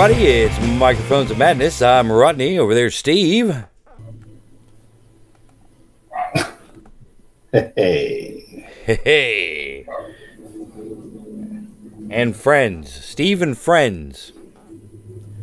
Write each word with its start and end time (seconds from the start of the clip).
everybody. 0.00 0.30
It's 0.30 0.58
Microphones 0.78 1.30
of 1.30 1.36
Madness. 1.36 1.82
I'm 1.82 2.10
Rodney. 2.10 2.58
Over 2.58 2.74
there, 2.74 2.90
Steve. 2.90 3.64
Hey. 7.52 8.66
Hey. 8.86 9.86
And 12.08 12.34
friends. 12.34 12.90
Steve 13.04 13.42
and 13.42 13.58
friends. 13.58 14.32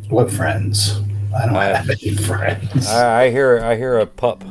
What 0.08 0.28
friends? 0.28 0.98
I 1.36 1.46
don't 1.46 1.54
Uh, 1.54 1.76
have 1.76 1.90
any 1.90 2.16
friends. 2.16 2.88
I, 2.88 3.26
I 3.26 3.30
hear 3.30 3.60
I 3.60 3.76
hear 3.76 3.98
a 3.98 4.06
pup. 4.06 4.42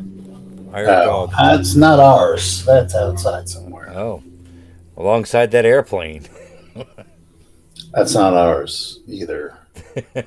I 0.71 0.79
hear 0.79 0.87
a 0.87 1.01
oh, 1.01 1.27
dog. 1.27 1.31
that's 1.37 1.75
not 1.75 1.99
ours. 1.99 2.63
That's 2.63 2.95
outside 2.95 3.49
somewhere. 3.49 3.89
Oh. 3.89 4.23
Alongside 4.95 5.51
that 5.51 5.65
airplane. 5.65 6.27
That's 7.93 8.13
not 8.13 8.33
ours 8.33 8.99
either. 9.07 9.56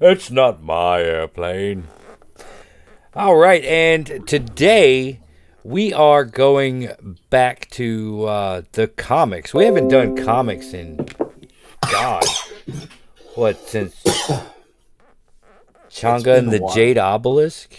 It's 0.00 0.30
not 0.30 0.62
my 0.62 1.00
airplane. 1.00 1.84
All 3.14 3.36
right, 3.36 3.64
and 3.64 4.26
today 4.26 5.20
we 5.64 5.92
are 5.92 6.24
going 6.24 6.90
back 7.30 7.68
to 7.70 8.24
uh, 8.24 8.62
the 8.72 8.88
comics. 8.88 9.54
We 9.54 9.64
haven't 9.64 9.88
done 9.88 10.16
comics 10.16 10.72
in 10.74 11.06
God, 11.90 12.24
what 13.36 13.58
since 13.68 13.94
Changa 15.90 16.36
and 16.38 16.50
the. 16.52 16.70
Jade 16.74 16.98
Obelisk, 16.98 17.72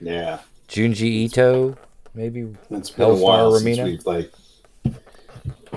Yeah. 0.00 0.40
Junji 0.68 1.02
Ito, 1.26 1.76
maybe. 2.14 2.54
It's 2.70 2.90
been 2.90 3.10
a 3.10 3.14
while 3.14 3.52
Remina? 3.52 3.76
since 3.76 4.06
we've 4.06 4.06
like 4.06 4.32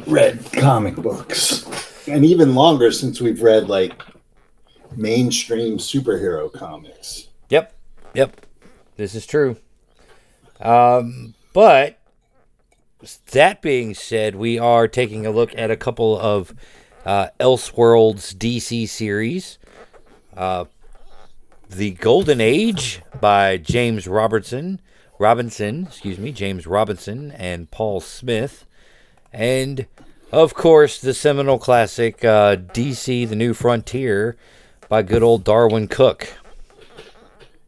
read 0.08 0.44
comic 0.54 0.96
books. 0.96 1.66
And 2.10 2.26
even 2.26 2.56
longer 2.56 2.92
since 2.92 3.22
we've 3.22 3.42
read 3.42 3.70
like 3.70 4.04
mainstream 4.96 5.78
superhero 5.78 6.52
comics. 6.52 7.30
Yep, 7.50 7.74
yep, 8.14 8.46
this 8.98 9.16
is 9.16 9.26
true. 9.26 9.58
Um, 10.60 11.36
but 11.54 12.00
that 13.32 13.62
being 13.62 13.94
said, 13.94 14.36
we 14.36 14.60
are 14.60 14.88
taking 14.88 15.26
a 15.26 15.32
look 15.32 15.58
at 15.58 15.72
a 15.72 15.78
couple 15.78 16.20
of 16.20 16.54
uh, 17.06 17.28
Elseworlds 17.40 18.36
DC 18.36 18.90
series. 18.90 19.58
Uh, 20.36 20.66
the 21.70 21.92
Golden 21.92 22.42
Age 22.42 23.02
by 23.22 23.58
James 23.58 24.08
Robertson, 24.08 24.82
Robinson, 25.20 25.86
excuse 25.88 26.18
me, 26.18 26.32
James 26.32 26.66
Robinson 26.66 27.32
and 27.32 27.70
Paul 27.70 28.00
Smith, 28.00 28.66
and 29.32 29.86
of 30.32 30.54
course 30.54 31.00
the 31.00 31.14
seminal 31.14 31.58
classic 31.58 32.24
uh, 32.24 32.56
DC: 32.56 33.28
The 33.28 33.36
New 33.36 33.54
Frontier 33.54 34.36
by 34.88 35.04
good 35.04 35.24
old 35.24 35.44
Darwyn 35.44 35.88
Cooke. 35.88 36.34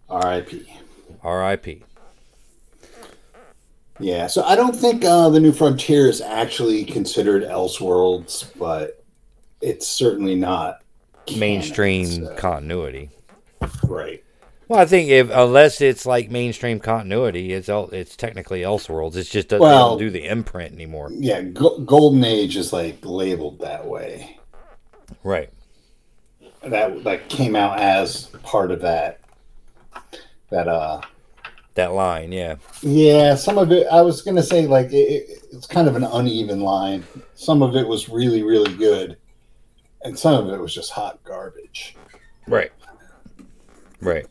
R.I.P. 0.09 0.65
R.I.P. 1.23 1.83
Yeah, 3.99 4.27
so 4.27 4.43
I 4.43 4.55
don't 4.55 4.75
think 4.75 5.05
uh, 5.05 5.29
the 5.29 5.39
New 5.39 5.51
Frontier 5.51 6.09
is 6.09 6.21
actually 6.21 6.83
considered 6.85 7.43
Elseworlds, 7.43 8.49
but 8.57 9.03
it's 9.61 9.87
certainly 9.87 10.35
not 10.35 10.81
canon, 11.27 11.39
mainstream 11.39 12.25
so- 12.25 12.35
continuity. 12.35 13.11
right. 13.83 14.23
Well, 14.71 14.79
I 14.79 14.85
think 14.85 15.09
if 15.09 15.29
unless 15.29 15.81
it's 15.81 16.05
like 16.05 16.31
mainstream 16.31 16.79
continuity, 16.79 17.51
it's 17.51 17.67
el- 17.67 17.89
it's 17.89 18.15
technically 18.15 18.61
Elseworlds. 18.61 19.17
It's 19.17 19.29
just 19.29 19.49
doesn't 19.49 19.59
Well- 19.61 19.97
do 19.97 20.09
the 20.09 20.25
imprint 20.25 20.73
anymore. 20.73 21.09
Yeah, 21.13 21.41
Go- 21.41 21.79
Golden 21.79 22.23
Age 22.23 22.55
is 22.55 22.71
like 22.71 22.99
labeled 23.03 23.59
that 23.59 23.85
way. 23.85 24.39
Right. 25.25 25.49
That 26.63 27.03
that 27.03 27.27
came 27.27 27.53
out 27.53 27.81
as 27.81 28.27
part 28.43 28.71
of 28.71 28.79
that. 28.79 29.19
That 30.51 30.69
uh, 30.69 31.01
That 31.73 31.91
line, 31.91 32.31
yeah. 32.31 32.55
yeah, 32.81 33.35
some 33.35 33.57
of 33.57 33.73
it. 33.73 33.87
I 33.91 34.01
was 34.01 34.21
gonna 34.21 34.41
say 34.41 34.67
like 34.67 34.93
it, 34.93 35.43
it's 35.51 35.67
kind 35.67 35.89
of 35.89 35.97
an 35.97 36.05
uneven 36.05 36.61
line. 36.61 37.03
Some 37.35 37.61
of 37.61 37.75
it 37.75 37.85
was 37.85 38.07
really 38.07 38.41
really 38.41 38.73
good, 38.75 39.17
and 40.03 40.17
some 40.17 40.33
of 40.47 40.53
it 40.53 40.61
was 40.61 40.73
just 40.73 40.91
hot 40.91 41.21
garbage. 41.25 41.93
Right. 42.47 42.71
Right. 43.99 44.27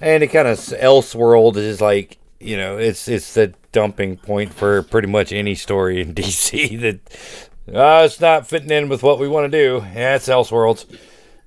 And 0.00 0.22
it 0.22 0.28
kind 0.28 0.48
of 0.48 0.58
Elseworld 0.58 1.56
is 1.56 1.80
like 1.80 2.18
you 2.40 2.56
know 2.56 2.78
it's 2.78 3.08
it's 3.08 3.34
the 3.34 3.54
dumping 3.72 4.16
point 4.16 4.54
for 4.54 4.82
pretty 4.82 5.08
much 5.08 5.32
any 5.32 5.54
story 5.54 6.00
in 6.00 6.14
DC 6.14 6.80
that 6.80 7.74
uh, 7.74 8.04
it's 8.04 8.20
not 8.20 8.48
fitting 8.48 8.70
in 8.70 8.88
with 8.88 9.02
what 9.02 9.18
we 9.18 9.28
want 9.28 9.50
to 9.50 9.58
do. 9.58 9.84
Yeah, 9.94 10.16
it's 10.16 10.28
Elseworlds. 10.28 10.86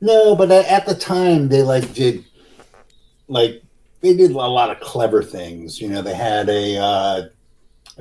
No, 0.01 0.35
but 0.35 0.51
at 0.51 0.85
the 0.85 0.95
time 0.95 1.47
they 1.49 1.61
like 1.61 1.93
did 1.93 2.25
like 3.27 3.63
they 4.01 4.15
did 4.15 4.31
a 4.31 4.35
lot 4.35 4.69
of 4.69 4.79
clever 4.79 5.23
things. 5.23 5.79
You 5.79 5.89
know, 5.89 6.01
they 6.01 6.15
had 6.15 6.49
a 6.49 6.77
uh, 6.77 7.21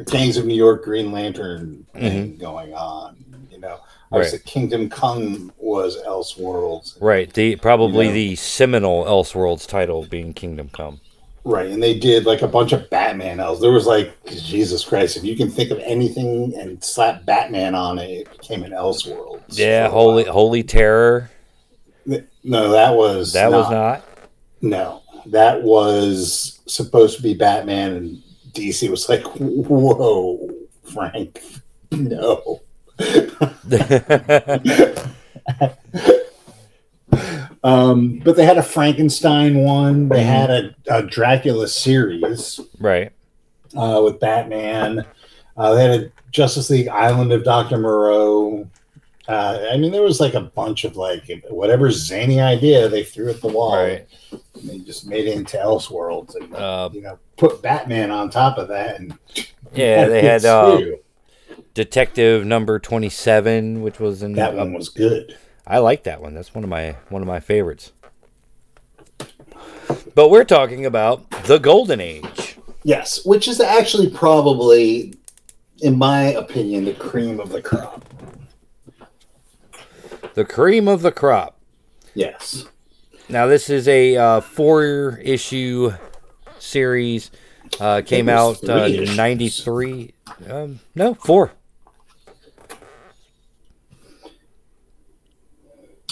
Gangs 0.06 0.37
of 0.37 0.47
New 0.47 0.55
York 0.55 0.84
Green 0.84 1.12
Lantern 1.12 1.87
thing 1.94 2.37
going 2.37 2.75
on. 2.75 3.25
You 3.50 3.59
know, 3.59 3.81
obviously 4.12 4.38
Kingdom 4.41 4.88
Come 4.91 5.53
was 5.59 5.97
Elseworlds, 6.04 6.97
Right. 7.00 7.32
The 7.32 7.56
probably 7.56 8.06
You 8.06 8.10
know. 8.10 8.15
the 8.15 8.37
seminal 8.37 9.04
Elseworlds 9.04 9.66
title 9.66 10.06
being 10.06 10.32
Kingdom 10.34 10.69
Come. 10.72 11.00
right? 11.44 11.71
And 11.71 11.82
they 11.82 11.98
did 11.98 12.26
like 12.26 12.43
a 12.43 12.48
bunch 12.48 12.72
of 12.72 12.88
Batman 12.91 13.41
elves. 13.41 13.60
There 13.60 13.71
was 13.72 13.87
like 13.87 14.12
Jesus 14.26 14.84
Christ, 14.84 15.16
if 15.16 15.25
you 15.25 15.37
can 15.37 15.48
think 15.50 15.71
of 15.71 15.78
anything 15.81 16.54
and 16.59 16.82
slap 16.84 17.25
Batman 17.25 17.75
on 17.75 17.98
it, 17.98 18.10
it 18.10 18.31
became 18.32 18.62
an 18.62 18.72
Elseworlds. 18.72 19.43
Yeah, 19.48 19.88
Holy. 19.88 20.25
Holy 20.25 20.62
Terror. 20.62 21.31
No, 22.42 22.71
that 22.72 22.94
was 22.94 23.32
That 23.34 23.50
was 23.53 23.71
not. 23.71 24.04
No, 24.62 25.03
that 25.27 25.62
was 25.62 26.60
supposed 26.66 27.16
to 27.16 27.22
be 27.22 27.34
Batman, 27.34 27.92
and 27.92 28.22
DC 28.53 28.91
was 28.91 29.09
like, 29.09 29.22
"Whoa, 29.37 30.48
Frank, 30.92 31.41
no." 31.92 32.60
Um, 37.62 38.21
but 38.25 38.37
they 38.37 38.44
had 38.44 38.59
a 38.59 38.62
Frankenstein 38.62 39.65
one. 39.65 40.09
They 40.09 40.22
had 40.22 40.50
a, 40.50 40.75
a 40.88 41.03
Dracula 41.03 41.69
series 41.69 42.60
right. 42.78 43.12
uh, 43.77 44.00
with 44.05 44.21
Batman. 44.21 45.05
Uh, 45.56 45.75
they 45.75 45.83
had 45.83 46.00
a 46.00 46.12
Justice 46.31 46.71
League 46.71 46.89
Island 46.89 47.33
of 47.33 47.44
Doctor 47.44 47.78
Moreau. 47.78 48.69
Uh, 49.28 49.66
I 49.71 49.77
mean, 49.77 49.93
there 49.93 50.03
was 50.03 50.21
like 50.21 50.34
a 50.34 50.41
bunch 50.41 50.84
of 50.84 50.97
like 50.97 51.44
whatever 51.49 51.91
zany 51.91 52.41
idea 52.41 52.89
they 52.89 53.05
threw 53.05 53.31
at 53.31 53.41
the 53.41 53.49
wall. 53.49 53.77
Right. 53.77 54.06
And 54.33 54.69
they 54.69 54.78
just 54.78 55.06
made 55.06 55.27
it 55.27 55.37
into 55.37 55.56
Elseworlds 55.56 56.34
and 56.34 56.55
Uh, 56.55 56.91
you 56.93 57.03
know 57.03 57.19
put 57.37 57.62
Batman 57.62 58.10
on 58.10 58.28
top 58.28 58.59
of 58.59 58.69
that 58.69 59.00
and 59.00 59.19
yeah, 59.72 60.06
they 60.06 60.22
had 60.22 60.44
uh. 60.47 60.81
Detective 61.85 62.45
Number 62.45 62.79
Twenty 62.79 63.09
Seven, 63.09 63.81
which 63.81 63.99
was 63.99 64.23
in 64.23 64.35
that 64.35 64.55
one 64.55 64.75
was 64.75 64.91
good. 64.91 65.39
I 65.67 65.79
like 65.79 66.03
that 66.03 66.21
one. 66.21 66.35
That's 66.35 66.55
one 66.55 66.63
of 66.63 66.69
my 66.69 66.97
one 67.09 67.23
of 67.23 67.27
my 67.27 67.41
favorites. 67.41 67.93
But 70.15 70.29
we're 70.29 70.45
talking 70.45 70.85
about 70.85 71.31
the 71.45 71.57
Golden 71.57 71.99
Age. 71.99 72.59
Yes, 72.83 73.25
which 73.25 73.49
is 73.49 73.61
actually 73.61 74.11
probably, 74.11 75.15
in 75.79 75.97
my 75.97 76.25
opinion, 76.25 76.85
the 76.85 76.93
cream 76.93 77.41
of 77.41 77.49
the 77.49 77.63
crop. 77.63 78.05
The 80.35 80.45
cream 80.45 80.87
of 80.87 81.01
the 81.01 81.13
crop. 81.13 81.59
Yes, 82.13 82.67
Now 83.31 83.47
this 83.47 83.71
is 83.71 83.89
a 83.89 84.19
uh, 84.19 84.41
four 84.43 85.19
issue 85.23 85.95
series. 86.59 87.31
Uh, 87.81 88.03
came 88.04 88.28
out 88.28 88.63
uh, 88.69 88.87
ninety 89.16 89.49
three. 89.49 90.13
Um, 90.47 90.81
no, 90.95 91.15
four. 91.15 91.53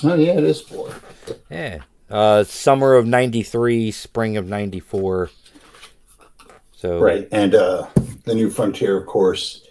Oh 0.05 0.15
yeah, 0.15 0.33
it 0.33 0.45
is 0.45 0.61
four. 0.61 0.95
Yeah. 1.51 1.83
Uh, 2.11 2.45
summer 2.45 2.95
of 2.95 3.07
'93, 3.07 3.91
spring 3.91 4.37
of 4.37 4.47
'94. 4.47 5.31
So 6.73 7.01
Right, 7.01 7.29
and 7.33 7.55
uh, 7.55 7.89
the 8.25 8.35
New 8.35 8.51
Frontier, 8.51 8.97
of 8.97 9.07
course, 9.07 9.63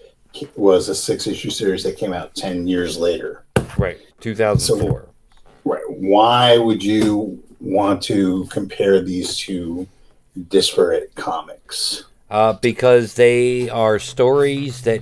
was 0.55 0.89
a 0.89 0.95
six-issue 0.95 1.49
series 1.49 1.83
that 1.83 1.97
came 1.97 2.13
out 2.13 2.35
ten 2.35 2.67
years 2.67 2.97
later. 2.97 3.45
right, 3.77 3.97
2004. 4.19 5.07
Right. 5.65 5.81
Why 5.87 6.57
would 6.57 6.83
you 6.83 7.41
want 7.59 8.01
to 8.03 8.45
compare 8.51 9.01
these 9.01 9.37
two 9.37 9.87
disparate 10.49 11.15
comics? 11.15 12.03
uh, 12.29 12.53
because 12.53 13.15
they 13.15 13.69
are 13.69 13.99
stories 13.99 14.81
that 14.81 15.01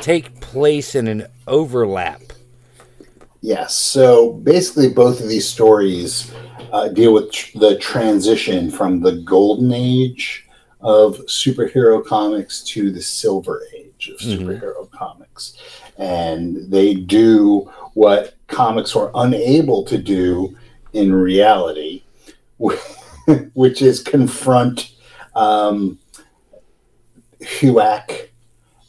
take 0.00 0.40
place 0.40 0.94
in 0.94 1.08
an 1.08 1.26
overlap. 1.46 2.20
Yes. 3.42 3.74
So 3.74 4.32
basically, 4.34 4.88
both 4.88 5.20
of 5.20 5.28
these 5.28 5.46
stories 5.48 6.32
uh, 6.72 6.88
deal 6.88 7.12
with 7.12 7.32
tr- 7.32 7.58
the 7.58 7.76
transition 7.78 8.70
from 8.70 9.00
the 9.00 9.12
golden 9.22 9.72
age 9.72 10.46
of 10.80 11.16
superhero 11.26 12.04
comics 12.04 12.62
to 12.62 12.90
the 12.90 13.02
silver 13.02 13.62
age 13.76 14.10
of 14.14 14.18
Mhm. 14.20 14.38
superhero 14.38 14.90
comics. 14.90 15.54
and 15.98 16.56
they 16.72 16.94
do 16.94 17.70
what 17.94 18.34
comics 18.46 18.94
were 18.94 19.10
unable 19.14 19.84
to 19.84 19.98
do 19.98 20.56
in 20.94 21.12
reality, 21.14 22.02
which 23.52 23.82
is 23.82 24.02
confront 24.02 24.92
um, 25.36 25.98
HUAC 27.42 28.28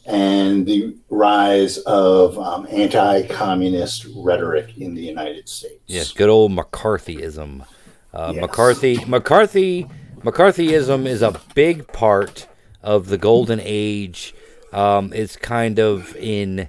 and 0.06 0.66
the 0.66 0.96
rise 1.08 1.78
of 1.78 2.38
um, 2.38 2.66
anti-communist 2.70 4.06
rhetoric 4.16 4.76
in 4.78 4.94
the 4.94 5.02
United 5.02 5.48
States. 5.48 5.80
Yes, 5.86 6.12
good 6.12 6.28
old 6.28 6.52
McCarthyism. 6.52 7.66
Uh, 8.12 8.32
Yes. 8.34 8.42
McCarthy, 8.42 9.04
McCarthy, 9.06 9.88
McCarthyism 10.20 11.06
is 11.06 11.20
a 11.20 11.40
big 11.54 11.88
part 11.88 12.46
of 12.82 13.08
the 13.08 13.18
golden 13.18 13.60
age. 13.62 14.34
Um, 14.72 15.12
it's 15.12 15.36
kind 15.36 15.78
of 15.78 16.14
in 16.16 16.68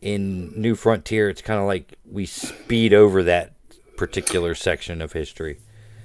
in 0.00 0.52
New 0.60 0.74
Frontier. 0.74 1.30
It's 1.30 1.42
kind 1.42 1.60
of 1.60 1.66
like 1.66 1.94
we 2.04 2.26
speed 2.26 2.92
over 2.92 3.22
that 3.22 3.54
particular 3.96 4.54
section 4.54 5.00
of 5.00 5.12
history. 5.12 5.60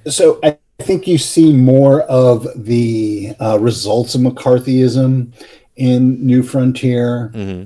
So 0.07 0.39
I 0.43 0.57
think 0.79 1.07
you 1.07 1.17
see 1.17 1.51
more 1.51 2.01
of 2.03 2.47
the 2.55 3.35
uh, 3.39 3.57
results 3.59 4.15
of 4.15 4.21
McCarthyism 4.21 5.33
in 5.77 6.25
New 6.25 6.43
Frontier 6.43 7.29
hmm 7.33 7.63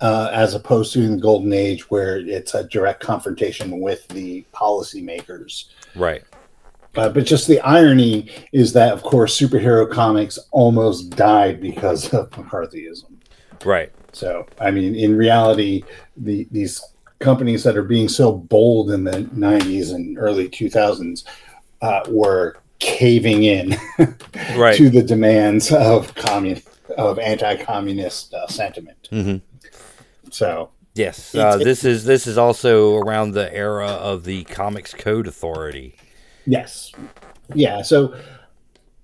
uh, 0.00 0.30
as 0.32 0.54
opposed 0.54 0.92
to 0.92 1.02
in 1.02 1.12
the 1.16 1.22
Golden 1.22 1.52
Age, 1.52 1.90
where 1.90 2.18
it's 2.18 2.54
a 2.54 2.64
direct 2.64 3.00
confrontation 3.00 3.80
with 3.80 4.06
the 4.08 4.44
policymakers. 4.54 5.66
Right. 5.96 6.22
Uh, 6.96 7.08
but 7.08 7.24
just 7.26 7.46
the 7.46 7.60
irony 7.60 8.30
is 8.52 8.72
that, 8.72 8.92
of 8.92 9.02
course, 9.02 9.38
superhero 9.38 9.90
comics 9.90 10.38
almost 10.50 11.10
died 11.10 11.60
because 11.60 12.12
of 12.14 12.30
McCarthyism. 12.30 13.12
Right. 13.64 13.92
So, 14.12 14.46
I 14.60 14.70
mean, 14.70 14.94
in 14.94 15.16
reality, 15.16 15.82
the 16.16 16.46
these 16.50 16.82
companies 17.18 17.64
that 17.64 17.76
are 17.76 17.82
being 17.82 18.08
so 18.08 18.32
bold 18.32 18.92
in 18.92 19.02
the 19.02 19.22
90s 19.34 19.92
and 19.92 20.16
early 20.18 20.48
2000s 20.48 21.24
uh, 21.82 22.02
were 22.08 22.56
caving 22.78 23.42
in 23.42 23.76
Right. 24.56 24.76
to 24.76 24.88
the 24.88 25.02
demands 25.02 25.72
of 25.72 26.14
commun 26.14 26.62
of 26.98 27.18
anti-communist 27.18 28.34
uh, 28.34 28.46
sentiment. 28.48 29.08
hmm 29.10 29.36
So, 30.30 30.70
Yes. 30.94 31.32
Uh, 31.32 31.56
this 31.58 31.84
is 31.84 32.04
this 32.04 32.26
is 32.26 32.36
also 32.36 32.96
around 32.96 33.30
the 33.32 33.54
era 33.54 33.86
of 33.86 34.24
the 34.24 34.42
Comics 34.44 34.92
Code 34.94 35.28
Authority. 35.28 35.94
yes, 36.44 36.90
yeah. 37.54 37.82
So 37.82 38.16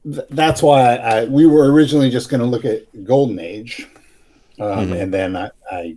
th- 0.05 0.27
that's 0.31 0.61
why 0.61 0.97
I, 0.97 1.25
we 1.27 1.47
were 1.47 1.73
originally 1.73 2.11
just 2.11 2.31
going 2.31 2.41
to 2.41 2.47
look 2.47 2.65
at 2.65 3.05
Golden 3.05 3.39
Age, 3.39 3.87
um, 4.59 4.89
Mhm. 4.89 5.03
and 5.03 5.15
then 5.15 5.37
I, 5.37 5.51
I 5.71 5.97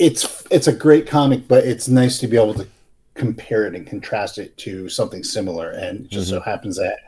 it's 0.00 0.44
it's 0.50 0.66
a 0.66 0.72
great 0.72 1.06
comic, 1.06 1.46
but 1.46 1.64
it's 1.64 1.86
nice 1.88 2.18
to 2.18 2.26
be 2.26 2.36
able 2.36 2.54
to 2.54 2.66
compare 3.14 3.64
it 3.66 3.74
and 3.76 3.86
contrast 3.86 4.38
it 4.38 4.56
to 4.58 4.88
something 4.88 5.22
similar. 5.22 5.70
And 5.70 6.06
it 6.06 6.10
just 6.10 6.30
so 6.30 6.40
happens 6.40 6.76
that 6.78 6.98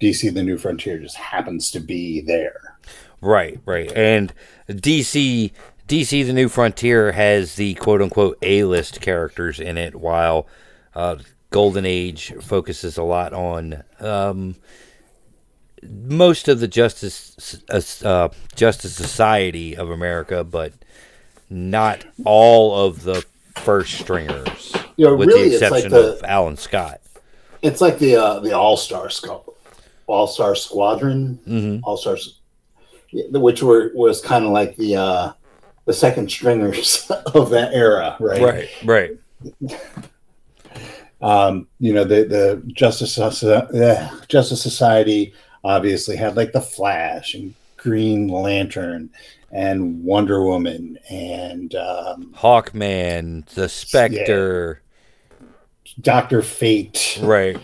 DC: 0.00 0.32
The 0.32 0.42
New 0.42 0.58
Frontier 0.58 0.98
just 0.98 1.16
happens 1.16 1.70
to 1.72 1.80
be 1.80 2.20
there. 2.20 2.76
Right, 3.20 3.60
right. 3.66 3.92
And 3.94 4.32
DC 4.68 5.52
DC 5.88 6.24
the 6.24 6.32
New 6.32 6.48
Frontier 6.48 7.12
has 7.12 7.56
the 7.56 7.74
quote 7.74 8.00
unquote 8.00 8.38
A 8.42 8.64
list 8.64 9.00
characters 9.00 9.58
in 9.60 9.76
it 9.76 9.96
while 9.96 10.46
uh, 10.94 11.16
Golden 11.50 11.84
Age 11.84 12.32
focuses 12.40 12.96
a 12.96 13.02
lot 13.02 13.32
on 13.32 13.82
um, 13.98 14.54
most 15.82 16.48
of 16.48 16.60
the 16.60 16.68
Justice 16.68 17.60
uh, 18.04 18.28
Justice 18.54 18.94
Society 18.94 19.76
of 19.76 19.90
America, 19.90 20.44
but 20.44 20.72
not 21.50 22.04
all 22.24 22.86
of 22.86 23.02
the 23.02 23.24
first 23.56 23.94
stringers, 23.98 24.72
You 24.96 25.06
know, 25.06 25.16
with 25.16 25.28
really, 25.28 25.48
the 25.48 25.54
it's 25.56 25.62
like 25.70 25.84
exception 25.84 25.90
the 25.90 26.12
of 26.18 26.22
Alan 26.24 26.56
Scott. 26.56 27.00
it's 27.62 27.80
like 27.80 27.98
the 27.98 28.16
uh, 28.16 28.40
the 28.40 28.52
All 28.56 28.76
Star 28.76 29.10
All 30.10 30.26
Star 30.26 30.54
Squadron, 30.54 31.38
hmm 31.44 31.78
All 31.82 31.96
Stars, 31.96 32.40
which 33.12 33.62
were 33.62 33.90
was 33.94 34.20
kind 34.20 34.44
of 34.44 34.50
like 34.50 34.76
the 34.76 34.96
uh, 34.96 35.32
the 35.86 35.92
second 35.92 36.30
stringers 36.30 37.10
of 37.34 37.50
that 37.50 37.72
era, 37.72 38.16
right? 38.20 38.42
Right, 38.42 38.68
right, 38.84 39.10
Um, 41.22 41.68
you 41.78 41.92
know, 41.92 42.04
the 42.04 42.24
the 42.24 42.62
Justice 42.72 43.18
uh, 43.18 44.20
Justice 44.28 44.62
Society 44.62 45.34
obviously 45.62 46.16
had 46.16 46.36
like 46.36 46.52
the 46.52 46.60
Flash 46.60 47.34
and 47.34 47.54
Green 47.76 48.28
Lantern 48.28 49.10
and 49.52 50.02
Wonder 50.02 50.42
Woman 50.42 50.98
and 51.10 51.74
um, 51.74 52.32
Hawkman, 52.34 53.46
the 53.54 53.68
Spectre, 53.68 54.80
Doctor 56.00 56.40
Fate, 56.40 57.18
right, 57.20 57.58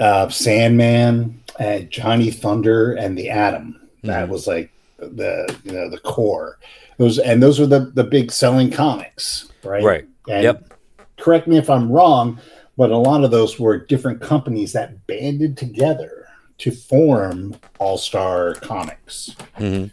uh, 0.00 0.28
Sandman, 0.28 1.41
uh, 1.60 1.80
Johnny 1.80 2.30
Thunder, 2.30 2.92
and 2.94 3.16
the 3.16 3.28
Atom. 3.30 3.80
That 4.04 4.26
Mhm. 4.26 4.30
was 4.30 4.46
like 4.46 4.70
the 4.98 5.54
you 5.64 5.72
know 5.72 5.88
the 5.90 5.98
core. 5.98 6.58
Those 6.98 7.18
and 7.18 7.42
those 7.42 7.58
were 7.60 7.66
the 7.66 7.90
the 7.94 8.04
big 8.04 8.30
selling 8.32 8.70
comics, 8.70 9.48
right? 9.64 9.82
right. 9.82 10.04
And 10.28 10.42
Yep. 10.44 10.72
Correct 11.18 11.46
me 11.46 11.56
if 11.56 11.70
I'm 11.70 11.90
wrong, 11.90 12.40
but 12.76 12.90
a 12.90 12.96
lot 12.96 13.22
of 13.22 13.30
those 13.30 13.58
were 13.60 13.78
different 13.78 14.20
companies 14.20 14.72
that 14.72 15.06
banded 15.06 15.56
together 15.56 16.26
to 16.58 16.70
form 16.72 17.54
All 17.78 17.96
Star 17.98 18.54
Comics 18.54 19.34
hmm 19.56 19.84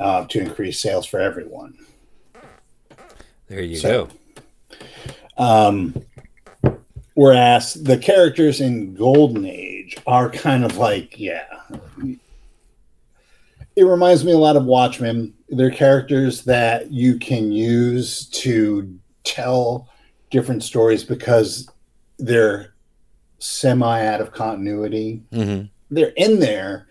uh, 0.00 0.24
to 0.26 0.40
increase 0.40 0.80
sales 0.80 1.06
for 1.06 1.20
everyone. 1.20 1.74
There 3.48 3.62
you 3.62 3.76
So- 3.76 4.08
go. 4.08 4.10
Um, 5.36 5.94
whereas 7.14 7.74
the 7.74 7.98
characters 7.98 8.60
in 8.60 8.94
Golden 8.94 9.44
Age 9.46 9.96
are 10.06 10.30
kind 10.30 10.64
of 10.64 10.76
like, 10.76 11.18
yeah, 11.18 11.46
it 13.76 13.84
reminds 13.84 14.24
me 14.24 14.32
a 14.32 14.38
lot 14.38 14.56
of 14.56 14.64
Watchmen. 14.64 15.34
They're 15.48 15.70
characters 15.70 16.44
that 16.44 16.92
you 16.92 17.18
can 17.18 17.50
use 17.50 18.26
to 18.30 18.98
tell 19.24 19.88
different 20.30 20.62
stories 20.62 21.04
because 21.04 21.68
they're 22.18 22.74
semi 23.38 24.06
out 24.06 24.20
of 24.20 24.32
continuity. 24.32 25.22
hmm 25.32 25.62
They're 25.90 26.12
in 26.16 26.38
there, 26.40 26.86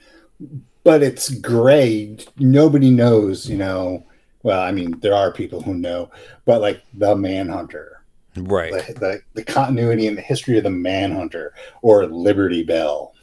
but 0.83 1.03
it's 1.03 1.29
gray. 1.29 2.17
Nobody 2.37 2.89
knows, 2.89 3.49
you 3.49 3.57
know. 3.57 4.05
Well, 4.43 4.61
I 4.61 4.71
mean, 4.71 4.99
there 4.99 5.13
are 5.13 5.31
people 5.31 5.61
who 5.61 5.73
know, 5.73 6.11
but 6.45 6.59
like 6.61 6.83
the 6.93 7.15
Manhunter, 7.15 7.92
Right. 8.35 8.71
the, 8.71 8.93
the, 8.93 9.21
the 9.33 9.43
continuity 9.43 10.07
and 10.07 10.17
the 10.17 10.21
history 10.21 10.57
of 10.57 10.63
the 10.63 10.69
Manhunter, 10.69 11.53
or 11.81 12.05
Liberty 12.07 12.63
Bell, 12.63 13.13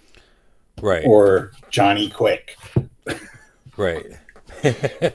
Right. 0.81 1.05
or 1.05 1.52
Johnny 1.71 2.09
Quick. 2.11 2.57
right. 3.76 4.07
the 4.62 5.14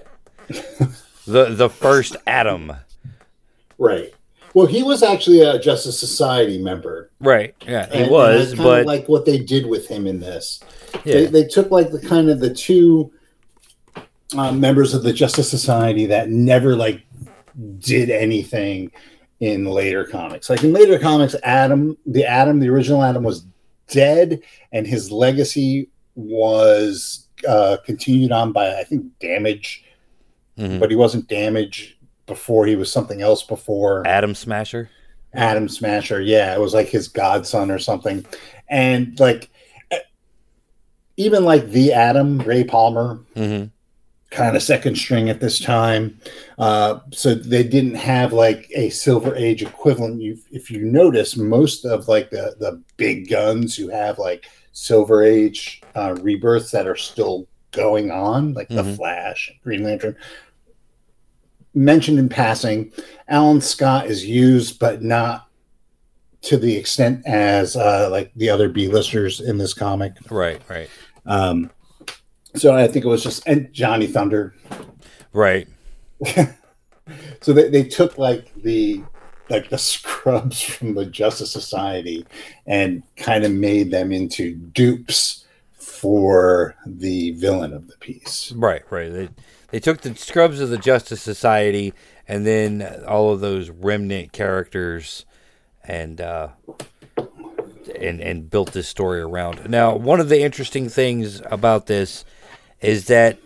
the 1.27 1.69
first 1.69 2.15
Atom. 2.27 2.73
Right. 3.77 4.13
Well, 4.53 4.67
he 4.67 4.83
was 4.83 5.03
actually 5.03 5.41
a 5.41 5.59
Justice 5.59 5.99
Society 5.99 6.57
member. 6.57 7.09
Right. 7.19 7.53
Yeah, 7.67 7.87
he 7.87 7.93
and- 7.93 8.01
and 8.03 8.11
was, 8.11 8.49
kinda 8.49 8.63
but 8.63 8.85
like 8.85 9.07
what 9.09 9.25
they 9.25 9.37
did 9.37 9.65
with 9.65 9.87
him 9.87 10.07
in 10.07 10.19
this. 10.19 10.61
yeah. 11.03 11.15
They, 11.15 11.25
they 11.25 11.43
took 11.45 11.71
like 11.71 11.91
the 11.91 11.99
kind 11.99 12.29
of 12.29 12.39
the 12.39 12.53
two 12.53 13.11
uh, 14.37 14.51
members 14.53 14.93
of 14.93 15.03
the 15.03 15.11
Justice 15.13 15.49
Society 15.49 16.05
that 16.07 16.29
never 16.29 16.75
like 16.75 17.01
did 17.79 18.09
anything 18.09 18.91
in 19.45 19.65
later 19.65 20.03
comics. 20.03 20.49
Like 20.49 20.63
in 20.63 20.73
later 20.73 20.97
comics, 20.97 21.35
Atom, 21.43 21.97
the 22.07 22.25
Atom, 22.25 22.59
the 22.59 22.67
original 22.69 23.03
Atom 23.03 23.23
was 23.23 23.45
dead, 23.87 24.41
and 24.71 24.87
his 24.87 25.11
legacy 25.11 25.89
was 26.15 27.27
uh, 27.47 27.77
continued 27.85 28.31
on 28.31 28.51
by 28.51 28.79
I 28.79 28.83
think 28.83 29.05
Damage, 29.19 29.83
Mhm. 30.57 30.79
but 30.79 30.89
he 30.89 30.95
wasn't 30.95 31.27
Damage 31.27 31.97
before. 32.25 32.65
He 32.65 32.75
was 32.75 32.91
something 32.91 33.21
else 33.21 33.43
before. 33.43 34.05
Atom 34.07 34.33
Smasher. 34.33 34.89
Atom 35.33 35.69
Smasher. 35.69 36.21
Yeah, 36.21 36.55
it 36.55 36.59
was 36.59 36.73
like 36.73 36.87
his 36.87 37.07
godson 37.07 37.69
or 37.69 37.77
something. 37.77 38.25
And 38.69 39.19
like 39.19 39.49
even 41.17 41.45
like 41.45 41.69
the 41.69 41.93
Atom, 41.93 42.39
Ray 42.39 42.63
Palmer, 42.63 43.19
hmm 43.35 43.65
kind 44.31 44.55
of 44.55 44.63
second 44.63 44.95
string 44.97 45.29
at 45.29 45.39
this 45.39 45.59
time. 45.59 46.19
Uh, 46.57 46.99
so 47.11 47.33
they 47.35 47.63
didn't 47.63 47.95
have 47.95 48.33
like 48.33 48.69
a 48.75 48.89
Silver 48.89 49.35
Age 49.35 49.61
equivalent. 49.63 50.21
You, 50.21 50.37
if 50.51 50.69
you 50.69 50.81
notice, 50.83 51.37
most 51.37 51.85
of 51.85 52.07
like 52.07 52.29
the 52.29 52.55
the 52.59 52.81
big 52.97 53.29
guns 53.29 53.75
who 53.75 53.87
have 53.89 54.19
like 54.19 54.45
Silver 54.73 55.23
Age 55.23 55.81
uh, 55.95 56.15
rebirths 56.21 56.71
that 56.71 56.87
are 56.87 56.95
still 56.97 57.47
going 57.71 58.11
on, 58.11 58.53
like 58.53 58.69
the 58.69 58.83
Mhm. 58.83 58.95
Flash, 58.95 59.51
Green 59.63 59.83
Lantern. 59.83 60.15
Mentioned 61.73 62.17
in 62.19 62.29
passing, 62.29 62.93
Alan 63.27 63.59
Scott 63.59 64.07
is 64.07 64.25
used, 64.25 64.79
but 64.79 65.03
not 65.03 65.47
to 66.43 66.55
the 66.57 66.75
extent 66.77 67.21
as 67.25 67.75
uh, 67.75 68.07
like 68.09 68.31
the 68.35 68.49
other 68.49 68.69
B-listers 68.69 69.41
in 69.41 69.57
this 69.57 69.73
comic. 69.73 70.13
Right. 70.29 70.61
Right. 70.69 70.89
Um, 71.25 71.69
so 72.55 72.75
I 72.75 72.87
think 72.87 73.05
it 73.05 73.07
was 73.07 73.23
just 73.23 73.47
and 73.47 73.71
Johnny 73.73 74.07
Thunder. 74.07 74.53
Right. 75.33 75.67
so 77.41 77.53
they, 77.53 77.69
they 77.69 77.83
took 77.83 78.17
like 78.17 78.53
the 78.55 79.03
like 79.49 79.69
the 79.69 79.77
scrubs 79.77 80.61
from 80.61 80.95
the 80.95 81.05
Justice 81.05 81.51
Society 81.51 82.25
and 82.65 83.03
kind 83.15 83.43
of 83.43 83.51
made 83.51 83.91
them 83.91 84.11
into 84.11 84.55
dupes 84.55 85.45
for 85.77 86.75
the 86.85 87.31
villain 87.31 87.73
of 87.73 87.87
the 87.87 87.97
piece. 87.97 88.51
Right, 88.53 88.83
right. 88.89 89.11
They 89.11 89.29
they 89.69 89.79
took 89.79 90.01
the 90.01 90.15
scrubs 90.15 90.59
of 90.59 90.69
the 90.69 90.77
Justice 90.77 91.21
Society 91.21 91.93
and 92.27 92.45
then 92.45 93.03
all 93.07 93.31
of 93.31 93.39
those 93.39 93.69
remnant 93.69 94.31
characters 94.31 95.25
and 95.83 96.19
uh 96.21 96.49
and 97.99 98.19
and 98.21 98.49
built 98.49 98.71
this 98.73 98.87
story 98.87 99.21
around. 99.21 99.69
Now, 99.69 99.95
one 99.95 100.19
of 100.19 100.29
the 100.29 100.41
interesting 100.41 100.89
things 100.89 101.41
about 101.45 101.87
this 101.87 102.25
is 102.81 103.07
that 103.07 103.39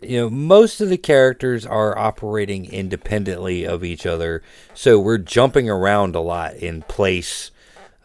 you 0.00 0.18
know 0.18 0.30
most 0.30 0.80
of 0.80 0.88
the 0.88 0.98
characters 0.98 1.64
are 1.64 1.96
operating 1.96 2.66
independently 2.66 3.64
of 3.64 3.84
each 3.84 4.06
other, 4.06 4.42
so 4.74 4.98
we're 4.98 5.18
jumping 5.18 5.68
around 5.68 6.14
a 6.14 6.20
lot 6.20 6.54
in 6.54 6.82
place 6.82 7.50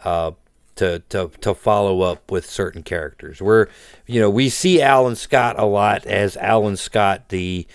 uh, 0.03 0.31
to 0.75 0.99
to 1.09 1.29
to 1.41 1.53
follow 1.53 2.01
up 2.01 2.31
with 2.31 2.45
certain 2.45 2.83
characters. 2.83 3.41
We're 3.41 3.67
you 4.07 4.19
know 4.19 4.29
we 4.29 4.49
see 4.49 4.81
Alan 4.81 5.15
Scott 5.15 5.59
a 5.59 5.65
lot 5.65 6.05
as 6.05 6.37
Alan 6.37 6.77
Scott, 6.77 7.29
the 7.29 7.67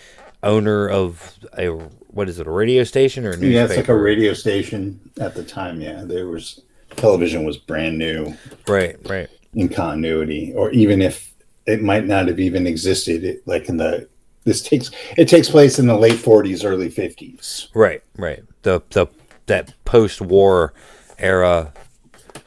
owner 0.43 0.89
of 0.89 1.39
a 1.59 1.69
what 2.17 2.29
is 2.29 2.39
it 2.41 2.47
a 2.47 2.51
radio 2.51 2.83
station 2.85 3.27
or 3.27 3.31
a 3.31 3.37
newspaper? 3.37 3.53
Yeah, 3.53 3.65
it's 3.65 3.77
like 3.77 3.89
a 3.89 3.97
radio 3.97 4.33
station 4.33 5.11
at 5.21 5.35
the 5.35 5.45
time. 5.45 5.81
Yeah, 5.81 6.03
there 6.05 6.27
was 6.27 6.63
television 6.97 7.45
was 7.45 7.59
brand 7.59 7.99
new. 7.99 8.35
Right, 8.67 8.97
right. 9.09 9.29
In 9.55 9.69
continuity, 9.69 10.53
or 10.55 10.71
even 10.71 11.03
if 11.03 11.35
it 11.67 11.83
might 11.83 12.07
not 12.07 12.29
have 12.29 12.39
even 12.39 12.67
existed, 12.67 13.25
it, 13.25 13.47
like 13.47 13.69
in 13.69 13.77
the 13.77 14.09
this 14.45 14.63
takes 14.63 14.91
it 15.17 15.29
takes 15.29 15.49
place 15.51 15.79
in 15.79 15.87
the 15.87 15.97
late 15.97 16.15
40s, 16.15 16.65
early 16.65 16.89
50s. 16.89 17.69
Right, 17.75 18.03
right. 18.17 18.43
The 18.63 18.81
the 18.91 19.07
that 19.47 19.75
post-war 19.85 20.73
era 21.19 21.73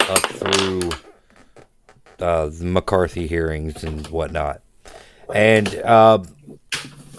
up 0.01 0.25
through 0.25 0.91
uh, 2.19 2.47
the 2.47 2.65
McCarthy 2.65 3.27
hearings 3.27 3.83
and 3.83 4.07
whatnot, 4.07 4.61
and 5.33 5.67
uh, 5.83 6.23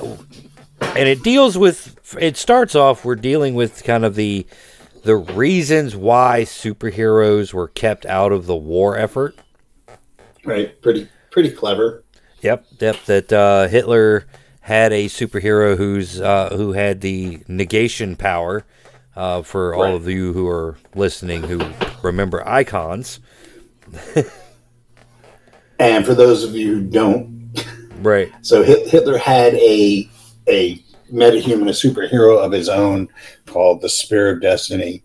and 0.01 1.09
it 1.09 1.23
deals 1.23 1.59
with. 1.59 1.97
It 2.19 2.37
starts 2.37 2.75
off. 2.75 3.05
We're 3.05 3.15
dealing 3.17 3.55
with 3.55 3.85
kind 3.85 4.05
of 4.05 4.15
the 4.15 4.47
the 5.05 5.17
reasons 5.17 5.95
why 5.95 6.43
superheroes 6.43 7.53
were 7.53 7.69
kept 7.69 8.07
out 8.07 8.33
of 8.33 8.47
the 8.47 8.57
war 8.57 8.97
effort. 8.97 9.37
Right. 10.45 10.81
Pretty 10.81 11.09
pretty 11.31 11.51
clever. 11.51 12.05
Yep. 12.43 12.67
Yep. 12.81 12.97
That 13.07 13.33
uh, 13.33 13.69
Hitler 13.69 14.27
had 14.61 14.93
a 14.93 15.07
superhero 15.07 15.77
who's 15.77 16.21
uh, 16.21 16.51
who 16.57 16.73
had 16.73 17.01
the 17.01 17.41
negation 17.49 18.17
power. 18.17 18.65
Uh, 19.17 19.43
for 19.43 19.75
all 19.75 19.83
right. 19.83 19.95
of 19.95 20.09
you 20.09 20.33
who 20.33 20.47
are 20.47 20.79
listening 20.95 21.43
who 21.43 21.61
remember 22.01 22.47
icons. 22.49 23.19
and 25.81 26.07
for 26.07 26.15
those 26.15 26.45
of 26.45 26.55
you 26.55 26.75
who 26.75 26.81
don't, 26.81 27.51
right. 27.99 28.33
So 28.43 28.63
Hitler 28.63 29.19
had 29.19 29.55
a 29.55 30.09
a 30.49 30.77
metahuman, 31.13 31.69
a 31.69 31.73
superhero 31.73 32.39
of 32.39 32.53
his 32.53 32.69
own 32.69 33.09
called 33.47 33.81
the 33.81 33.89
Spear 33.89 34.31
of 34.31 34.41
Destiny, 34.41 35.03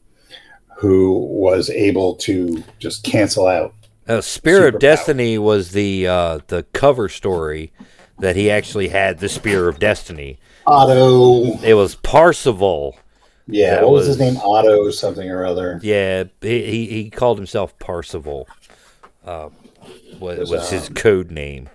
who 0.77 1.19
was 1.19 1.69
able 1.69 2.15
to 2.17 2.63
just 2.79 3.03
cancel 3.03 3.47
out. 3.47 3.73
Uh, 4.07 4.21
Spear 4.21 4.67
of 4.67 4.79
Destiny 4.79 5.37
was 5.37 5.71
the 5.71 6.07
uh, 6.07 6.39
the 6.47 6.63
cover 6.73 7.09
story 7.09 7.71
that 8.19 8.35
he 8.35 8.51
actually 8.51 8.89
had 8.89 9.19
the 9.19 9.29
Spear 9.29 9.67
of 9.67 9.79
Destiny. 9.79 10.39
Otto. 10.67 11.59
It 11.63 11.73
was 11.73 11.95
Parsival. 11.95 12.97
Yeah, 13.47 13.81
what 13.81 13.91
was, 13.91 14.07
was, 14.07 14.17
his 14.17 14.19
name? 14.19 14.37
Otto 14.37 14.89
something 14.91 15.29
or 15.29 15.45
other. 15.45 15.79
Yeah, 15.81 16.25
he 16.41 16.85
he, 16.87 17.09
called 17.09 17.37
himself 17.37 17.77
Parsival. 17.79 18.47
Uh, 19.23 19.49
was, 20.19 20.49
was 20.49 20.69
his 20.69 20.87
um, 20.87 20.93
code 20.93 21.31
name 21.31 21.69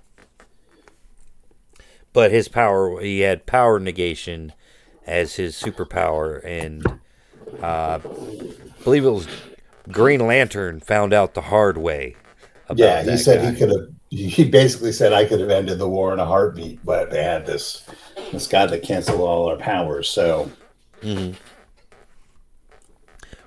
but 2.12 2.30
his 2.30 2.48
power 2.48 3.00
he 3.00 3.20
had 3.20 3.46
power 3.46 3.78
negation 3.78 4.52
as 5.06 5.36
his 5.36 5.60
superpower 5.60 6.44
and 6.44 6.86
uh, 7.62 7.98
I 7.98 8.82
believe 8.84 9.04
it 9.04 9.10
was 9.10 9.28
Green 9.90 10.26
Lantern 10.26 10.80
found 10.80 11.12
out 11.12 11.34
the 11.34 11.42
hard 11.42 11.76
way. 11.76 12.16
Yeah, 12.74 13.02
he 13.02 13.16
said 13.16 13.42
guy. 13.42 13.50
he 13.50 13.58
could 13.58 13.70
have. 13.70 13.88
He 14.10 14.44
basically 14.44 14.92
said 14.92 15.12
I 15.12 15.24
could 15.24 15.40
have 15.40 15.50
ended 15.50 15.78
the 15.78 15.88
war 15.88 16.12
in 16.12 16.18
a 16.18 16.26
heartbeat, 16.26 16.84
but 16.84 17.10
they 17.10 17.22
had 17.22 17.46
this 17.46 17.86
this 18.32 18.46
guy 18.46 18.66
that 18.66 18.82
canceled 18.82 19.20
all 19.20 19.48
our 19.48 19.56
powers. 19.56 20.10
So, 20.10 20.50
mm-hmm. 21.00 21.34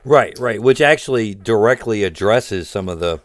right, 0.05 0.37
right, 0.39 0.61
which 0.61 0.79
actually 0.79 1.35
directly 1.35 2.03
addresses 2.03 2.69
some 2.69 2.87
of 2.87 2.99
the 2.99 3.19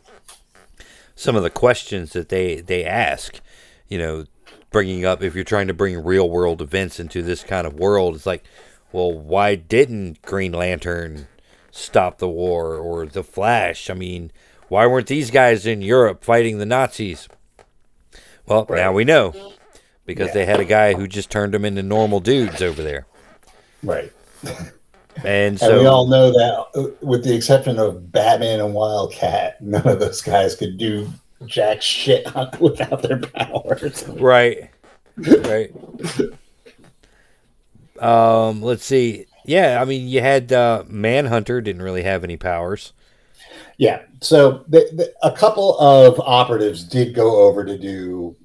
some 1.14 1.36
of 1.36 1.42
the 1.42 1.50
questions 1.50 2.12
that 2.12 2.28
they 2.28 2.60
they 2.60 2.84
ask. 2.84 3.40
You 3.88 3.98
know, 3.98 4.24
bringing 4.70 5.04
up 5.04 5.22
if 5.22 5.34
you're 5.34 5.44
trying 5.44 5.68
to 5.68 5.74
bring 5.74 6.02
real 6.02 6.28
world 6.28 6.60
events 6.60 7.00
into 7.00 7.22
this 7.22 7.42
kind 7.42 7.66
of 7.66 7.74
world 7.74 8.14
it's 8.14 8.26
like 8.26 8.44
well 8.92 9.12
why 9.12 9.54
didn't 9.54 10.20
green 10.22 10.52
lantern 10.52 11.26
stop 11.70 12.18
the 12.18 12.28
war 12.28 12.76
or 12.76 13.06
the 13.06 13.24
flash 13.24 13.88
i 13.88 13.94
mean 13.94 14.30
why 14.68 14.86
weren't 14.86 15.06
these 15.06 15.30
guys 15.30 15.66
in 15.66 15.82
europe 15.82 16.24
fighting 16.24 16.58
the 16.58 16.66
nazis 16.66 17.28
well 18.46 18.66
right. 18.68 18.78
now 18.78 18.92
we 18.92 19.04
know 19.04 19.32
because 20.06 20.28
yeah. 20.28 20.34
they 20.34 20.46
had 20.46 20.60
a 20.60 20.64
guy 20.64 20.94
who 20.94 21.06
just 21.06 21.30
turned 21.30 21.54
them 21.54 21.64
into 21.64 21.82
normal 21.82 22.20
dudes 22.20 22.62
over 22.62 22.82
there 22.82 23.06
right 23.82 24.12
and 25.24 25.58
so 25.58 25.72
and 25.72 25.80
we 25.80 25.86
all 25.86 26.06
know 26.06 26.30
that 26.30 26.96
with 27.02 27.24
the 27.24 27.34
exception 27.34 27.78
of 27.78 28.12
batman 28.12 28.60
and 28.60 28.74
wildcat 28.74 29.60
none 29.60 29.86
of 29.86 29.98
those 29.98 30.22
guys 30.22 30.54
could 30.54 30.78
do 30.78 31.08
jack 31.46 31.82
shit 31.82 32.26
without 32.60 33.02
their 33.02 33.20
powers. 33.20 34.06
Right. 34.08 34.70
Right. 35.16 35.72
um, 37.98 38.62
let's 38.62 38.84
see. 38.84 39.26
Yeah, 39.44 39.80
I 39.80 39.84
mean, 39.84 40.08
you 40.08 40.20
had 40.20 40.52
uh, 40.52 40.84
Manhunter 40.86 41.60
didn't 41.60 41.82
really 41.82 42.02
have 42.02 42.22
any 42.22 42.36
powers. 42.36 42.92
Yeah, 43.78 44.02
so 44.20 44.64
the, 44.68 44.88
the, 44.92 45.14
a 45.22 45.32
couple 45.32 45.78
of 45.78 46.20
operatives 46.20 46.84
did 46.84 47.14
go 47.14 47.42
over 47.42 47.64
to 47.64 47.78
do, 47.78 48.36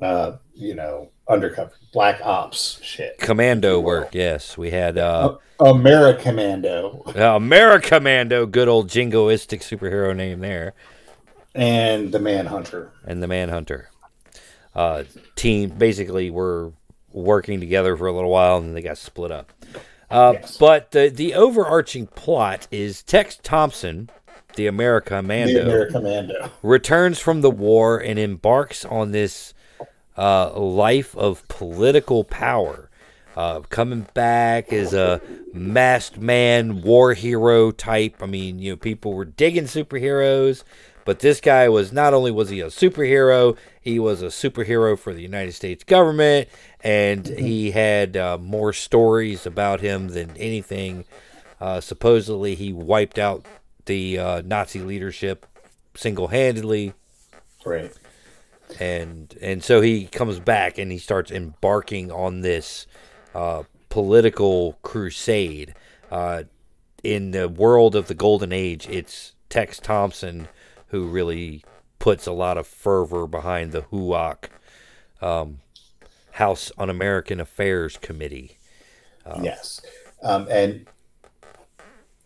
uh, 0.00 0.36
you 0.54 0.74
know, 0.74 1.10
undercover 1.28 1.72
black 1.92 2.20
ops 2.22 2.80
shit, 2.82 3.18
commando 3.18 3.80
work. 3.80 4.14
Yes, 4.14 4.56
we 4.56 4.70
had 4.70 4.96
uh, 4.96 5.36
Americommando. 5.58 7.06
Uh, 7.08 7.38
Americommando, 7.38 8.48
good 8.50 8.68
old 8.68 8.88
jingoistic 8.88 9.60
superhero 9.60 10.14
name 10.14 10.38
there 10.38 10.74
and 11.56 12.12
the 12.12 12.18
Manhunter. 12.18 12.92
And 13.04 13.22
the 13.22 13.26
Manhunter. 13.26 13.90
Uh, 14.74 15.04
team 15.34 15.70
basically 15.70 16.30
were 16.30 16.72
working 17.12 17.60
together 17.60 17.96
for 17.96 18.06
a 18.06 18.12
little 18.12 18.30
while 18.30 18.58
and 18.58 18.68
then 18.68 18.74
they 18.74 18.82
got 18.82 18.98
split 18.98 19.32
up. 19.32 19.52
Uh, 20.10 20.34
yes. 20.34 20.56
But 20.58 20.90
the, 20.90 21.08
the 21.08 21.34
overarching 21.34 22.06
plot 22.08 22.68
is 22.70 23.02
Tex 23.02 23.38
Thompson, 23.42 24.10
the 24.56 24.66
Americommando, 24.66 25.90
the 25.90 25.98
Americommando, 25.98 26.50
returns 26.62 27.18
from 27.18 27.40
the 27.40 27.50
war 27.50 27.98
and 27.98 28.18
embarks 28.18 28.84
on 28.84 29.12
this 29.12 29.54
uh, 30.16 30.58
life 30.58 31.16
of 31.16 31.46
political 31.48 32.24
power. 32.24 32.90
Uh, 33.36 33.60
coming 33.60 34.06
back 34.14 34.72
as 34.72 34.94
a 34.94 35.20
masked 35.52 36.16
man, 36.16 36.80
war 36.80 37.12
hero 37.12 37.70
type. 37.70 38.22
I 38.22 38.26
mean, 38.26 38.58
you 38.58 38.72
know, 38.72 38.76
people 38.76 39.12
were 39.12 39.26
digging 39.26 39.64
superheroes. 39.64 40.64
But 41.06 41.20
this 41.20 41.40
guy 41.40 41.68
was 41.68 41.92
not 41.92 42.14
only 42.14 42.32
was 42.32 42.50
he 42.50 42.60
a 42.60 42.66
superhero, 42.66 43.56
he 43.80 44.00
was 44.00 44.22
a 44.22 44.26
superhero 44.26 44.98
for 44.98 45.14
the 45.14 45.22
United 45.22 45.52
States 45.52 45.84
government, 45.84 46.48
and 46.80 47.22
mm-hmm. 47.22 47.44
he 47.44 47.70
had 47.70 48.16
uh, 48.16 48.38
more 48.38 48.72
stories 48.72 49.46
about 49.46 49.80
him 49.80 50.08
than 50.08 50.36
anything. 50.36 51.04
Uh, 51.60 51.80
supposedly, 51.80 52.56
he 52.56 52.72
wiped 52.72 53.20
out 53.20 53.46
the 53.86 54.18
uh, 54.18 54.42
Nazi 54.44 54.80
leadership 54.80 55.46
single-handedly. 55.94 56.92
Right. 57.64 57.92
And 58.80 59.34
and 59.40 59.62
so 59.62 59.80
he 59.80 60.06
comes 60.06 60.40
back 60.40 60.76
and 60.78 60.90
he 60.90 60.98
starts 60.98 61.30
embarking 61.30 62.10
on 62.10 62.40
this 62.40 62.86
uh, 63.34 63.62
political 63.88 64.78
crusade. 64.82 65.74
Uh, 66.10 66.44
in 67.02 67.30
the 67.30 67.48
world 67.48 67.94
of 67.94 68.08
the 68.08 68.14
Golden 68.14 68.52
Age, 68.52 68.88
it's 68.88 69.34
Tex 69.48 69.78
Thompson 69.78 70.48
who 70.88 71.06
really 71.06 71.64
puts 71.98 72.26
a 72.26 72.32
lot 72.32 72.58
of 72.58 72.66
fervor 72.66 73.26
behind 73.26 73.72
the 73.72 73.82
HUAC 73.82 74.48
um, 75.20 75.58
House 76.32 76.70
Un 76.78 76.90
American 76.90 77.40
Affairs 77.40 77.96
Committee. 77.96 78.58
Um, 79.24 79.44
yes. 79.44 79.80
Um, 80.22 80.46
and 80.50 80.86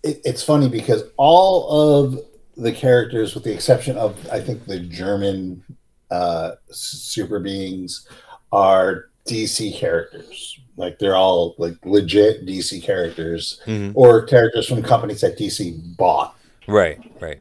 it, 0.02 0.20
it's 0.24 0.42
funny 0.42 0.68
because 0.68 1.04
all 1.16 1.70
of 2.04 2.18
the 2.56 2.72
characters, 2.72 3.34
with 3.34 3.44
the 3.44 3.52
exception 3.52 3.96
of, 3.96 4.16
I 4.30 4.40
think, 4.40 4.66
the 4.66 4.80
German 4.80 5.62
uh, 6.10 6.52
super 6.70 7.38
beings, 7.40 8.06
are 8.52 9.06
DC 9.26 9.74
characters. 9.76 10.58
Like 10.76 10.98
they're 10.98 11.16
all 11.16 11.54
like 11.58 11.74
legit 11.84 12.46
DC 12.46 12.82
characters 12.82 13.60
Mhm. 13.66 13.92
or 13.94 14.22
characters 14.24 14.66
from 14.66 14.82
companies 14.82 15.20
that 15.20 15.38
DC 15.38 15.96
bought. 15.96 16.36
Right, 16.66 16.98
right. 17.20 17.40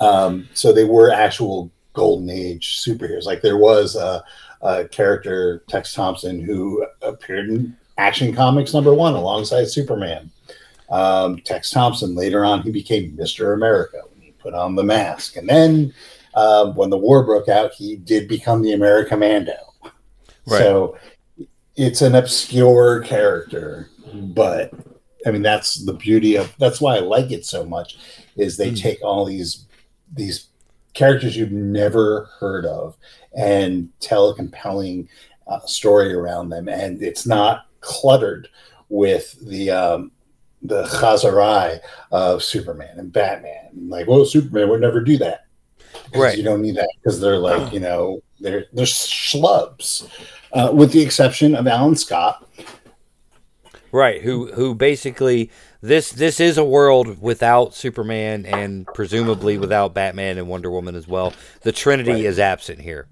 Um, 0.00 0.48
so 0.54 0.72
they 0.72 0.84
were 0.84 1.10
actual 1.12 1.70
golden 1.92 2.30
age 2.30 2.82
superheroes. 2.84 3.24
Like 3.24 3.42
there 3.42 3.58
was 3.58 3.94
a, 3.94 4.24
a 4.62 4.88
character, 4.88 5.62
Tex 5.68 5.92
Thompson, 5.94 6.40
who 6.40 6.84
appeared 7.02 7.48
in 7.50 7.76
Action 7.98 8.34
Comics 8.34 8.72
number 8.74 8.94
one 8.94 9.14
alongside 9.14 9.68
Superman. 9.68 10.30
Um, 10.92 11.38
Tex 11.38 11.70
Thompson, 11.70 12.14
later 12.14 12.44
on, 12.44 12.62
he 12.62 12.70
became 12.70 13.16
Mr. 13.16 13.54
America 13.54 14.02
when 14.12 14.20
he 14.22 14.32
put 14.32 14.54
on 14.54 14.74
the 14.74 14.84
mask. 14.84 15.36
And 15.36 15.48
then 15.48 15.92
um, 16.34 16.74
when 16.76 16.90
the 16.90 16.98
war 16.98 17.24
broke 17.24 17.48
out, 17.48 17.72
he 17.72 17.96
did 17.96 18.28
become 18.28 18.62
the 18.62 18.72
Americommando. 18.72 19.56
Right. 20.46 20.58
So 20.58 20.96
it's 21.76 22.02
an 22.02 22.14
obscure 22.14 23.00
character, 23.00 23.88
but 24.12 24.72
I 25.26 25.30
mean 25.30 25.42
that's 25.42 25.84
the 25.84 25.94
beauty 25.94 26.36
of 26.36 26.52
that's 26.58 26.80
why 26.80 26.96
I 26.96 27.00
like 27.00 27.30
it 27.30 27.46
so 27.46 27.64
much 27.64 27.96
is 28.36 28.56
they 28.56 28.72
Mm. 28.72 28.78
take 28.80 29.02
all 29.02 29.24
these 29.24 29.66
these 30.12 30.48
characters 30.94 31.36
you've 31.36 31.52
never 31.52 32.28
heard 32.40 32.66
of 32.66 32.96
and 33.34 33.88
tell 34.00 34.28
a 34.28 34.34
compelling 34.34 35.08
uh, 35.46 35.60
story 35.64 36.12
around 36.12 36.50
them 36.50 36.68
and 36.68 37.02
it's 37.02 37.24
not 37.26 37.66
cluttered 37.80 38.48
with 38.90 39.38
the 39.46 39.70
um 39.70 40.10
the 40.62 40.84
chazarai 40.84 41.80
of 42.10 42.42
Superman 42.42 42.98
and 42.98 43.12
Batman. 43.12 43.70
Like, 43.88 44.06
well, 44.06 44.24
Superman 44.24 44.68
would 44.68 44.80
never 44.80 45.00
do 45.00 45.18
that. 45.18 45.46
Right. 46.14 46.36
You 46.36 46.44
don't 46.44 46.62
need 46.62 46.76
that 46.76 46.88
because 46.96 47.20
they're 47.20 47.38
like, 47.38 47.72
you 47.72 47.80
know, 47.80 48.22
they're 48.40 48.66
they're 48.72 48.86
schlubs. 48.86 50.08
Uh, 50.52 50.70
with 50.72 50.92
the 50.92 51.00
exception 51.00 51.54
of 51.54 51.66
Alan 51.66 51.96
Scott. 51.96 52.46
Right, 53.90 54.22
who 54.22 54.52
who 54.52 54.74
basically 54.74 55.50
this 55.82 56.10
this 56.10 56.40
is 56.40 56.56
a 56.58 56.64
world 56.64 57.20
without 57.20 57.74
Superman 57.74 58.46
and 58.46 58.86
presumably 58.94 59.58
without 59.58 59.92
Batman 59.94 60.38
and 60.38 60.48
Wonder 60.48 60.70
Woman 60.70 60.94
as 60.94 61.06
well. 61.08 61.34
The 61.62 61.72
Trinity 61.72 62.12
Right. 62.12 62.24
is 62.24 62.38
absent 62.38 62.80
here. 62.80 63.06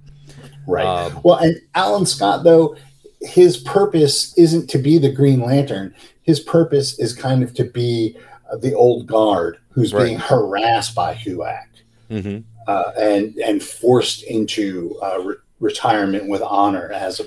Right. 0.67 0.87
Um, 0.87 1.21
well, 1.25 1.37
and 1.37 1.57
Alan 1.75 2.07
Scott, 2.07 2.45
though, 2.45 2.77
his 3.21 3.59
purpose 3.59 4.37
isn't 4.39 4.69
to 4.71 4.79
be 4.79 4.99
the 4.99 5.11
Green 5.11 5.41
Lantern. 5.41 5.95
His 6.31 6.39
purpose 6.41 6.99
is 7.01 7.13
kind 7.13 7.43
of 7.43 7.53
to 7.55 7.65
be 7.65 8.17
uh, 8.53 8.57
the 8.57 8.73
old 8.75 9.07
guard 9.09 9.59
who's 9.71 9.93
Right. 9.93 10.05
being 10.05 10.19
harassed 10.19 10.95
by 10.95 11.15
HUAC 11.15 11.67
hmm 12.09 12.39
uh, 12.69 12.93
and 12.97 13.37
and 13.39 13.63
forced 13.63 14.23
into 14.37 14.97
uh, 15.03 15.19
re- 15.27 15.35
retirement 15.59 16.29
with 16.29 16.43
honor 16.43 16.87
as 16.93 17.19
a, 17.21 17.25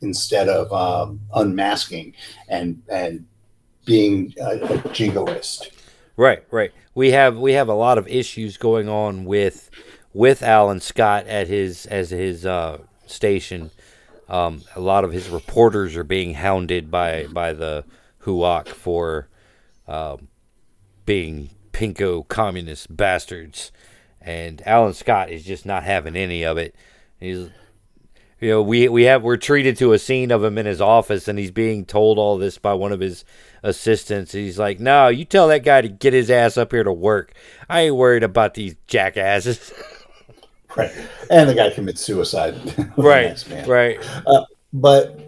instead 0.00 0.48
of 0.48 0.72
um, 0.72 1.20
unmasking 1.34 2.14
and 2.48 2.82
and 2.88 3.26
being 3.84 4.32
a, 4.40 4.52
a 4.74 4.78
jingoist. 4.96 5.70
Right, 6.16 6.42
right. 6.50 6.72
We 6.94 7.10
have 7.10 7.36
we 7.36 7.52
have 7.52 7.68
a 7.68 7.74
lot 7.74 7.98
of 7.98 8.08
issues 8.08 8.56
going 8.56 8.88
on 8.88 9.24
with 9.26 9.68
with 10.14 10.42
Alan 10.42 10.80
Scott 10.80 11.26
at 11.26 11.48
his 11.48 11.84
as 11.86 12.08
his 12.10 12.46
uh, 12.46 12.78
station. 13.06 13.70
Um, 14.28 14.62
a 14.76 14.80
lot 14.80 15.04
of 15.04 15.12
his 15.12 15.28
reporters 15.28 15.96
are 15.96 16.04
being 16.04 16.34
hounded 16.34 16.90
by 16.90 17.26
by 17.42 17.52
the 17.52 17.84
HUAC 18.28 18.68
for 18.68 19.28
um, 19.86 20.28
being 21.06 21.50
pinko 21.72 22.26
communist 22.28 22.94
bastards, 22.94 23.72
and 24.20 24.62
Alan 24.66 24.94
Scott 24.94 25.30
is 25.30 25.44
just 25.44 25.64
not 25.64 25.84
having 25.84 26.16
any 26.16 26.44
of 26.44 26.58
it. 26.58 26.74
He's 27.18 27.48
you 28.40 28.50
know, 28.50 28.62
we 28.62 28.88
we 28.88 29.04
have 29.04 29.22
we're 29.22 29.36
treated 29.36 29.76
to 29.78 29.92
a 29.92 29.98
scene 29.98 30.30
of 30.30 30.44
him 30.44 30.58
in 30.58 30.66
his 30.66 30.80
office, 30.80 31.26
and 31.26 31.38
he's 31.38 31.50
being 31.50 31.84
told 31.84 32.18
all 32.18 32.38
this 32.38 32.56
by 32.56 32.72
one 32.74 32.92
of 32.92 33.00
his 33.00 33.24
assistants. 33.64 34.30
He's 34.30 34.58
like, 34.58 34.78
"No, 34.78 35.08
you 35.08 35.24
tell 35.24 35.48
that 35.48 35.64
guy 35.64 35.80
to 35.80 35.88
get 35.88 36.12
his 36.12 36.30
ass 36.30 36.56
up 36.56 36.70
here 36.70 36.84
to 36.84 36.92
work. 36.92 37.32
I 37.68 37.82
ain't 37.82 37.96
worried 37.96 38.22
about 38.22 38.54
these 38.54 38.76
jackasses." 38.86 39.72
Right. 40.76 40.92
And 41.30 41.48
the 41.48 41.54
guy 41.54 41.70
commits 41.70 42.02
suicide. 42.02 42.54
right, 42.96 43.48
man. 43.48 43.68
right, 43.68 43.98
But 44.72 45.18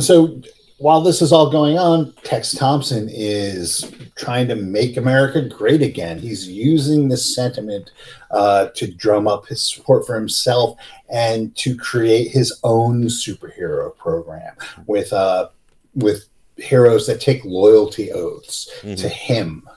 so 0.00 0.40
while 0.80 1.02
this 1.02 1.20
is 1.20 1.30
all 1.30 1.50
going 1.50 1.78
on, 1.78 2.12
Tex 2.24 2.52
Thompson 2.52 3.06
is 3.12 3.92
trying 4.16 4.48
to 4.48 4.56
make 4.56 4.96
America 4.96 5.42
great 5.42 5.82
again. 5.82 6.18
He's 6.18 6.48
using 6.48 7.08
this 7.08 7.34
sentiment 7.34 7.90
uh, 8.30 8.68
to 8.74 8.90
drum 8.90 9.28
up 9.28 9.46
his 9.46 9.60
support 9.62 10.06
for 10.06 10.14
himself 10.14 10.78
and 11.10 11.54
to 11.56 11.76
create 11.76 12.30
his 12.30 12.58
own 12.64 13.04
superhero 13.04 13.94
program 13.96 14.54
with 14.86 15.12
uh, 15.12 15.48
with 15.94 16.28
heroes 16.56 17.06
that 17.06 17.20
take 17.20 17.44
loyalty 17.44 18.10
oaths 18.12 18.70
Mhm. 18.82 18.96
to 18.98 19.08
him. 19.08 19.68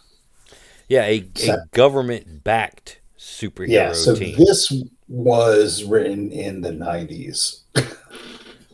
yeah, 0.88 1.04
a, 1.06 1.26
a 1.50 1.58
government 1.72 2.44
backed 2.46 3.00
superhero 3.20 3.68
Yeah. 3.70 3.92
So 3.94 4.16
team. 4.16 4.38
this 4.38 4.72
was 5.10 5.84
written 5.84 6.32
in 6.32 6.62
the 6.62 6.72
'90s. 6.72 7.60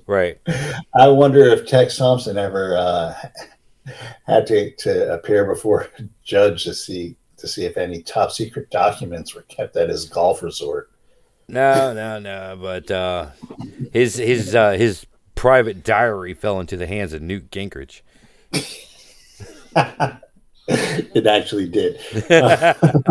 right. 0.10 0.38
I 0.96 1.08
wonder 1.08 1.46
if 1.46 1.68
Tex 1.68 1.98
Thompson 1.98 2.38
ever 2.38 2.76
uh, 2.76 3.14
had 4.26 4.48
to, 4.48 4.76
to 4.76 5.14
appear 5.14 5.46
before 5.46 5.88
a 5.98 6.04
judge 6.24 6.64
to 6.66 6.74
see 6.74 7.16
to 7.38 7.48
see 7.48 7.64
if 7.64 7.78
any 7.78 8.02
top 8.02 8.32
secret 8.32 8.70
documents 8.70 9.34
were 9.34 9.44
kept 9.44 9.78
at 9.78 9.88
his 9.88 10.10
golf 10.10 10.44
resort. 10.44 10.92
No, 11.48 11.94
no, 11.94 12.20
no. 12.20 12.58
But 12.62 12.92
uh, 12.92 13.28
his 13.94 14.18
his 14.18 14.54
uh, 14.54 14.72
his 14.72 15.06
private 15.36 15.84
diary 15.84 16.34
fell 16.34 16.60
into 16.60 16.76
the 16.76 16.88
hands 16.88 17.14
of 17.14 17.22
Newt 17.22 17.50
Gingrich. 17.50 18.02
it 20.68 21.28
actually 21.28 21.70
did. 21.70 22.00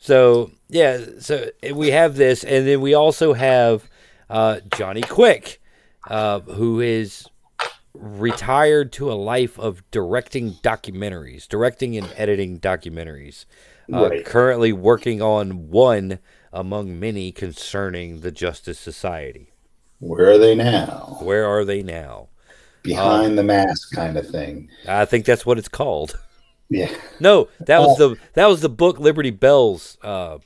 So 0.00 0.50
yeah, 0.68 0.98
so 1.20 1.50
we 1.74 1.90
have 1.90 2.16
this, 2.16 2.42
and 2.42 2.66
then 2.66 2.80
we 2.80 2.94
also 2.94 3.34
have 3.34 3.88
uh, 4.30 4.60
Johnny 4.76 5.02
Quick, 5.02 5.60
uh, 6.08 6.40
who 6.40 6.80
is 6.80 7.26
retired 7.94 8.92
to 8.92 9.10
a 9.12 9.14
life 9.14 9.58
of 9.58 9.82
directing 9.90 10.52
documentaries, 10.62 11.46
directing 11.48 11.96
and 11.96 12.08
editing 12.16 12.58
documentaries. 12.60 13.44
Uh, 13.92 14.08
Right. 14.08 14.24
Currently 14.24 14.72
working 14.72 15.20
on 15.20 15.68
one 15.70 16.20
among 16.52 16.98
many 17.00 17.32
concerning 17.32 18.20
the 18.20 18.30
Justice 18.30 18.78
Society. 18.78 19.52
Where 19.98 20.30
are 20.30 20.38
they 20.38 20.54
now? 20.54 21.18
Where 21.20 21.44
are 21.44 21.64
they 21.64 21.82
now? 21.82 22.28
Behind 22.82 23.36
the 23.36 23.42
mask, 23.42 23.92
kind 23.92 24.16
of 24.16 24.26
thing. 24.28 24.70
I 24.88 25.04
think 25.04 25.26
that's 25.26 25.44
what 25.44 25.58
it's 25.58 25.68
called. 25.68 26.18
Yeah. 26.72 26.88
No, 27.18 27.48
that 27.66 27.80
was 27.80 27.98
the 27.98 28.14
that 28.34 28.46
was 28.46 28.60
the 28.60 28.68
book 28.68 29.00
Liberty 29.00 29.30
Bell's 29.30 29.98
uh, 30.04 30.38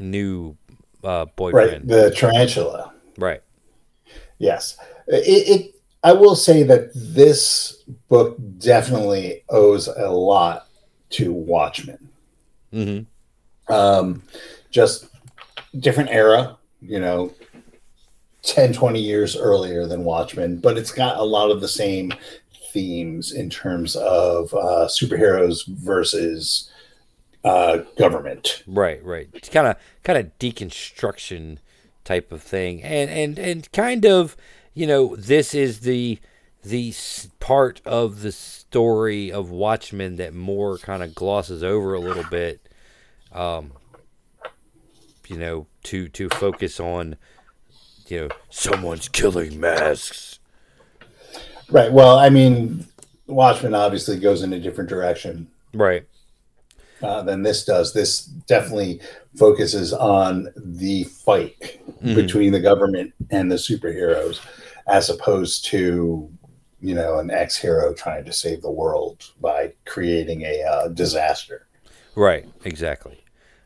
new 0.00 0.56
uh, 1.04 1.08
Right. 1.26 1.36
boyfriend. 1.36 1.88
The 1.88 2.10
tarantula. 2.10 2.92
Right. 3.18 3.42
Yes. 4.38 4.78
It, 5.06 5.48
it. 5.48 5.74
I 6.02 6.12
will 6.12 6.36
say 6.36 6.62
that 6.62 6.90
this 6.94 7.82
book 8.08 8.38
definitely 8.58 9.44
owes 9.50 9.88
a 9.88 10.08
lot 10.10 10.68
to 11.10 11.32
Watchmen. 11.32 12.08
hmm 12.72 13.00
um, 13.68 14.22
just 14.70 15.06
different 15.78 16.10
era, 16.10 16.56
you 16.80 17.00
know, 17.00 17.34
10, 18.42 18.72
20 18.72 19.00
years 19.00 19.36
earlier 19.36 19.86
than 19.86 20.04
Watchmen, 20.04 20.58
but 20.58 20.78
it's 20.78 20.92
got 20.92 21.18
a 21.18 21.22
lot 21.22 21.50
of 21.50 21.60
the 21.60 21.68
same 21.68 22.12
themes 22.72 23.32
in 23.32 23.50
terms 23.50 23.96
of 23.96 24.52
uh, 24.54 24.86
superheroes 24.88 25.66
versus 25.66 26.70
uh, 27.44 27.78
government. 27.98 28.62
Right, 28.66 29.02
right. 29.04 29.28
It's 29.34 29.48
kind 29.48 29.66
of 29.66 29.76
kind 30.02 30.18
of 30.18 30.38
deconstruction 30.38 31.58
type 32.08 32.32
of 32.32 32.42
thing, 32.42 32.82
and 32.82 33.10
and 33.10 33.38
and 33.38 33.70
kind 33.72 34.04
of 34.04 34.36
you 34.74 34.86
know 34.86 35.14
this 35.16 35.54
is 35.54 35.80
the 35.80 36.18
the 36.62 36.94
part 37.38 37.80
of 37.84 38.22
the 38.22 38.32
story 38.32 39.30
of 39.30 39.50
Watchmen 39.50 40.16
that 40.16 40.34
more 40.34 40.78
kind 40.78 41.02
of 41.02 41.14
glosses 41.14 41.62
over 41.62 41.94
a 41.94 42.00
little 42.00 42.24
bit. 42.24 42.60
Um, 43.32 43.72
you 45.26 45.36
know, 45.36 45.66
to 45.84 46.08
to 46.08 46.28
focus 46.30 46.80
on 46.80 47.16
you 48.06 48.20
know 48.20 48.28
someone's 48.50 49.08
killing 49.08 49.60
masks. 49.60 50.38
Right. 51.70 51.92
Well, 51.92 52.18
I 52.18 52.30
mean, 52.30 52.86
Watchmen 53.26 53.74
obviously 53.74 54.18
goes 54.18 54.42
in 54.42 54.54
a 54.54 54.58
different 54.58 54.88
direction 54.88 55.48
Right. 55.74 56.06
Uh, 57.02 57.22
than 57.22 57.42
this 57.42 57.64
does. 57.64 57.92
This 57.92 58.22
definitely 58.24 59.00
focuses 59.36 59.92
on 59.92 60.48
the 60.56 61.04
fight 61.04 61.80
Mhm. 62.02 62.14
between 62.14 62.52
the 62.52 62.60
government 62.60 63.12
and 63.30 63.50
the 63.50 63.56
superheroes, 63.56 64.40
as 64.86 65.10
opposed 65.10 65.64
to 65.66 66.30
you 66.80 66.94
know 66.94 67.18
an 67.18 67.30
ex-hero 67.30 67.92
trying 67.92 68.24
to 68.24 68.32
save 68.32 68.62
the 68.62 68.70
world 68.70 69.24
by 69.40 69.72
creating 69.84 70.42
a 70.42 70.62
uh, 70.62 70.88
disaster. 70.88 71.66
Right, 72.14 72.46
exactly. 72.64 73.24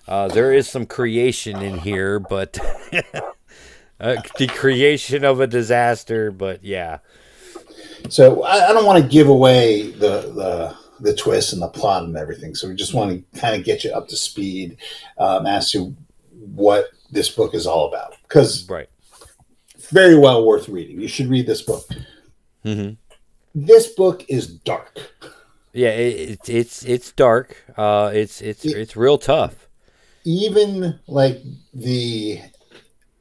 Uh, 0.09 0.29
there 0.29 0.53
is 0.53 0.69
some 0.69 0.85
creation 0.87 1.63
in 1.63 1.79
here, 1.79 2.19
but 2.19 2.59
uh, 4.01 4.17
the 4.39 4.47
creation 4.49 5.25
of 5.25 5.41
a 5.41 5.47
disaster, 5.47 6.31
but 6.31 6.65
yeah. 6.65 6.99
So 8.09 8.43
I, 8.43 8.71
I 8.71 8.73
don't 8.73 8.85
want 8.85 9.03
to 9.03 9.09
give 9.09 9.29
away 9.29 9.91
the 9.93 10.33
the 10.35 10.77
the 11.03 11.15
twist 11.15 11.53
and 11.53 11.61
the 11.61 11.69
plot 11.69 12.05
and 12.05 12.17
everything. 12.17 12.55
So 12.55 12.69
we 12.69 12.75
just 12.75 12.95
want 12.95 13.11
to 13.33 13.41
kind 13.41 13.57
of 13.57 13.65
get 13.65 13.85
you 13.85 13.91
up 13.93 14.09
to 14.09 14.17
speed 14.17 14.79
um, 15.19 15.47
as 15.47 15.71
to 15.73 15.95
what 16.31 16.87
this 17.11 17.29
book 17.29 17.55
is 17.55 17.67
all 17.67 17.89
about 17.89 18.15
because 18.23 18.69
Right. 18.69 18.89
very 19.91 20.17
well 20.17 20.45
worth 20.47 20.69
reading. 20.69 21.01
You 21.01 21.09
should 21.09 21.27
read 21.29 21.47
this 21.47 21.63
book. 21.63 21.85
hmm 22.63 22.91
This 23.55 23.89
book 23.89 24.25
is 24.29 24.47
dark. 24.47 24.99
Yeah, 25.75 25.91
it, 25.91 26.31
it's 26.31 26.49
it's 26.49 26.85
it's 26.85 27.13
dark. 27.13 27.57
Uh, 27.77 28.11
it's 28.15 28.41
it's 28.43 28.65
it's 28.65 28.97
real 28.97 29.19
tough. 29.19 29.69
Even 30.25 31.01
like 31.07 31.41
the 31.75 32.41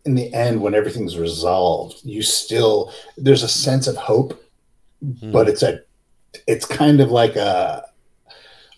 in 0.06 0.16
the 0.16 0.34
end 0.34 0.62
when 0.62 0.76
everything's 0.76 1.18
resolved, 1.18 2.02
you 2.04 2.22
still 2.22 2.92
there's 3.18 3.44
a 3.44 3.48
sense 3.48 3.88
of 3.88 3.96
hope, 3.96 4.42
but 5.02 5.48
it's 5.48 5.64
a 5.64 5.80
it's 6.48 6.66
kind 6.66 7.02
of 7.02 7.12
like 7.12 7.36
a 7.36 7.86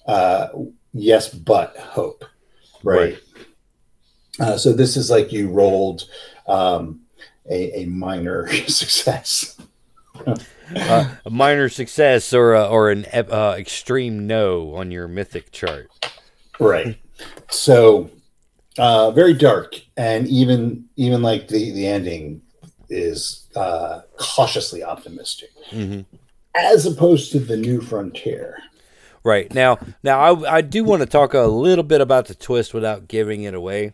uh, 0.06 0.48
yes 0.94 1.30
but 1.34 1.76
hope, 1.78 2.26
right? 2.84 3.18
Uh, 4.40 4.58
so 4.58 4.74
this 4.74 4.98
is 4.98 5.10
like 5.10 5.32
you 5.32 5.50
rolled 5.50 6.06
um, 6.48 7.02
a, 7.50 7.82
a 7.82 7.86
minor 7.86 8.48
success. 8.68 9.58
Uh, 10.76 11.16
a 11.26 11.30
minor 11.30 11.70
success 11.70 12.34
or 12.34 12.54
a, 12.54 12.66
or 12.66 12.90
an 12.90 13.06
uh, 13.14 13.56
extreme 13.58 14.26
no 14.26 14.74
on 14.76 14.92
your 14.92 15.08
mythic 15.08 15.52
chart. 15.52 15.90
right 16.60 16.98
so 17.50 18.10
uh 18.78 19.12
very 19.12 19.34
dark 19.34 19.76
and 19.98 20.28
even 20.28 20.86
even 20.96 21.22
like 21.22 21.48
the 21.48 21.72
the 21.72 21.86
ending 21.86 22.42
is 22.90 23.48
uh 23.56 24.02
cautiously 24.18 24.84
optimistic 24.84 25.50
hmm 25.70 26.02
as 26.56 26.86
opposed 26.86 27.32
to 27.32 27.40
the 27.40 27.58
new 27.58 27.82
frontier 27.82 28.58
Right 29.26 29.54
now, 29.54 29.80
now 30.04 30.20
I 30.20 30.58
I 30.58 30.62
do 30.62 30.84
want 30.84 31.02
to 31.02 31.06
talk 31.06 31.34
a 31.34 31.44
little 31.44 31.84
bit 31.84 32.02
about 32.02 32.28
the 32.28 32.36
twist 32.36 32.74
without 32.74 33.08
giving 33.08 33.44
it 33.44 33.54
away. 33.54 33.94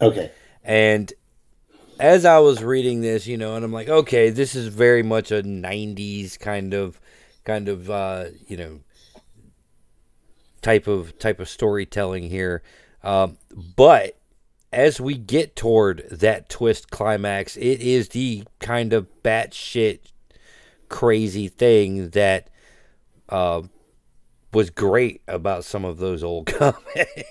okay 0.00 0.30
And 0.62 1.10
as 1.98 2.26
I 2.26 2.38
was 2.40 2.62
reading 2.62 3.00
this, 3.00 3.26
you 3.26 3.38
know, 3.38 3.56
and 3.56 3.64
I'm 3.64 3.72
like, 3.72 3.88
okay, 3.88 4.28
this 4.28 4.54
is 4.54 4.68
very 4.68 5.02
much 5.02 5.30
a 5.30 5.42
'90s 5.42 6.38
kind 6.38 6.74
of, 6.74 7.00
kind 7.44 7.68
of, 7.68 7.88
uh, 7.88 8.26
you 8.46 8.58
know, 8.58 8.80
type 10.60 10.86
of 10.86 11.18
type 11.18 11.40
of 11.40 11.48
storytelling 11.48 12.24
here. 12.24 12.62
Um, 13.02 13.38
but 13.54 14.18
as 14.70 15.00
we 15.00 15.16
get 15.16 15.56
toward 15.56 16.06
that 16.10 16.50
twist 16.50 16.90
climax, 16.90 17.56
it 17.56 17.80
is 17.80 18.10
the 18.10 18.44
kind 18.58 18.92
of 18.92 19.06
batshit 19.22 20.00
crazy 20.88 21.48
thing 21.48 22.10
that 22.10 22.48
uh, 23.28 23.62
was 24.52 24.70
great 24.70 25.22
about 25.28 25.64
some 25.64 25.84
of 25.84 25.98
those 25.98 26.22
old 26.24 26.46
comics. 26.58 27.24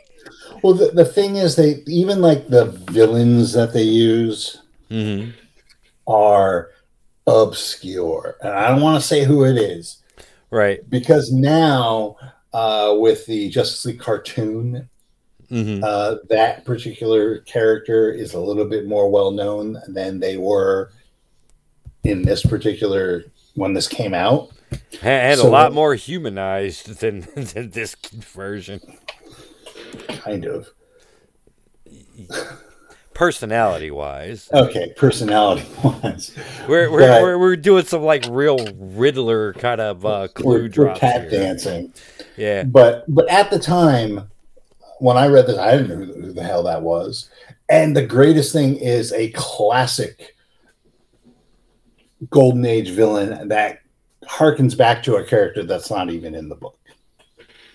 well 0.63 0.73
the, 0.73 0.91
the 0.91 1.05
thing 1.05 1.35
is 1.37 1.55
they 1.55 1.83
even 1.87 2.21
like 2.21 2.47
the 2.47 2.65
villains 2.91 3.53
that 3.53 3.73
they 3.73 3.83
use 3.83 4.61
hmm 4.89 5.29
are 6.07 6.69
obscure 7.27 8.37
and 8.41 8.53
i 8.53 8.67
don't 8.69 8.81
want 8.81 8.99
to 9.01 9.07
say 9.07 9.23
who 9.23 9.43
it 9.45 9.57
is 9.57 10.01
Right. 10.51 10.87
because 10.89 11.31
now 11.31 12.15
uh 12.53 12.95
with 12.99 13.25
the 13.25 13.49
justice 13.49 13.85
league 13.85 13.99
cartoon 13.99 14.87
hmm 15.49 15.83
uh, 15.83 16.15
that 16.29 16.65
particular 16.65 17.39
character 17.41 18.11
is 18.11 18.33
a 18.33 18.39
little 18.39 18.65
bit 18.65 18.87
more 18.87 19.09
well 19.09 19.31
known 19.31 19.77
than 19.87 20.19
they 20.19 20.37
were 20.37 20.91
in 22.03 22.21
this 22.23 22.43
particular 22.43 23.23
when 23.55 23.73
this 23.73 23.87
came 23.87 24.13
out. 24.13 24.49
And 25.01 25.39
So- 25.39 25.47
a 25.47 25.49
lot 25.49 25.73
more 25.73 25.95
humanized 25.95 26.87
than, 26.99 27.21
than 27.35 27.71
this 27.71 27.95
version. 28.13 28.79
Kind 30.07 30.45
of. 30.45 30.69
Personality 33.13 33.91
wise, 33.91 34.49
Okay, 34.53 34.91
personality 34.97 35.65
wise. 35.81 36.35
we're 36.67 36.91
we're, 36.91 36.99
But- 36.99 37.21
we're 37.21 37.37
we're 37.37 37.55
doing 37.55 37.85
some 37.85 38.03
like 38.03 38.25
real 38.29 38.57
Riddler 38.77 39.53
kind 39.53 39.79
of 39.79 40.05
uh, 40.05 40.27
clue 40.29 40.45
We're, 40.45 40.61
we're 40.63 40.67
drops 40.67 40.99
tap 40.99 41.21
here. 41.21 41.29
dancing. 41.29 41.93
Yeah, 42.35 42.63
But 42.63 43.05
but 43.07 43.29
at 43.29 43.49
the 43.51 43.59
time 43.59 44.29
when 44.99 45.15
I 45.15 45.27
read 45.27 45.47
this, 45.47 45.57
I 45.57 45.77
didn't 45.77 45.89
know 46.09 46.13
who 46.27 46.33
the 46.33 46.43
hell 46.43 46.63
that 46.63 46.81
was. 46.81 47.29
And 47.69 47.95
the 47.95 48.05
greatest 48.05 48.51
thing 48.51 48.75
is 48.75 49.13
a 49.13 49.29
classic 49.31 50.34
golden 52.29 52.65
age 52.65 52.89
villain 52.89 53.47
that 53.47 53.79
harkens 54.23 54.77
back 54.77 55.03
to 55.03 55.15
a 55.17 55.23
character 55.23 55.63
that's 55.63 55.89
not 55.91 56.09
even 56.09 56.33
in 56.35 56.49
the 56.49 56.55
book. 56.55 56.79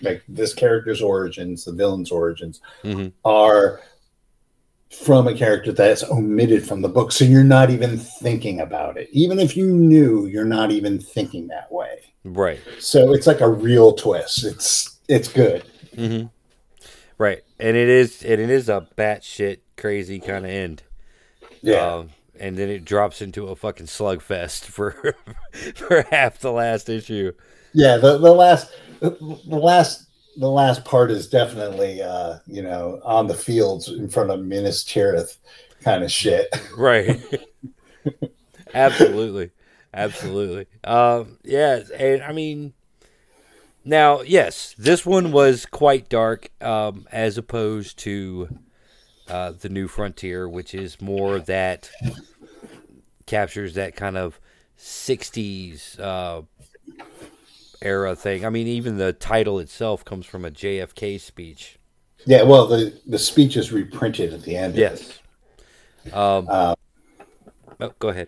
Like 0.01 0.23
this 0.27 0.53
character's 0.53 1.01
origins, 1.01 1.65
the 1.65 1.73
villain's 1.73 2.11
origins, 2.11 2.61
hmm 2.81 3.07
are 3.23 3.81
from 4.89 5.27
a 5.27 5.33
character 5.33 5.71
that's 5.71 6.03
omitted 6.03 6.67
from 6.67 6.81
the 6.81 6.89
book. 6.89 7.11
So 7.13 7.23
you're 7.23 7.43
not 7.45 7.69
even 7.69 7.97
thinking 7.97 8.59
about 8.59 8.97
it. 8.97 9.07
Even 9.13 9.39
if 9.39 9.55
you 9.55 9.67
knew, 9.67 10.25
you're 10.25 10.43
not 10.43 10.71
even 10.71 10.99
thinking 10.99 11.47
that 11.47 11.71
way. 11.71 12.13
right. 12.25 12.59
So 12.79 13.13
it's 13.13 13.25
like 13.27 13.39
a 13.41 13.49
real 13.49 13.93
twist. 13.93 14.43
It's 14.43 14.99
it's 15.07 15.27
good. 15.27 15.63
hmm 15.95 16.23
Right, 17.17 17.43
and 17.59 17.77
it 17.77 17.87
is 17.87 18.23
and 18.23 18.41
it 18.41 18.49
is 18.49 18.67
a 18.67 18.87
batshit 18.97 19.59
crazy 19.77 20.19
kind 20.19 20.43
of 20.45 20.51
end. 20.51 20.83
Yeah. 21.61 21.95
Um, 21.97 22.09
and 22.41 22.57
then 22.57 22.69
it 22.69 22.83
drops 22.83 23.21
into 23.21 23.47
a 23.47 23.55
fucking 23.55 23.85
slugfest 23.85 24.65
for 24.65 25.15
for 25.75 26.01
half 26.09 26.39
the 26.39 26.51
last 26.51 26.89
issue. 26.89 27.31
Yeah, 27.71 27.97
the, 27.97 28.17
the 28.17 28.33
last 28.33 28.73
the 28.99 29.15
last 29.45 30.07
the 30.37 30.49
last 30.49 30.83
part 30.83 31.11
is 31.11 31.29
definitely 31.29 32.01
uh, 32.01 32.39
you 32.47 32.63
know, 32.63 32.99
on 33.03 33.27
the 33.27 33.35
fields 33.35 33.87
in 33.87 34.09
front 34.09 34.31
of 34.31 34.43
Minas 34.43 34.83
Tirith 34.83 35.37
kind 35.83 36.03
of 36.03 36.11
shit. 36.11 36.47
Right. 36.77 37.21
absolutely. 38.73 39.51
Absolutely. 39.93 40.65
Um, 40.83 41.37
yeah, 41.43 41.81
and 41.97 42.23
I 42.23 42.31
mean 42.31 42.73
now, 43.85 44.21
yes, 44.21 44.73
this 44.77 45.05
one 45.05 45.31
was 45.31 45.65
quite 45.65 46.09
dark, 46.09 46.49
um, 46.61 47.07
as 47.11 47.37
opposed 47.37 47.99
to 47.99 48.59
uh, 49.27 49.51
the 49.51 49.69
New 49.69 49.87
Frontier, 49.87 50.47
which 50.47 50.73
is 50.73 51.01
more 51.01 51.39
that 51.39 51.89
captures 53.31 53.75
that 53.75 53.95
kind 53.95 54.17
of 54.17 54.39
'60s 54.77 55.97
uh, 55.99 56.41
era 57.81 58.13
thing. 58.15 58.45
I 58.45 58.49
mean, 58.49 58.67
even 58.67 58.97
the 58.97 59.13
title 59.13 59.57
itself 59.59 60.03
comes 60.03 60.25
from 60.25 60.43
a 60.43 60.51
JFK 60.51 61.19
speech. 61.19 61.79
Yeah, 62.25 62.43
well 62.43 62.67
the 62.67 62.93
the 63.07 63.17
speech 63.17 63.55
is 63.57 63.71
reprinted 63.71 64.33
at 64.33 64.43
the 64.43 64.55
end. 64.57 64.75
Yes. 64.75 65.19
Um, 66.11 66.47
Uh, 66.49 66.75
oh, 67.79 67.93
go 67.99 68.09
ahead. 68.09 68.27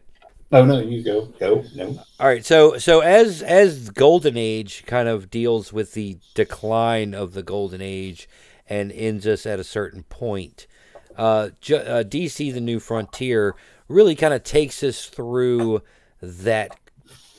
oh 0.53 0.63
no, 0.65 0.79
you 0.79 1.03
go. 1.03 1.25
Go. 1.39 1.63
No. 1.75 1.99
All 2.19 2.27
right, 2.27 2.45
so 2.45 2.77
so 2.77 3.01
as 3.01 3.41
as 3.43 3.89
Golden 3.89 4.37
Age 4.37 4.83
kind 4.87 5.09
of 5.09 5.29
deals 5.29 5.73
with 5.73 5.93
the 5.93 6.17
decline 6.33 7.13
of 7.13 7.33
the 7.33 7.43
Golden 7.43 7.81
Age 7.81 8.29
and 8.69 8.91
ends 8.93 9.27
us 9.27 9.45
at 9.45 9.59
a 9.59 9.63
certain 9.63 10.03
point, 10.03 10.65
uh, 11.17 11.21
uh, 11.21 11.49
DC: 12.03 12.53
The 12.53 12.61
New 12.61 12.79
Frontier 12.79 13.55
really 13.87 14.15
kind 14.15 14.33
of 14.33 14.43
takes 14.43 14.83
us 14.83 15.05
through 15.05 15.81
that 16.21 16.77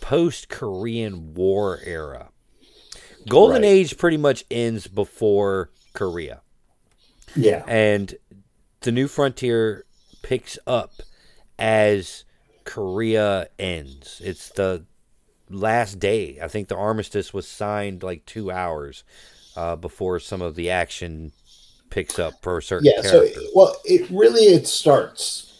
post 0.00 0.48
Korean 0.48 1.34
War 1.34 1.80
era. 1.84 2.28
Golden 3.28 3.62
Right. 3.62 3.68
Age 3.68 3.96
pretty 3.96 4.18
much 4.18 4.44
ends 4.50 4.86
before 4.86 5.70
Korea, 5.94 6.42
Yeah. 7.34 7.64
and 7.66 8.14
the 8.80 8.92
New 8.92 9.08
Frontier 9.08 9.86
picks 10.22 10.58
up 10.66 10.92
as 11.58 12.24
Korea 12.64 13.48
ends. 13.58 14.20
It's 14.22 14.50
the 14.50 14.84
last 15.48 15.98
day. 15.98 16.38
I 16.42 16.48
think 16.48 16.68
the 16.68 16.76
armistice 16.76 17.32
was 17.32 17.48
signed 17.48 18.02
like 18.02 18.26
two 18.26 18.50
hours 18.50 19.04
uh, 19.56 19.76
before 19.76 20.18
some 20.20 20.42
of 20.42 20.54
the 20.54 20.68
action 20.70 21.32
picks 21.90 22.18
up 22.18 22.34
for 22.42 22.58
a 22.58 22.62
certain 22.62 22.86
Yeah, 22.94 23.02
so 23.02 23.26
well, 23.54 23.76
it 23.84 24.08
really 24.10 24.42
it 24.44 24.66
starts 24.66 25.52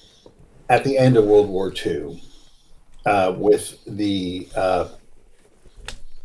at 0.69 0.83
the 0.85 0.99
end 0.99 1.17
of 1.17 1.25
World 1.25 1.49
War 1.49 1.73
II 1.85 2.23
uh, 3.07 3.35
with 3.37 3.79
the 3.87 4.49
uh, 4.57 4.89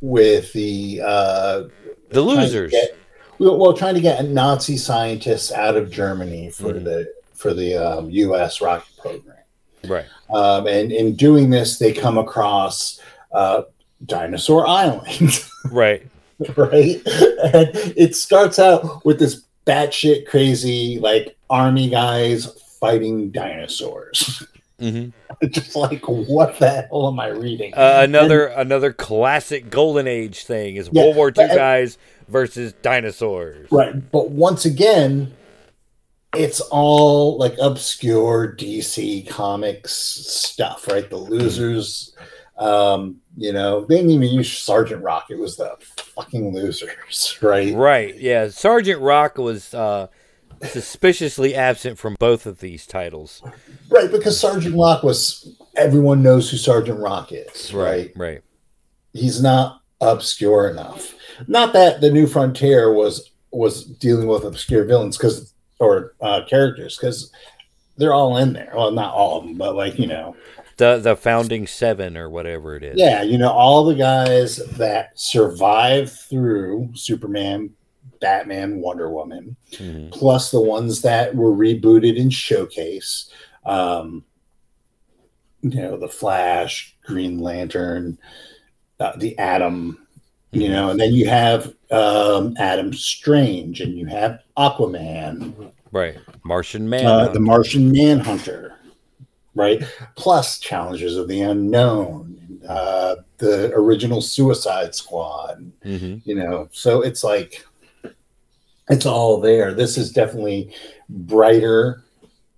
with 0.01 0.51
the 0.53 1.01
uh, 1.03 1.63
the 2.09 2.21
losers. 2.21 2.71
get- 2.71 2.95
well, 3.41 3.71
trying 3.73 3.95
to 3.95 4.01
get 4.01 4.25
Nazi 4.25 4.75
scientists 4.75 5.49
out 5.53 5.77
of 5.77 5.89
Germany 5.89 6.49
for 6.49 6.73
Mhm. 6.73 6.83
the 6.83 7.13
for 7.33 7.53
the 7.53 7.75
um, 7.77 8.09
U.S. 8.09 8.59
rocket 8.59 8.89
program, 8.97 9.38
Right. 9.88 10.03
um, 10.29 10.67
and 10.67 10.91
in 10.91 11.15
doing 11.15 11.49
this, 11.49 11.79
they 11.79 11.93
come 11.93 12.17
across 12.17 12.99
uh, 13.31 13.62
Dinosaur 14.05 14.67
Island. 14.67 15.39
Right. 15.71 16.05
right? 16.55 17.01
And 17.53 17.69
it 17.97 18.15
starts 18.15 18.59
out 18.59 19.05
with 19.05 19.19
this 19.19 19.43
batshit 19.65 20.26
crazy, 20.28 21.00
like 21.00 21.38
army 21.50 21.89
guys 21.89 22.45
fighting 22.80 23.30
dinosaurs. 23.32 24.43
Mhm. 24.80 25.12
Just 25.50 25.76
like 25.76 26.04
what 26.08 26.58
the 26.60 26.69
hell 26.89 27.08
am 27.10 27.19
I 27.19 27.28
reading? 27.30 27.74
Uh, 27.74 28.00
another 28.04 28.48
another 28.48 28.93
classic 28.93 29.69
golden 29.69 30.08
age 30.08 30.43
thing 30.45 30.78
is 30.78 30.89
Yeah, 30.91 31.04
World 31.04 31.15
War 31.17 31.28
II 31.28 31.34
but- 31.36 31.56
guys 31.56 31.98
versus 32.30 32.74
dinosaurs. 32.82 33.67
Right. 33.72 34.12
But 34.12 34.30
once 34.32 34.65
again, 34.65 35.34
it's 36.36 36.62
all 36.62 37.38
like 37.38 37.56
obscure 37.60 38.56
DC 38.58 39.28
comics 39.28 39.91
stuff, 39.93 40.88
right? 40.88 41.10
The 41.10 41.17
losers, 41.17 42.13
um, 42.58 43.17
you 43.39 43.54
know, 43.54 43.86
they 43.86 43.95
didn't 43.95 44.12
even 44.12 44.28
use 44.28 44.52
Sergeant 44.52 45.02
Rock. 45.02 45.28
It 45.30 45.39
was 45.39 45.56
the 45.56 45.78
fucking 46.15 46.54
losers, 46.54 47.38
right? 47.41 47.73
Right. 47.73 48.19
Yeah. 48.19 48.49
Sergeant 48.49 49.02
Rock 49.02 49.38
was 49.38 49.73
uh, 49.73 50.08
suspiciously 50.62 51.56
absent 51.56 51.97
from 51.97 52.17
both 52.19 52.45
of 52.45 52.60
these 52.60 52.86
titles. 52.86 53.41
Right, 53.89 54.12
because 54.12 54.38
Sergeant 54.38 54.75
Rock 54.75 55.04
was 55.04 55.56
everyone 55.78 56.21
knows 56.21 56.52
who 56.52 56.58
Sergeant 56.58 56.99
Rock 56.99 57.32
is, 57.32 57.73
right? 57.73 58.12
Right. 58.15 58.41
He's 59.13 59.41
not 59.41 59.82
obscure 60.02 60.69
enough. 60.69 61.15
Not 61.47 61.71
that 61.73 62.02
the 62.02 62.12
New 62.12 62.28
Frontier 62.28 62.93
was 62.93 63.32
was 63.52 63.86
dealing 63.86 64.28
with 64.28 64.43
obscure 64.43 64.84
villains 64.84 65.17
because 65.17 65.54
or 65.80 66.13
uh, 66.19 66.41
characters 66.45 66.97
because 66.97 67.32
they're 67.95 68.13
all 68.13 68.36
in 68.36 68.52
there. 68.52 68.71
Well, 68.75 68.91
not 68.91 69.13
all 69.13 69.39
of 69.39 69.45
them, 69.45 69.58
but 69.58 69.75
like 69.75 69.97
you 69.97 70.08
know, 70.08 70.36
The 70.79 70.97
the 70.97 71.15
founding 71.15 71.67
seven 71.67 72.15
or 72.17 72.29
whatever 72.29 72.75
it 72.75 72.83
is. 72.83 72.97
yeah, 72.97 73.21
you 73.21 73.37
know, 73.37 73.51
all 73.51 73.83
the 73.85 73.95
guys 73.95 74.57
that 74.77 75.11
survived 75.19 76.09
through 76.11 76.89
Superman, 76.95 77.69
Batman, 78.21 78.79
Wonder 78.79 79.09
Woman, 79.11 79.55
Mhm. 79.73 80.09
plus 80.11 80.51
the 80.51 80.61
ones 80.61 81.01
that 81.01 81.35
were 81.35 81.51
rebooted 81.51 82.15
in 82.15 82.29
Showcase. 82.29 83.29
Um, 83.65 84.23
you 85.61 85.71
know, 85.81 85.97
the 85.97 86.07
Flash, 86.07 86.95
Green 87.05 87.39
Lantern, 87.39 88.17
uh, 89.01 89.17
the 89.17 89.37
Atom, 89.37 90.07
you 90.53 90.69
Mhm. 90.69 90.71
know, 90.71 90.89
and 90.91 90.99
then 90.99 91.13
you 91.13 91.27
have 91.27 91.73
um, 91.91 92.55
Adam 92.57 92.93
Strange, 92.93 93.81
and 93.81 93.97
you 93.97 94.05
have 94.05 94.39
Aquaman, 94.55 95.71
Right. 95.91 96.15
Martian 96.45 96.87
Man. 96.87 97.05
uh, 97.05 97.27
the 97.29 97.39
Martian 97.39 97.91
Manhunter, 97.91 98.75
right? 99.55 99.83
Plus 100.15 100.59
Challengers 100.59 101.15
of 101.15 101.27
the 101.27 101.41
Unknown, 101.41 102.59
uh, 102.67 103.15
the 103.38 103.71
original 103.73 104.21
Suicide 104.21 104.93
Squad, 104.95 105.71
hmm 105.83 106.17
you 106.25 106.35
know? 106.35 106.67
So 106.71 107.01
it's 107.01 107.23
like 107.23 107.65
it's 108.89 109.05
all 109.05 109.39
there. 109.39 109.73
This 109.73 109.97
is 109.97 110.12
definitely 110.12 110.73
brighter 111.09 112.03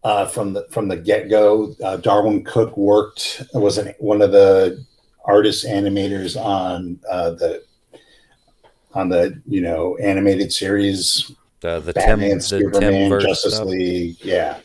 uh, 0.04 0.26
from 0.26 0.54
the 0.54 0.66
from 0.72 0.88
the 0.88 0.98
get-go. 0.98 1.76
Uh, 1.84 1.98
Darwyn 1.98 2.44
Cooke 2.46 2.76
worked 2.78 3.44
was 3.54 3.78
an, 3.78 3.94
one 4.00 4.22
of 4.22 4.32
the 4.32 4.84
artist 5.26 5.66
animators 5.66 6.36
on 6.42 7.00
uh, 7.10 7.32
the 7.32 7.64
on 8.94 9.10
the 9.10 9.40
you 9.48 9.62
know 9.62 9.96
animated 9.98 10.52
series 10.52 11.32
The 11.62 11.80
the 11.80 11.94
batman 11.94 12.30
Tim 12.30 12.38
the 12.38 12.44
superman 12.44 13.12
Timverse 13.12 13.22
justice 13.22 13.56
stuff. 13.56 13.68
league 13.68 14.18
yeah 14.24 14.60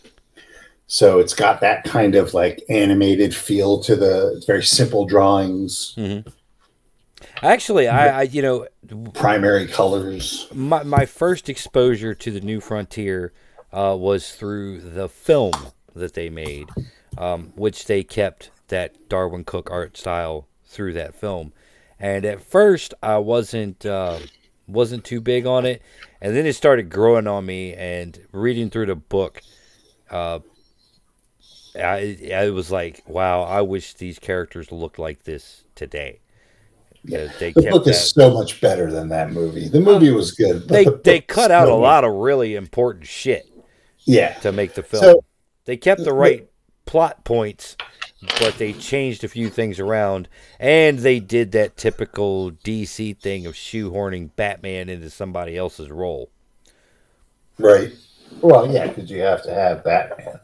so 0.86 1.18
it's 1.18 1.34
got 1.34 1.60
that 1.60 1.84
kind 1.84 2.14
of 2.14 2.32
like 2.34 2.62
animated 2.68 3.34
feel 3.34 3.80
to 3.80 3.96
the 3.96 4.42
very 4.46 4.62
simple 4.62 5.04
drawings 5.06 5.94
Mhm. 5.96 6.26
Actually, 7.42 7.88
I, 7.88 8.20
I 8.20 8.22
you 8.22 8.42
know 8.42 8.66
primary 9.14 9.66
colors 9.66 10.48
my 10.54 10.82
my 10.82 11.06
first 11.06 11.48
exposure 11.48 12.14
to 12.14 12.30
the 12.30 12.40
New 12.40 12.60
Frontier 12.60 13.32
uh, 13.72 13.96
was 13.98 14.32
through 14.34 14.80
the 14.80 15.08
film 15.08 15.52
that 15.94 16.14
they 16.14 16.28
made, 16.30 16.68
um, 17.18 17.52
which 17.56 17.86
they 17.86 18.02
kept 18.04 18.50
that 18.68 19.08
Darwyn 19.08 19.44
Cooke 19.44 19.70
art 19.70 19.96
style 19.96 20.46
through 20.66 20.92
that 20.94 21.14
film. 21.14 21.52
And 21.98 22.24
at 22.24 22.42
first, 22.42 22.92
I 23.02 23.18
wasn't 23.18 23.84
uh, 23.86 24.18
wasn't 24.66 25.04
too 25.04 25.20
big 25.20 25.46
on 25.46 25.64
it, 25.64 25.82
and 26.20 26.36
then 26.36 26.46
it 26.46 26.54
started 26.54 26.90
growing 26.90 27.26
on 27.26 27.46
me. 27.46 27.74
And 27.74 28.18
reading 28.32 28.68
through 28.70 28.86
the 28.86 28.96
book, 28.96 29.40
uh, 30.10 30.40
I 31.78 32.30
I 32.34 32.50
was 32.50 32.70
like, 32.70 33.02
wow, 33.06 33.42
I 33.42 33.60
wish 33.62 33.94
these 33.94 34.18
characters 34.18 34.70
looked 34.72 34.98
like 34.98 35.24
this 35.24 35.64
today. 35.74 36.20
Yeah. 37.04 37.28
They 37.38 37.52
The 37.52 37.62
kept 37.62 37.72
book 37.72 37.84
that 37.84 37.90
is 37.90 38.10
so 38.10 38.32
much 38.32 38.60
better 38.60 38.90
than 38.90 39.08
that 39.10 39.30
movie. 39.30 39.68
The 39.68 39.78
um, 39.78 39.84
movie 39.84 40.10
was 40.10 40.32
good. 40.32 40.68
they 40.68 40.84
the 40.84 41.00
they 41.04 41.20
cut 41.20 41.50
out 41.50 41.68
a 41.68 41.74
lot 41.74 42.04
of 42.04 42.12
really 42.14 42.54
important 42.56 43.06
shit 43.06 43.46
Yeah, 44.04 44.34
to 44.40 44.52
make 44.52 44.74
the 44.74 44.82
film. 44.82 45.02
So- 45.02 45.24
they 45.66 45.76
kept 45.76 46.04
the 46.04 46.12
right 46.12 46.48
plot 46.84 47.24
points, 47.24 47.76
but 48.38 48.56
they 48.56 48.72
changed 48.72 49.24
a 49.24 49.28
few 49.28 49.50
things 49.50 49.80
around, 49.80 50.28
and 50.60 51.00
they 51.00 51.18
did 51.18 51.50
that 51.52 51.76
typical 51.76 52.52
DC 52.52 53.18
thing 53.20 53.46
of 53.46 53.54
shoehorning 53.54 54.30
Batman 54.36 54.88
into 54.88 55.10
somebody 55.10 55.56
else's 55.56 55.90
role. 55.90 56.30
right. 57.58 57.92
Well, 58.40 58.70
yeah, 58.70 58.88
because 58.88 59.10
you 59.10 59.20
have 59.20 59.42
to 59.44 59.54
have 59.54 59.82
Batman. 59.84 60.38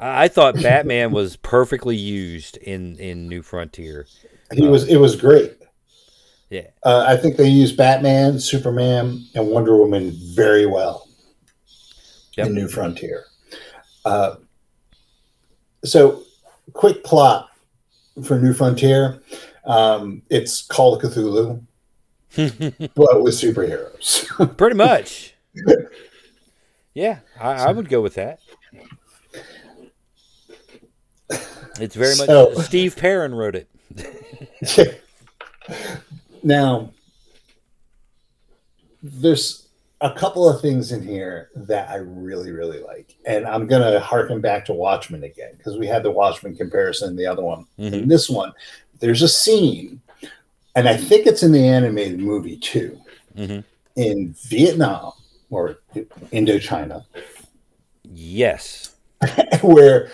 I, 0.00 0.28
thought 0.28 0.54
Batman 0.62 1.12
was 1.12 1.36
perfectly 1.36 1.96
used 1.96 2.56
in 2.58 2.96
in 2.98 3.28
New 3.28 3.42
Frontier. 3.42 4.06
He 4.52 4.66
was. 4.66 4.88
It 4.88 4.96
was 4.96 5.16
great. 5.16 5.56
Yeah, 6.50 6.68
Uh, 6.84 7.04
I 7.08 7.16
think 7.16 7.36
they 7.36 7.48
used 7.48 7.76
Batman, 7.76 8.38
Superman, 8.38 9.24
and 9.34 9.48
Wonder 9.48 9.76
Woman 9.76 10.12
very 10.34 10.66
well 10.66 11.08
Yep. 12.36 12.46
in 12.46 12.54
New 12.54 12.68
Frontier. 12.68 13.24
Uh, 14.04 14.36
so, 15.84 16.22
quick 16.74 17.02
plot 17.02 17.48
for 18.22 18.38
New 18.38 18.52
Frontier. 18.52 19.20
Um, 19.64 20.22
it's 20.30 20.62
Call 20.62 20.94
of 20.94 21.02
Cthulhu, 21.02 21.62
but 22.36 23.22
with 23.22 23.34
superheroes. 23.34 24.56
pretty 24.56 24.76
much. 24.76 25.34
Yeah, 26.96 27.18
I, 27.40 27.54
I 27.54 27.72
would 27.72 27.88
go 27.88 28.00
with 28.00 28.14
that. 28.14 28.38
It's 31.80 31.94
very 31.96 32.16
much 32.16 32.26
So- 32.26 32.54
Steve 32.54 32.96
Perrin 32.96 33.34
wrote 33.34 33.56
it. 33.56 33.68
now, 36.42 36.90
there's 39.02 39.68
a 40.00 40.12
couple 40.12 40.48
of 40.48 40.60
things 40.60 40.92
in 40.92 41.02
here 41.02 41.50
that 41.54 41.88
I 41.88 41.96
really, 41.96 42.50
really 42.52 42.80
like. 42.80 43.14
And 43.26 43.46
I'm 43.46 43.66
going 43.66 43.82
to 43.90 44.00
harken 44.00 44.40
back 44.40 44.64
to 44.66 44.72
Watchmen 44.72 45.24
again 45.24 45.52
because 45.56 45.78
we 45.78 45.86
had 45.86 46.02
the 46.02 46.10
Watchmen 46.10 46.56
comparison 46.56 47.10
in 47.10 47.16
the 47.16 47.26
other 47.26 47.42
one. 47.42 47.66
Mhm. 47.78 47.92
In 47.92 48.08
this 48.08 48.28
one, 48.28 48.52
there's 49.00 49.22
a 49.22 49.28
scene, 49.28 50.00
and 50.74 50.88
I 50.88 50.96
think 50.96 51.26
it's 51.26 51.42
in 51.42 51.52
the 51.52 51.66
animated 51.66 52.18
movie 52.20 52.56
too, 52.56 52.98
Mhm. 53.36 53.64
in 53.96 54.34
Vietnam 54.48 55.12
or 55.50 55.78
Indochina, 56.32 57.04
Yes. 58.12 58.94
where 59.62 60.10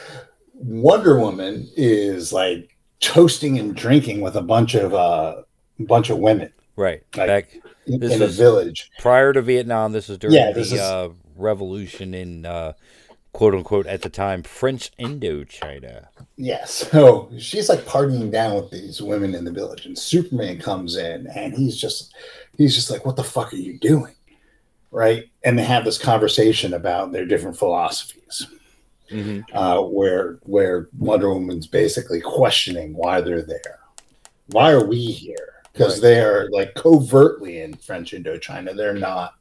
Wonder 0.62 1.18
Woman 1.18 1.68
is 1.76 2.32
like 2.32 2.76
toasting 3.00 3.58
and 3.58 3.74
drinking 3.74 4.20
with 4.20 4.36
a 4.36 4.42
bunch 4.42 4.74
of 4.74 4.92
uh 4.94 5.42
bunch 5.80 6.10
of 6.10 6.18
women 6.18 6.52
Right. 6.76 7.02
Like, 7.14 7.26
Back 7.26 7.48
in, 7.86 8.00
This 8.00 8.12
in 8.14 8.22
a 8.22 8.26
village. 8.26 8.90
prior 9.00 9.32
to 9.34 9.42
Vietnam, 9.42 9.92
this 9.92 10.08
was 10.08 10.16
during 10.18 10.34
Yeah, 10.36 10.52
the 10.52 10.60
is- 10.60 10.72
uh, 10.72 11.10
revolution 11.36 12.14
in 12.14 12.46
uh, 12.46 12.72
quote 13.32 13.54
unquote 13.54 13.86
at 13.86 14.00
the 14.02 14.08
time 14.08 14.42
French 14.42 14.90
Indochina. 14.98 16.06
Yeah, 16.36 16.64
so 16.64 17.30
she's 17.38 17.68
like 17.68 17.80
partying 17.80 18.30
down 18.32 18.54
with 18.56 18.70
these 18.70 19.02
women 19.02 19.34
in 19.34 19.44
the 19.44 19.52
village, 19.52 19.84
and 19.84 19.98
Superman 19.98 20.58
comes 20.58 20.96
in, 20.96 21.26
and 21.34 21.52
he's 21.54 21.76
just, 21.76 22.14
he's 22.56 22.74
just 22.74 22.90
like, 22.90 23.04
"What 23.04 23.16
the 23.16 23.24
fuck 23.24 23.52
are 23.52 23.56
you 23.56 23.78
doing?" 23.78 24.14
Right? 24.90 25.24
And 25.44 25.58
they 25.58 25.64
have 25.64 25.84
this 25.84 25.98
conversation 25.98 26.72
about 26.72 27.12
their 27.12 27.26
different 27.26 27.58
philosophies, 27.58 28.46
Mm-hmm. 29.10 29.56
uh, 29.56 29.80
where 29.82 30.38
where 30.42 30.88
Wonder 30.98 31.32
Woman's 31.32 31.66
basically 31.66 32.20
questioning 32.20 32.94
why 32.94 33.20
they're 33.20 33.42
there. 33.42 33.80
Why 34.48 34.72
are 34.72 34.84
we 34.84 34.98
here? 35.06 35.54
Because 35.72 35.94
Right. 35.94 36.02
they 36.02 36.20
are 36.20 36.48
like 36.50 36.74
covertly 36.74 37.60
in 37.60 37.74
French 37.74 38.12
Indochina. 38.12 38.76
They're 38.76 38.94
not. 38.94 39.34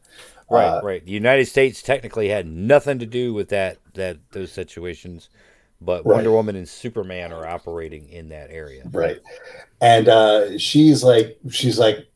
Right, 0.52 0.66
uh, 0.68 0.82
right. 0.84 1.06
The 1.06 1.12
United 1.12 1.46
States 1.46 1.82
technically 1.84 2.30
had 2.30 2.48
nothing 2.48 2.98
to 3.00 3.06
do 3.06 3.34
with 3.34 3.50
that 3.50 3.78
that 3.94 4.18
those 4.32 4.52
situations, 4.52 5.30
but 5.80 6.06
Right. 6.06 6.16
Wonder 6.16 6.32
Woman 6.32 6.56
and 6.56 6.68
Superman 6.68 7.32
are 7.32 7.46
operating 7.48 8.10
in 8.10 8.30
that 8.30 8.50
area. 8.50 8.84
right 8.92 9.20
and 9.82 10.08
uh 10.10 10.58
she's 10.58 11.04
like 11.04 11.38
she's 11.52 11.78
like 11.80 12.08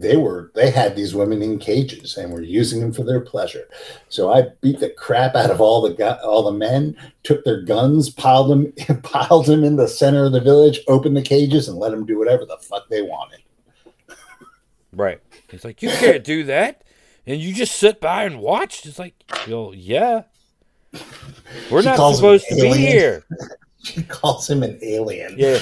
they 0.00 0.16
were 0.16 0.50
they 0.54 0.70
had 0.70 0.96
these 0.96 1.14
women 1.14 1.42
in 1.42 1.58
cages 1.58 2.16
and 2.16 2.32
were 2.32 2.42
using 2.42 2.80
them 2.80 2.92
for 2.92 3.04
their 3.04 3.20
pleasure 3.20 3.68
so 4.08 4.32
i 4.32 4.42
beat 4.60 4.80
the 4.80 4.90
crap 4.90 5.34
out 5.34 5.50
of 5.50 5.60
all 5.60 5.80
the 5.82 5.92
gu- 5.94 6.26
all 6.26 6.42
the 6.42 6.58
men 6.58 6.96
took 7.22 7.44
their 7.44 7.62
guns 7.62 8.10
piled 8.10 8.50
them 8.50 8.72
piled 9.02 9.46
them 9.46 9.62
in 9.62 9.76
the 9.76 9.88
center 9.88 10.24
of 10.24 10.32
the 10.32 10.40
village 10.40 10.80
opened 10.88 11.16
the 11.16 11.22
cages 11.22 11.68
and 11.68 11.78
let 11.78 11.90
them 11.90 12.06
do 12.06 12.18
whatever 12.18 12.44
the 12.44 12.58
fuck 12.58 12.88
they 12.88 13.02
wanted 13.02 13.40
Right. 14.96 15.20
It's 15.50 15.64
like 15.64 15.82
you 15.82 15.90
can't 15.90 16.24
do 16.24 16.44
that, 16.44 16.82
and 17.26 17.40
you 17.40 17.52
just 17.52 17.74
sit 17.76 18.00
by 18.00 18.24
and 18.24 18.40
watch. 18.40 18.86
It's 18.86 18.98
like, 18.98 19.14
well, 19.48 19.72
yeah. 19.74 20.22
We're 21.70 21.82
She 21.82 21.88
not 21.88 22.14
supposed 22.14 22.46
to 22.48 22.54
be 22.54 22.72
here. 22.72 23.24
She 23.82 24.02
calls 24.02 24.48
him 24.48 24.62
an 24.62 24.78
alien. 24.80 25.34
Yeah. 25.36 25.58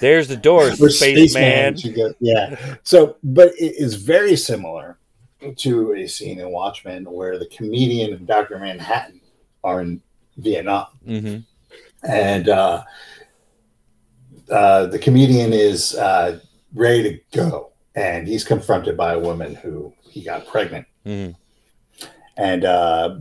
There's 0.00 0.28
the 0.28 0.36
door, 0.36 0.68
Or 0.68 0.90
spaceman. 0.90 1.74
Goes, 1.74 2.14
yeah. 2.20 2.76
So, 2.82 3.16
but 3.22 3.48
it 3.58 3.74
is 3.76 3.94
very 3.94 4.36
similar 4.36 4.98
to 5.56 5.94
a 5.94 6.06
scene 6.06 6.38
in 6.40 6.50
Watchmen 6.50 7.04
where 7.04 7.38
the 7.38 7.46
comedian 7.46 8.14
and 8.14 8.26
Dr. 8.26 8.58
Manhattan 8.58 9.20
are 9.62 9.80
in 9.80 10.00
Vietnam. 10.36 10.86
hmm 11.04 11.36
And 12.08 12.48
uh, 12.48 12.84
uh, 14.50 14.86
the 14.86 14.98
comedian 14.98 15.52
is 15.52 15.94
uh, 15.94 16.38
ready 16.74 17.02
to 17.02 17.20
go. 17.36 17.72
And 17.96 18.26
he's 18.26 18.44
confronted 18.44 18.96
by 18.96 19.12
a 19.14 19.18
woman 19.18 19.54
who 19.54 19.92
he 20.02 20.22
got 20.22 20.46
pregnant. 20.46 20.86
hmm 21.04 21.30
and 22.36 22.64
uh, 22.64 23.16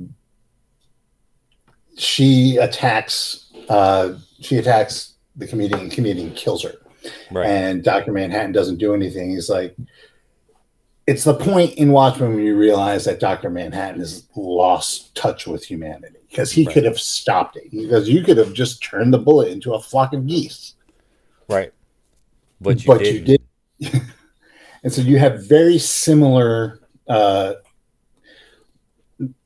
she 1.97 2.57
attacks 2.57 3.51
uh, 3.69 4.13
she 4.41 4.57
attacks 4.57 5.12
the 5.35 5.47
comedian 5.47 5.79
and 5.81 5.91
comedian 5.91 6.31
kills 6.33 6.63
her 6.63 6.73
Right. 7.31 7.45
and 7.47 7.83
dr 7.83 8.11
manhattan 8.11 8.51
doesn't 8.53 8.77
do 8.77 8.93
anything 8.93 9.31
he's 9.31 9.49
like 9.49 9.75
it's 11.05 11.23
the 11.25 11.33
point 11.33 11.73
in 11.73 11.91
watchmen 11.91 12.33
when 12.35 12.43
you 12.45 12.55
realize 12.55 13.03
that 13.05 13.19
dr 13.19 13.49
manhattan 13.49 13.99
has 13.99 14.27
lost 14.35 15.13
touch 15.15 15.45
with 15.47 15.65
humanity 15.65 16.19
because 16.29 16.51
he 16.51 16.65
Right. 16.65 16.73
could 16.73 16.85
have 16.85 16.99
stopped 16.99 17.57
it 17.57 17.69
because 17.71 18.07
you 18.07 18.23
could 18.23 18.37
have 18.37 18.53
just 18.53 18.81
turned 18.83 19.13
the 19.13 19.17
bullet 19.17 19.49
into 19.51 19.73
a 19.73 19.81
flock 19.81 20.13
of 20.13 20.25
geese 20.27 20.75
right. 21.49 21.73
But 22.61 22.81
you 22.85 22.87
but 22.87 22.99
didn't. 22.99 23.27
you 23.27 23.37
did 23.89 24.01
and 24.83 24.93
so 24.93 25.01
you 25.01 25.19
have 25.19 25.45
very 25.45 25.77
similar 25.77 26.79
uh 27.09 27.55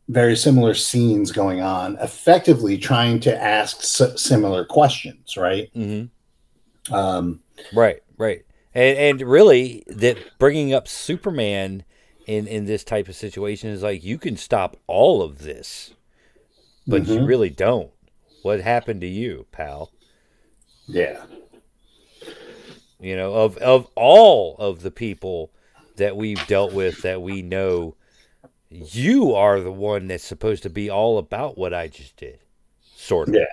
very 0.10 0.36
similar 0.38 0.74
scenes 0.74 1.32
going 1.32 1.62
on 1.62 1.98
effectively 1.98 2.78
trying 2.78 3.20
to 3.20 3.44
ask 3.44 3.78
s- 3.80 4.22
similar 4.22 4.64
questions 4.66 5.36
right 5.38 5.70
hmm 5.74 6.06
um 6.92 7.42
Right, 7.74 8.02
right, 8.18 8.46
and 8.74 8.98
and 8.98 9.22
really 9.30 9.84
that 9.88 10.18
bringing 10.40 10.74
up 10.74 10.88
Superman 10.88 11.84
in 12.26 12.48
in 12.48 12.66
this 12.66 12.84
type 12.86 13.10
of 13.10 13.16
situation 13.16 13.70
is 13.72 13.84
like 13.84 14.04
you 14.04 14.18
can 14.18 14.38
stop 14.38 14.78
all 14.88 15.22
of 15.22 15.40
this, 15.40 15.94
but 16.88 17.04
you 17.04 17.20
Mhm. 17.20 17.28
really 17.28 17.50
don't. 17.50 17.92
What 18.44 18.62
happened 18.62 19.02
to 19.02 19.08
you, 19.08 19.48
pal? 19.52 19.92
yeah 20.88 21.26
You 23.00 23.16
know, 23.18 23.34
of 23.34 23.58
of 23.58 23.88
all 23.96 24.56
of 24.58 24.82
the 24.82 24.92
people 24.92 25.52
that 25.98 26.16
we've 26.16 26.48
dealt 26.48 26.72
with 26.74 27.02
that 27.02 27.22
we 27.22 27.42
know, 27.42 27.96
you 28.70 29.34
are 29.34 29.60
the 29.62 29.72
one 29.72 30.08
that's 30.08 30.24
supposed 30.24 30.64
to 30.64 30.70
be 30.70 30.90
all 30.90 31.18
about 31.18 31.58
what 31.58 31.74
I 31.74 31.88
just 31.88 32.16
did, 32.18 32.40
sort 32.96 33.30
of. 33.30 33.36
yeah 33.36 33.46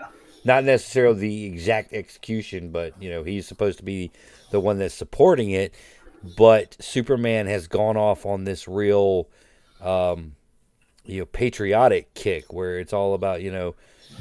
not 0.44 0.62
necessarily 0.64 1.20
the 1.20 1.44
exact 1.46 1.92
execution, 1.94 2.70
but 2.70 2.92
you 3.00 3.08
know 3.10 3.22
he's 3.24 3.46
supposed 3.46 3.78
to 3.78 3.84
be 3.84 4.10
the 4.50 4.60
one 4.60 4.78
that's 4.78 4.94
supporting 4.94 5.50
it. 5.50 5.74
But 6.36 6.76
Superman 6.80 7.46
has 7.46 7.66
gone 7.66 7.96
off 7.96 8.24
on 8.24 8.44
this 8.44 8.66
real, 8.68 9.28
um, 9.80 10.36
you 11.04 11.20
know, 11.20 11.26
patriotic 11.26 12.12
kick 12.14 12.52
where 12.52 12.78
it's 12.78 12.92
all 12.92 13.14
about 13.14 13.42
you 13.42 13.50
know 13.50 13.74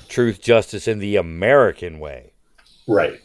truth, 0.08 0.42
justice, 0.42 0.88
in 0.88 1.00
the 1.00 1.18
American 1.18 2.00
way. 2.00 2.32
right 2.88 3.20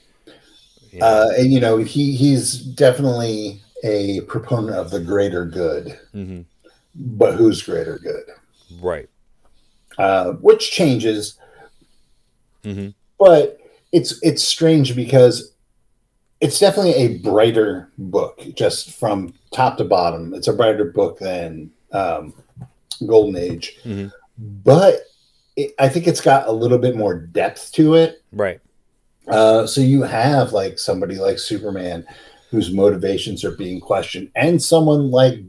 you 0.93 1.01
know? 1.01 1.07
uh 1.07 1.31
and 1.37 1.53
you 1.53 1.61
know 1.61 1.79
he 1.79 2.17
he's 2.17 2.55
definitely 2.55 3.61
a 3.85 4.21
proponent 4.23 4.77
of 4.77 4.91
the 4.91 5.01
greater 5.01 5.45
good 5.45 5.99
Mhm. 6.15 6.45
But 6.95 7.35
who's 7.37 7.63
greater 7.63 7.99
good 7.99 8.25
Right. 8.81 9.09
uh 9.99 10.33
which 10.33 10.71
changes 10.71 11.39
mm-hmm. 12.65 12.89
but 13.19 13.59
it's 13.93 14.19
it's 14.23 14.43
strange 14.45 14.95
because 14.95 15.53
it's 16.41 16.59
definitely 16.61 16.95
a 16.95 17.19
brighter 17.19 17.91
book 17.99 18.41
just 18.55 18.93
from 18.93 19.33
top 19.53 19.77
to 19.79 19.85
bottom 19.85 20.35
it's 20.35 20.49
a 20.49 20.53
brighter 20.53 20.85
book 20.85 21.19
than 21.19 21.71
um, 21.93 22.35
golden 23.07 23.37
age 23.37 23.79
Mhm. 23.85 24.13
but 24.39 25.01
it, 25.57 25.73
i 25.79 25.89
think 25.89 26.07
it's 26.07 26.21
got 26.21 26.47
a 26.49 26.53
little 26.53 26.79
bit 26.79 26.97
more 26.97 27.15
depth 27.19 27.73
to 27.73 27.95
it 27.95 28.23
Right. 28.33 28.61
uh, 29.29 29.67
so 29.67 29.81
you 29.81 30.03
have 30.03 30.53
like 30.53 30.79
somebody 30.79 31.17
like 31.17 31.39
superman 31.39 32.05
whose 32.51 32.73
motivations 32.73 33.45
are 33.45 33.53
being 33.57 33.81
questioned 33.81 34.31
and 34.37 34.63
someone 34.63 35.11
like 35.11 35.41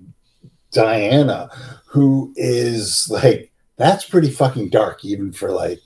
diana 0.72 1.50
who 1.88 2.34
is 2.36 3.08
like 3.10 3.52
that's 3.78 4.06
pretty 4.06 4.30
fucking 4.30 4.70
dark 4.70 5.04
even 5.04 5.32
for 5.32 5.52
like 5.52 5.80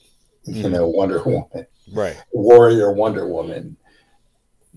you 0.46 0.62
Mhm. 0.64 0.70
know 0.72 0.88
wonder 0.88 1.22
woman 1.26 1.66
Right. 1.92 2.16
warrior 2.32 2.92
Wonder 2.92 3.28
Woman, 3.28 3.76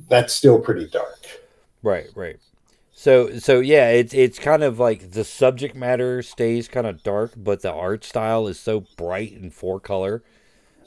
that's 0.09 0.33
still 0.33 0.59
pretty 0.59 0.87
dark. 0.87 1.25
Right. 1.81 2.07
Right. 2.15 2.37
So 2.93 3.37
so 3.39 3.59
yeah, 3.59 3.89
it's 3.89 4.13
it's 4.13 4.39
kind 4.39 4.63
of 4.63 4.79
like 4.79 5.11
the 5.11 5.23
subject 5.23 5.75
matter 5.75 6.21
stays 6.21 6.67
kind 6.67 6.87
of 6.87 7.03
dark, 7.03 7.33
but 7.37 7.61
the 7.61 7.71
art 7.71 8.03
style 8.03 8.47
is 8.47 8.59
so 8.59 8.81
bright 8.97 9.33
and 9.33 9.53
four 9.53 9.79
color. 9.79 10.23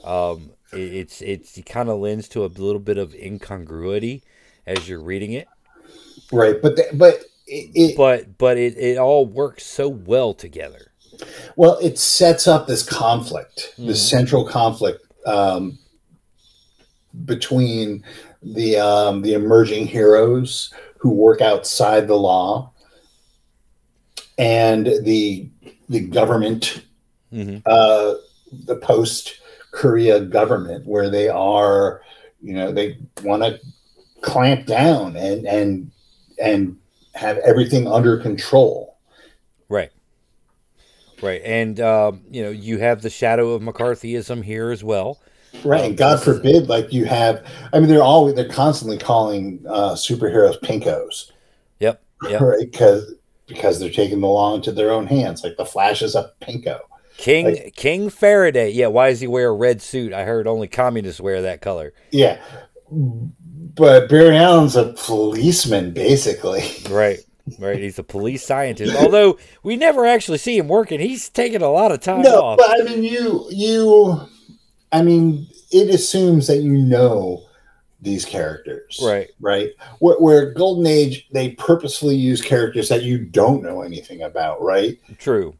Um, 0.04 0.50
it, 0.72 0.94
it's 0.94 1.22
it's 1.22 1.56
it 1.56 1.66
kind 1.66 1.88
of 1.88 1.98
lends 2.00 2.28
to 2.30 2.44
a 2.44 2.46
little 2.46 2.80
bit 2.80 2.98
of 2.98 3.14
incongruity 3.14 4.22
as 4.66 4.88
you're 4.88 5.02
reading 5.02 5.32
it, 5.32 5.48
Right, 6.32 6.60
but 6.60 6.76
the, 6.76 6.84
but 6.94 7.24
it, 7.50 7.70
it 7.74 7.96
but 7.96 8.38
but 8.38 8.56
it, 8.56 8.76
it 8.78 8.98
all 8.98 9.26
works 9.26 9.64
so 9.66 9.88
well 9.88 10.32
together. 10.34 10.92
well 11.56 11.76
it 11.78 11.98
sets 11.98 12.46
up 12.46 12.66
this 12.66 12.82
conflict, 12.82 13.74
Mhm. 13.78 13.86
this 13.88 14.08
central 14.08 14.44
conflict 14.46 15.00
um, 15.26 15.78
between 17.24 18.04
the 18.42 18.76
um, 18.78 19.22
the 19.22 19.34
emerging 19.34 19.86
heroes 19.86 20.72
who 20.98 21.10
work 21.10 21.40
outside 21.40 22.06
the 22.06 22.16
law 22.16 22.72
and 24.38 24.86
the 25.02 25.48
the 25.88 26.00
government 26.00 26.82
hmm 27.30 27.58
uh, 27.66 28.14
the 28.66 28.76
post 28.76 29.34
Korea 29.72 30.18
government, 30.20 30.84
where 30.84 31.08
they 31.08 31.28
are, 31.28 32.02
you 32.42 32.54
know, 32.54 32.72
they 32.72 32.98
want 33.22 33.42
to 33.44 33.60
clamp 34.20 34.66
down 34.66 35.14
and 35.16 35.46
and 35.46 35.90
and 36.42 36.76
have 37.20 37.36
everything 37.38 37.86
under 37.86 38.16
control. 38.16 38.96
Right. 39.68 39.90
Right, 41.22 41.42
and 41.44 41.78
um, 41.80 42.22
you 42.30 42.42
know 42.42 42.48
you 42.48 42.78
have 42.78 43.02
the 43.02 43.10
shadow 43.10 43.50
of 43.50 43.60
McCarthyism 43.60 44.42
here 44.42 44.70
as 44.70 44.82
well. 44.82 45.20
Right, 45.62 45.84
and 45.84 45.94
God 45.94 46.22
forbid, 46.22 46.68
like 46.68 46.94
you 46.94 47.04
have. 47.04 47.46
I 47.74 47.78
mean, 47.78 47.90
they're 47.90 48.02
always 48.02 48.36
they're 48.36 48.48
constantly 48.48 48.96
calling 48.96 49.62
uh, 49.68 49.92
superheroes 49.92 50.58
pinkos, 50.62 51.30
Yep, 51.80 52.02
yep. 52.26 52.40
right? 52.40 52.70
Because 52.70 53.14
because 53.46 53.78
they're 53.78 53.90
taking 53.90 54.20
the 54.20 54.28
law 54.28 54.54
into 54.54 54.72
their 54.72 54.90
own 54.90 55.06
hands. 55.06 55.44
Like 55.44 55.58
the 55.58 55.66
Flash 55.66 56.00
is 56.00 56.14
a 56.14 56.32
pinko. 56.40 56.80
King 57.18 57.70
King 57.76 58.08
Faraday. 58.08 58.70
Yeah, 58.70 58.86
why 58.86 59.10
does 59.10 59.20
he 59.20 59.26
wear 59.26 59.50
a 59.50 59.54
red 59.54 59.82
suit? 59.82 60.14
I 60.14 60.24
heard 60.24 60.46
only 60.46 60.68
communists 60.68 61.20
wear 61.20 61.42
that 61.42 61.60
color. 61.60 61.92
Yeah, 62.12 62.38
but 63.74 64.08
Barry 64.08 64.36
Allen's 64.36 64.76
a 64.76 64.94
policeman, 64.96 65.92
basically. 65.92 66.62
Right. 66.90 67.18
Right. 67.58 67.78
He's 67.80 67.98
a 67.98 68.04
police 68.04 68.44
scientist. 68.44 68.94
Although 68.96 69.38
we 69.62 69.76
never 69.76 70.06
actually 70.06 70.38
see 70.38 70.56
him 70.58 70.68
working. 70.68 71.00
He's 71.00 71.28
taking 71.28 71.62
a 71.62 71.70
lot 71.70 71.90
of 71.90 72.00
time 72.00 72.22
No, 72.22 72.40
off. 72.42 72.58
but 72.58 72.80
I 72.80 72.84
mean, 72.84 73.02
you, 73.02 73.46
you, 73.50 74.20
I 74.92 75.02
mean, 75.02 75.46
it 75.72 75.88
assumes 75.92 76.46
that 76.46 76.58
you 76.58 76.72
know 76.78 77.44
these 78.02 78.24
characters, 78.24 78.98
Right. 79.02 79.28
Right. 79.40 79.70
Where, 79.98 80.16
where 80.18 80.52
Golden 80.52 80.86
Age, 80.86 81.28
they 81.32 81.50
purposefully 81.50 82.14
use 82.16 82.40
characters 82.40 82.88
that 82.88 83.02
you 83.02 83.18
don't 83.18 83.62
know 83.62 83.82
anything 83.82 84.22
about, 84.22 84.62
right? 84.62 84.98
True. 85.18 85.54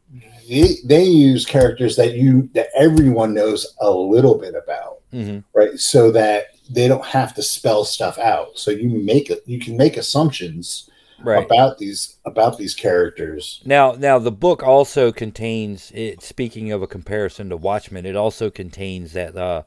They, 0.49 0.77
they 0.85 1.05
use 1.05 1.45
characters 1.45 1.97
that 1.97 2.15
you 2.15 2.49
that 2.55 2.69
everyone 2.75 3.35
knows 3.35 3.75
a 3.81 3.91
little 3.91 4.37
bit 4.39 4.55
about, 4.55 5.01
hmm 5.13 5.41
right? 5.55 5.79
So 5.79 6.11
that 6.13 6.47
they 6.71 6.89
don't 6.89 7.05
have 7.05 7.35
to 7.35 7.43
spell 7.43 7.85
stuff 7.85 8.19
out. 8.19 8.59
So 8.59 8.71
you 8.71 8.89
make 8.89 9.31
it, 9.31 9.43
you 9.47 9.59
can 9.59 9.77
make 9.77 9.97
assumptions 9.97 10.89
Right. 11.23 11.45
about 11.45 11.77
these 11.77 12.17
about 12.25 12.57
these 12.57 12.75
characters. 12.75 13.61
Now, 13.67 13.93
now 13.93 14.19
the 14.19 14.33
book 14.33 14.63
also 14.63 15.13
contains. 15.13 15.93
It, 15.95 16.23
speaking 16.23 16.73
of 16.73 16.83
a 16.83 16.87
comparison 16.87 17.51
to 17.51 17.59
Watchmen, 17.59 18.07
it 18.07 18.17
also 18.17 18.49
contains 18.49 19.13
that 19.13 19.37
uh, 19.37 19.65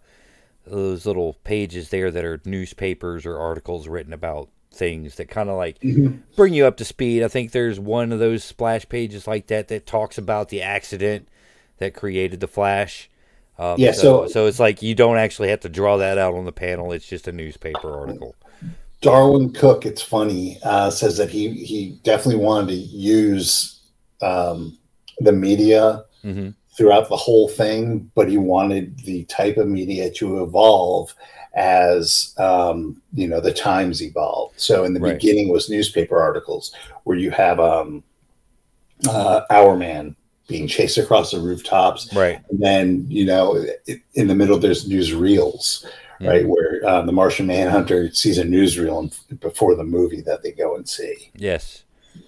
those 0.66 1.06
little 1.06 1.36
pages 1.44 1.90
there 1.90 2.10
that 2.10 2.26
are 2.26 2.42
newspapers 2.46 3.26
or 3.26 3.38
articles 3.38 3.88
written 3.88 4.14
about 4.14 4.50
things 4.72 5.16
that 5.16 5.30
kind 5.30 5.50
of 5.50 5.56
like 5.56 5.80
bring 6.36 6.56
you 6.56 6.66
up 6.66 6.78
to 6.78 6.86
speed. 6.86 7.22
I 7.24 7.28
think 7.28 7.52
there's 7.52 7.80
one 7.80 8.12
of 8.12 8.18
those 8.18 8.44
splash 8.44 8.90
pages 8.90 9.28
like 9.28 9.48
that 9.48 9.68
that 9.68 9.86
talks 9.86 10.18
about 10.18 10.50
the 10.50 10.64
accident 10.64 11.28
that 11.78 11.94
created 11.94 12.40
the 12.40 12.48
Flash. 12.48 13.10
Um, 13.60 13.80
Yeah, 13.80 13.92
so, 13.92 14.26
so- 14.26 14.28
so 14.28 14.46
it's 14.48 14.60
like 14.60 14.82
you 14.82 14.96
don't 14.96 15.18
actually 15.18 15.50
have 15.50 15.60
to 15.62 15.70
draw 15.70 15.98
that 15.98 16.18
out 16.18 16.34
on 16.34 16.46
the 16.46 16.52
panel. 16.52 16.92
It's 16.92 17.08
just 17.08 17.28
a 17.28 17.32
newspaper 17.32 17.96
article. 17.98 18.36
Darwyn 19.02 19.52
Cooke, 19.54 19.86
it's 19.86 20.02
funny, 20.02 20.60
uh, 20.64 20.90
says 20.90 21.18
that 21.18 21.30
he 21.30 21.50
he 21.50 22.00
definitely 22.04 22.44
wanted 22.44 22.68
to 22.68 22.76
use 22.76 23.82
um, 24.22 24.78
the 25.20 25.32
media 25.32 26.06
hmm 26.22 26.50
throughout 26.76 27.08
the 27.08 27.16
whole 27.16 27.48
thing, 27.48 28.10
but 28.16 28.28
he 28.28 28.38
wanted 28.38 28.98
the 29.06 29.26
type 29.26 29.58
of 29.58 29.68
media 29.68 30.10
to 30.10 30.42
evolve 30.42 31.14
as 31.54 32.34
um, 32.40 33.00
you 33.14 33.28
know 33.28 33.40
the 33.42 33.54
times 33.54 34.02
evolved. 34.02 34.60
So 34.60 34.84
in 34.86 34.94
the 34.94 35.00
Right. 35.00 35.14
beginning 35.14 35.50
was 35.50 35.70
newspaper 35.70 36.20
articles 36.22 36.74
where 37.04 37.18
you 37.18 37.30
have 37.32 37.60
um, 37.60 38.04
uh, 39.08 39.42
Hourman 39.50 40.16
being 40.48 40.68
chased 40.68 40.98
across 40.98 41.32
the 41.32 41.40
rooftops, 41.40 42.14
Right. 42.14 42.40
and 42.50 42.60
then 42.62 43.06
you 43.10 43.26
know 43.26 43.66
in 44.16 44.28
the 44.28 44.36
middle 44.36 44.60
there's 44.60 44.88
newsreels, 44.88 45.86
right, 46.20 46.46
where 46.48 46.82
uh, 46.86 47.02
the 47.04 47.12
Martian 47.14 47.48
Manhunter 47.48 48.12
sees 48.14 48.38
a 48.38 48.44
newsreel 48.44 49.12
in- 49.30 49.38
before 49.38 49.76
the 49.76 49.84
movie 49.86 50.22
that 50.22 50.44
they 50.44 50.52
go 50.52 50.76
and 50.76 50.88
see, 50.88 51.32
Yes. 51.36 51.84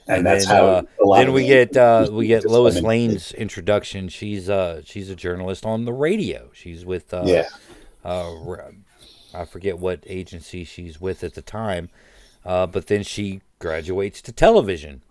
and, 0.08 0.18
And 0.20 0.26
that's 0.26 0.46
then, 0.48 0.56
how 0.56 0.66
uh, 0.66 0.82
a 1.04 1.06
lot 1.06 1.18
Then 1.20 1.28
of 1.30 1.34
we 1.34 1.46
get 1.46 1.76
uh, 1.76 2.08
we 2.12 2.28
get 2.28 2.46
Lois. 2.46 2.82
Lane's 2.82 3.32
introduction. 3.34 4.08
She's 4.10 4.50
uh 4.50 4.82
she's 4.86 5.10
a 5.10 5.16
journalist 5.16 5.66
on 5.66 5.86
the 5.86 5.94
radio. 5.94 6.50
She's 6.54 6.86
with 6.86 7.14
uh, 7.14 7.24
yeah, 7.26 7.48
uh 8.04 8.32
I 9.34 9.44
forget 9.44 9.78
what 9.78 10.00
agency 10.08 10.64
she's 10.64 11.02
with 11.02 11.22
at 11.24 11.34
the 11.34 11.42
time, 11.42 11.90
uh, 12.46 12.66
but 12.68 12.88
then 12.88 13.04
she 13.04 13.42
graduates 13.60 14.22
to 14.22 14.32
television 14.32 15.02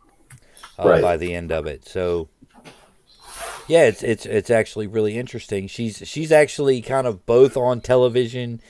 uh, 0.79 0.89
Right. 0.89 1.03
by 1.03 1.17
the 1.19 1.35
end 1.35 1.53
of 1.53 1.67
it. 1.67 1.87
So 1.87 2.29
yeah, 3.69 3.85
it's 3.85 4.03
it's 4.03 4.27
it's 4.27 4.51
actually 4.51 4.87
really 4.87 5.17
interesting. 5.19 5.67
She's 5.69 6.03
she's 6.07 6.31
actually 6.33 6.81
kind 6.83 7.07
of 7.07 7.25
both 7.27 7.57
on 7.57 7.81
television 7.81 8.61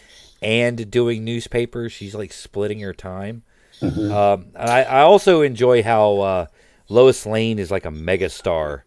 and 0.43 0.91
doing 0.91 1.25
newspapers. 1.25 1.93
She's 1.93 2.15
like 2.15 2.33
splitting 2.33 2.81
her 2.81 2.93
time. 2.93 3.43
Mm-hmm. 3.81 4.13
Um, 4.13 4.47
I, 4.57 4.85
I 4.85 5.01
also 5.01 5.41
enjoy 5.43 5.83
how 5.83 6.19
uh, 6.21 6.47
Lois 6.89 7.27
Lane 7.27 7.59
is 7.59 7.71
like 7.71 7.85
a 7.87 7.91
megastar 7.91 8.83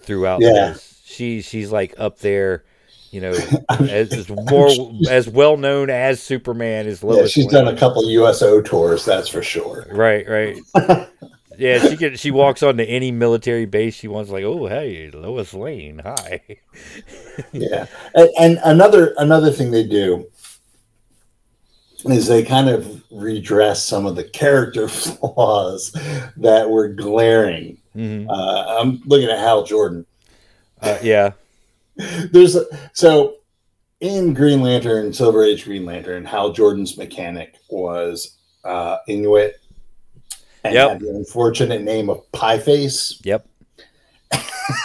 throughout 0.00 0.40
Yeah. 0.40 0.70
this. 0.72 1.00
She 1.04 1.42
she's 1.42 1.70
like 1.72 1.94
up 1.98 2.18
there, 2.20 2.64
you 3.10 3.20
know, 3.20 3.34
as, 3.70 4.12
as 4.12 4.28
more 4.28 4.70
as 5.10 5.28
well 5.28 5.56
known 5.56 5.90
as 5.90 6.22
Superman 6.22 6.86
is 6.86 7.02
Lois. 7.02 7.18
yeah. 7.18 7.26
She's 7.26 7.52
Lane. 7.52 7.64
done 7.66 7.74
a 7.74 7.78
couple 7.78 8.04
USO 8.08 8.60
tours, 8.60 9.04
that's 9.04 9.28
for 9.28 9.42
sure. 9.42 9.86
Right, 9.90 10.28
right. 10.28 10.58
yeah, 11.58 11.78
she 11.80 11.96
can. 11.96 12.16
She 12.16 12.30
walks 12.30 12.62
onto 12.62 12.84
any 12.84 13.10
military 13.10 13.66
base 13.66 13.94
she 13.94 14.08
wants. 14.08 14.30
Like, 14.30 14.44
oh, 14.44 14.66
hey, 14.66 15.10
Lois 15.12 15.52
Lane, 15.52 16.00
hi. 16.04 16.40
yeah 17.52 17.86
and, 18.14 18.30
and 18.40 18.58
another 18.64 19.14
another 19.18 19.50
thing 19.52 19.70
they 19.70 19.84
do 19.86 20.26
is 22.04 22.26
they 22.26 22.42
kind 22.42 22.68
of 22.68 23.02
redress 23.10 23.82
some 23.84 24.06
of 24.06 24.16
the 24.16 24.24
character 24.24 24.88
flaws 24.88 25.92
that 26.36 26.68
were 26.68 26.88
glaring 26.88 27.78
hmm 27.92 28.28
uh, 28.28 28.78
i'm 28.80 29.00
looking 29.06 29.28
at 29.28 29.38
hal 29.38 29.64
jordan 29.64 30.04
Uh, 30.80 30.98
yeah, 31.02 31.32
there's 32.32 32.54
a, 32.56 32.64
so 32.92 33.36
in 34.00 34.32
green 34.34 34.62
lantern 34.62 35.12
silver 35.12 35.42
age 35.42 35.64
green 35.64 35.84
lantern 35.84 36.24
hal 36.24 36.52
jordan's 36.52 36.96
mechanic 36.96 37.56
was 37.70 38.36
uh, 38.64 38.98
inuit 39.08 39.60
and 40.68 40.74
Yep. 40.74 40.88
had 40.90 41.00
the 41.00 41.08
unfortunate 41.10 41.82
name 41.82 42.08
of 42.10 42.30
pie 42.32 42.58
face 42.58 43.20
yep, 43.24 43.46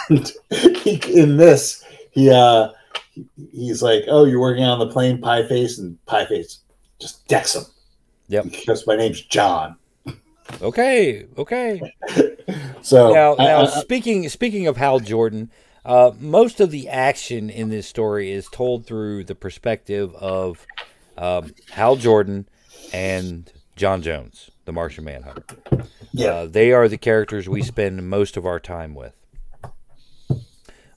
And 0.08 0.32
he, 0.50 1.00
in 1.20 1.36
this, 1.36 1.84
he 2.12 2.30
uh, 2.30 2.68
he's 3.52 3.82
like, 3.82 4.04
"Oh, 4.08 4.24
you're 4.24 4.40
working 4.40 4.64
on 4.64 4.78
the 4.78 4.88
plane, 4.88 5.20
Pie 5.20 5.46
Face," 5.46 5.78
and 5.78 6.02
Pie 6.06 6.26
Face 6.26 6.60
just 6.98 7.26
decks 7.28 7.54
him. 7.54 7.64
Yep. 8.28 8.44
Because 8.44 8.86
my 8.86 8.96
name's 8.96 9.20
John. 9.20 9.76
okay, 10.62 11.26
okay. 11.38 11.80
So 12.82 13.14
now, 13.14 13.34
now 13.38 13.60
I- 13.60 13.62
I- 13.62 13.80
speaking 13.80 14.28
speaking 14.28 14.66
of 14.66 14.76
Hal 14.76 15.00
Jordan, 15.00 15.50
uh, 15.86 16.10
most 16.20 16.60
of 16.60 16.70
the 16.70 16.88
action 16.90 17.48
in 17.48 17.70
this 17.70 17.86
story 17.86 18.30
is 18.30 18.46
told 18.48 18.86
through 18.86 19.24
the 19.24 19.34
perspective 19.34 20.14
of 20.16 20.66
um, 21.16 21.54
Hal 21.70 21.96
Jordan 21.96 22.46
and 22.92 23.50
John 23.76 24.02
Jones, 24.02 24.50
the 24.64 24.72
Martian 24.72 25.04
Manhunter. 25.04 25.44
yeah, 26.12 26.28
Uh, 26.30 26.46
they 26.46 26.72
are 26.72 26.88
the 26.88 26.98
characters 26.98 27.48
we 27.48 27.62
spend 27.62 28.08
most 28.08 28.36
of 28.36 28.46
our 28.46 28.60
time 28.60 28.94
with. 28.94 29.14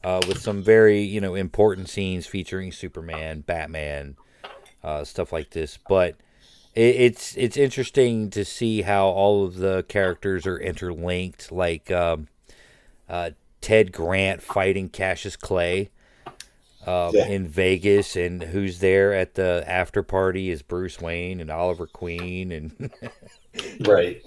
Uh, 0.04 0.22
with 0.28 0.40
some 0.40 0.64
very, 0.64 1.02
you 1.02 1.20
know, 1.20 1.36
important 1.36 1.90
scenes 1.90 2.26
featuring 2.26 2.72
Superman, 2.72 3.42
Batman, 3.42 4.16
uh, 4.84 5.04
stuff 5.04 5.34
like 5.34 5.50
this. 5.50 5.78
But 5.90 6.16
it, 6.76 6.96
it's 6.96 7.36
it's 7.36 7.58
interesting 7.58 8.30
to 8.30 8.46
see 8.46 8.84
how 8.84 9.08
all 9.08 9.44
of 9.44 9.56
the 9.56 9.84
characters 9.90 10.48
are 10.48 10.58
interlinked. 10.58 11.52
Like 11.52 11.92
um, 11.92 12.28
uh, 13.10 13.32
Ted 13.60 13.92
Grant 13.92 14.42
fighting 14.42 14.88
Cassius 14.88 15.36
Clay 15.36 15.90
um, 16.88 17.12
Yeah. 17.14 17.28
in 17.28 17.48
Vegas, 17.48 18.16
and 18.16 18.42
who's 18.42 18.80
there 18.80 19.14
at 19.14 19.36
the 19.36 19.64
after 19.68 20.04
party 20.04 20.50
is 20.50 20.62
Bruce 20.62 21.00
Wayne 21.02 21.40
and 21.40 21.50
Oliver 21.52 21.88
Queen 21.88 22.52
and 22.52 22.92
right. 23.82 24.22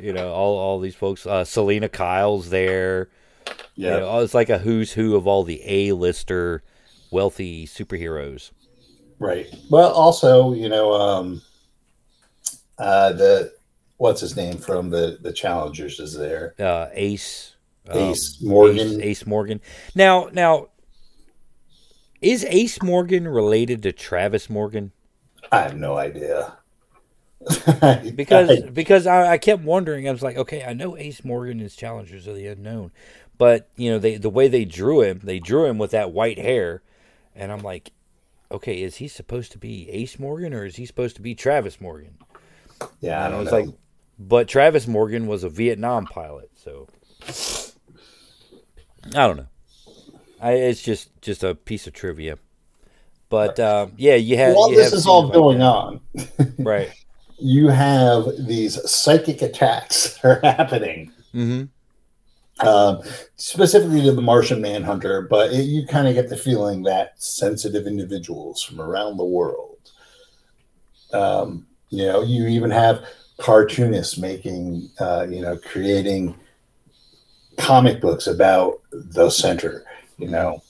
you 0.00 0.12
know 0.12 0.32
all 0.32 0.56
all 0.58 0.80
these 0.80 0.94
folks. 0.94 1.26
Uh, 1.26 1.44
Selina 1.44 1.88
Kyle's 1.88 2.50
there. 2.50 3.08
Yeah, 3.76 3.94
You 3.94 4.00
know, 4.00 4.18
it's 4.20 4.34
like 4.34 4.48
a 4.48 4.58
who's 4.58 4.92
who 4.92 5.14
of 5.16 5.26
all 5.26 5.44
the 5.44 5.60
A-lister 5.64 6.62
wealthy 7.10 7.66
superheroes. 7.66 8.50
right. 9.18 9.46
Well, 9.70 9.92
also, 9.92 10.52
you 10.54 10.68
know, 10.68 10.92
um, 10.94 11.42
uh, 12.78 13.12
the 13.12 13.52
what's 13.98 14.20
his 14.20 14.36
name 14.36 14.56
from 14.58 14.90
the 14.90 15.18
the 15.20 15.32
Challengers 15.32 16.00
is 16.00 16.14
there. 16.16 16.54
Uh, 16.58 16.88
Ace, 16.92 17.54
um, 17.88 17.98
Ace 17.98 18.38
Morgan. 18.42 19.00
Ace, 19.00 19.20
Ace 19.20 19.26
Morgan. 19.26 19.60
Now, 19.94 20.28
now, 20.32 20.68
is 22.20 22.44
Ace 22.44 22.82
Morgan 22.82 23.28
related 23.28 23.82
to 23.84 23.92
Travis 23.92 24.50
Morgan? 24.50 24.92
I 25.50 25.62
have 25.62 25.76
no 25.76 25.96
idea. 25.98 26.58
Because 28.14 28.60
because 28.62 29.06
I, 29.06 29.32
I 29.32 29.38
kept 29.38 29.62
wondering. 29.62 30.08
I 30.08 30.12
was 30.12 30.22
like, 30.22 30.36
okay, 30.36 30.64
I 30.64 30.72
know 30.72 30.96
Ace 30.96 31.24
Morgan 31.24 31.60
is 31.60 31.76
Challengers 31.76 32.26
of 32.26 32.34
the 32.36 32.46
Unknown, 32.46 32.92
but 33.36 33.68
you 33.76 33.90
know, 33.90 33.98
they 33.98 34.16
the 34.16 34.30
way 34.30 34.48
they 34.48 34.64
drew 34.64 35.02
him, 35.02 35.20
they 35.22 35.38
drew 35.38 35.66
him 35.66 35.78
with 35.78 35.90
that 35.92 36.12
white 36.12 36.38
hair, 36.38 36.82
and 37.34 37.52
I'm 37.52 37.62
like, 37.62 37.92
okay, 38.50 38.82
is 38.82 38.96
he 38.96 39.08
supposed 39.08 39.52
to 39.52 39.58
be 39.58 39.88
Ace 39.90 40.18
Morgan 40.18 40.54
or 40.54 40.64
is 40.64 40.76
he 40.76 40.86
supposed 40.86 41.16
to 41.16 41.22
be 41.22 41.34
Travis 41.34 41.80
Morgan? 41.80 42.18
yeah, 43.00 43.24
I 43.24 43.28
And 43.28 43.36
don't 43.36 43.40
was 43.40 43.52
know. 43.52 43.52
like, 43.52 43.66
but 44.18 44.48
Travis 44.48 44.86
Morgan 44.86 45.26
was 45.26 45.44
a 45.44 45.48
Vietnam 45.48 46.06
pilot, 46.06 46.50
so 46.54 46.88
I 49.14 49.26
don't 49.26 49.36
know. 49.36 49.46
I, 50.40 50.52
it's 50.52 50.82
just 50.82 51.10
just 51.22 51.42
a 51.44 51.54
piece 51.54 51.86
of 51.86 51.92
trivia. 51.92 52.38
But 53.28 53.58
um, 53.60 53.92
yeah, 53.96 54.14
you 54.16 54.36
have. 54.36 54.54
While 54.56 54.70
you 54.70 54.76
this 54.76 54.90
have 54.90 54.92
is 54.94 55.06
all 55.06 55.24
like 55.24 55.32
going 55.32 55.58
that. 55.58 55.64
on, 55.64 56.00
right? 56.58 56.90
you 57.38 57.68
have 57.68 58.26
these 58.46 58.78
psychic 58.90 59.42
attacks 59.42 60.18
that 60.22 60.24
are 60.24 60.40
happening. 60.52 61.12
hmm 61.32 61.64
um, 62.60 63.02
specifically 63.36 64.02
to 64.02 64.12
the 64.12 64.22
Martian 64.22 64.60
Manhunter, 64.62 65.22
but 65.22 65.52
it, 65.52 65.64
you 65.64 65.86
kind 65.86 66.08
of 66.08 66.14
get 66.14 66.28
the 66.30 66.36
feeling 66.36 66.82
that 66.84 67.22
sensitive 67.22 67.86
individuals 67.86 68.62
from 68.62 68.80
around 68.80 69.18
the 69.18 69.24
world. 69.24 69.76
Um, 71.12 71.66
you 71.90 72.06
know, 72.06 72.22
you 72.22 72.46
even 72.48 72.70
have 72.70 73.04
cartoonists 73.38 74.18
making, 74.18 74.90
uh, 74.98 75.26
you 75.28 75.42
know, 75.42 75.56
creating 75.58 76.34
comic 77.58 78.00
books 78.00 78.26
about 78.26 78.80
the 78.92 79.30
center. 79.30 79.84
You 80.18 80.28
know, 80.28 80.62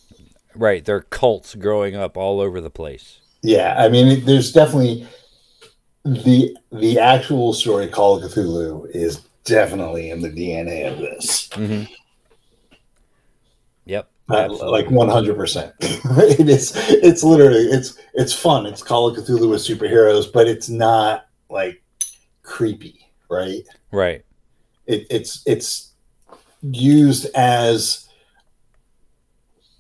Right, 0.55 0.85
there 0.85 0.97
are 0.97 1.03
cults 1.03 1.55
growing 1.55 1.95
up 1.95 2.17
all 2.17 2.41
over 2.41 2.61
the 2.61 2.71
place. 2.71 3.21
yeah. 3.43 3.75
I 3.79 3.89
mean, 3.89 4.25
there's 4.25 4.53
definitely 4.53 5.07
the 6.05 6.57
the 6.73 6.99
actual 6.99 7.53
story 7.53 7.89
Call 7.89 8.17
of 8.23 8.31
Cthulhu 8.31 8.89
is 8.95 9.21
definitely 9.45 10.11
in 10.11 10.21
the 10.23 10.31
DNA 10.31 10.91
of 10.93 10.99
this. 10.99 11.49
Mm-hmm. 11.49 11.93
Yep, 13.85 14.09
Uh, 14.29 14.49
like 14.69 14.87
100% 14.87 15.73
it 16.41 16.49
is 16.49 16.73
it's 16.77 17.23
literally 17.23 17.67
it's 17.67 17.97
it's 18.15 18.33
fun 18.33 18.67
it's 18.67 18.83
call 18.83 19.07
of 19.07 19.17
cthulhu 19.17 19.49
with 19.51 19.61
superheroes 19.61 20.33
but 20.33 20.49
it's 20.49 20.69
not 20.69 21.27
like 21.49 21.81
creepy 22.43 23.09
right 23.31 23.63
right. 23.93 24.25
it, 24.87 25.07
it's 25.09 25.43
it's 25.47 25.93
used 26.63 27.27
as 27.37 28.06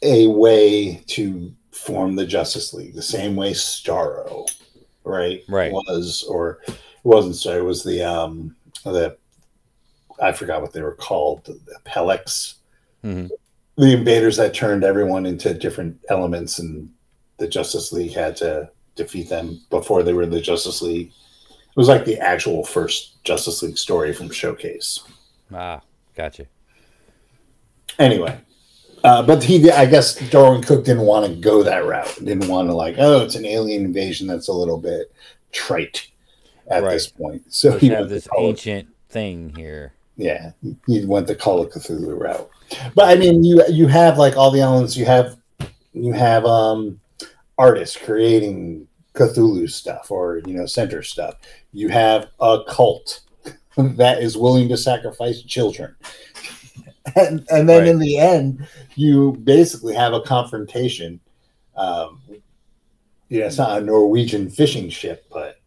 a 0.06 0.26
way 0.28 1.02
to 1.06 1.52
form 1.72 2.14
the 2.16 2.26
justice 2.26 2.72
league 2.72 2.94
the 2.94 3.02
same 3.02 3.36
way 3.36 3.52
starro 3.52 4.46
right 5.04 5.42
Right. 5.48 5.70
was 5.72 6.24
or 6.28 6.60
it 6.68 6.78
wasn't 7.04 7.36
so 7.36 7.56
it 7.56 7.64
was 7.64 7.82
the 7.84 8.02
um 8.02 8.56
the 8.84 9.16
i 10.22 10.32
forgot 10.32 10.62
what 10.62 10.72
they 10.72 10.80
were 10.82 10.94
called 10.94 11.44
the, 11.44 11.52
the 11.66 11.76
Appellax 11.76 12.56
hmm 13.02 13.26
the 13.78 13.92
invaders 13.92 14.38
that 14.38 14.54
turned 14.54 14.84
everyone 14.84 15.26
into 15.26 15.52
different 15.52 15.98
elements 16.08 16.58
and 16.58 16.88
the 17.36 17.46
justice 17.46 17.92
league 17.92 18.14
had 18.14 18.34
to 18.36 18.70
defeat 18.94 19.28
them 19.28 19.60
before 19.68 20.02
they 20.02 20.14
were 20.14 20.22
in 20.22 20.30
the 20.30 20.40
justice 20.40 20.80
league 20.80 21.08
it 21.50 21.76
was 21.76 21.88
like 21.88 22.06
the 22.06 22.18
actual 22.18 22.64
first 22.64 23.22
justice 23.22 23.62
league 23.62 23.76
story 23.76 24.12
from 24.14 24.30
showcase 24.30 25.00
Ah, 25.52 25.80
gotcha. 26.16 26.46
anyway 27.98 28.38
Uh, 29.06 29.22
but 29.22 29.42
he, 29.44 29.70
I 29.70 29.86
guess, 29.86 30.16
Darwyn 30.30 30.62
Cooke 30.64 30.84
didn't 30.84 31.04
want 31.06 31.26
to 31.26 31.34
go 31.36 31.62
that 31.62 31.86
route. 31.86 32.12
Didn't 32.24 32.48
want 32.48 32.68
to 32.68 32.74
like, 32.74 32.96
oh, 32.98 33.22
it's 33.22 33.36
an 33.36 33.46
alien 33.46 33.84
invasion. 33.84 34.26
That's 34.26 34.48
a 34.48 34.52
little 34.52 34.78
bit 34.78 35.12
trite 35.52 36.08
at 36.68 36.82
Right. 36.82 36.94
this 36.94 37.06
point. 37.06 37.42
So 37.52 37.74
We 37.74 37.78
he 37.78 37.88
have 37.90 38.08
this 38.08 38.24
the 38.24 38.30
of- 38.32 38.42
ancient 38.42 38.88
thing 39.08 39.52
here. 39.56 39.92
yeah, 40.16 40.50
he 40.88 41.04
went 41.04 41.28
the 41.28 41.36
Call 41.36 41.62
of 41.62 41.70
Cthulhu 41.70 42.18
route. 42.18 42.50
But 42.96 43.04
I 43.08 43.14
mean, 43.14 43.44
you 43.44 43.62
you 43.68 43.86
have 43.86 44.18
like 44.18 44.36
all 44.36 44.50
the 44.50 44.60
elements. 44.60 44.96
You 44.96 45.04
have 45.04 45.36
you 45.92 46.12
have 46.12 46.44
um 46.44 47.00
artists 47.58 47.96
creating 47.96 48.88
Cthulhu 49.14 49.70
stuff 49.70 50.10
or 50.10 50.42
you 50.46 50.54
know 50.54 50.66
center 50.66 51.02
stuff. 51.04 51.36
You 51.72 51.90
have 51.90 52.26
a 52.40 52.58
cult 52.66 53.20
that 53.76 54.20
is 54.20 54.36
willing 54.36 54.68
to 54.70 54.76
sacrifice 54.76 55.42
children. 55.42 55.94
And, 57.14 57.46
and 57.50 57.68
then 57.68 57.82
Right. 57.82 57.88
in 57.88 57.98
the 58.00 58.18
end, 58.18 58.66
you 58.96 59.32
basically 59.44 59.94
have 59.94 60.12
a 60.12 60.20
confrontation. 60.20 61.20
Um, 61.76 62.20
you 63.28 63.40
know, 63.40 63.46
it's 63.46 63.58
not 63.58 63.80
a 63.80 63.84
Norwegian 63.84 64.50
fishing 64.50 64.90
ship, 64.90 65.24
but 65.30 65.60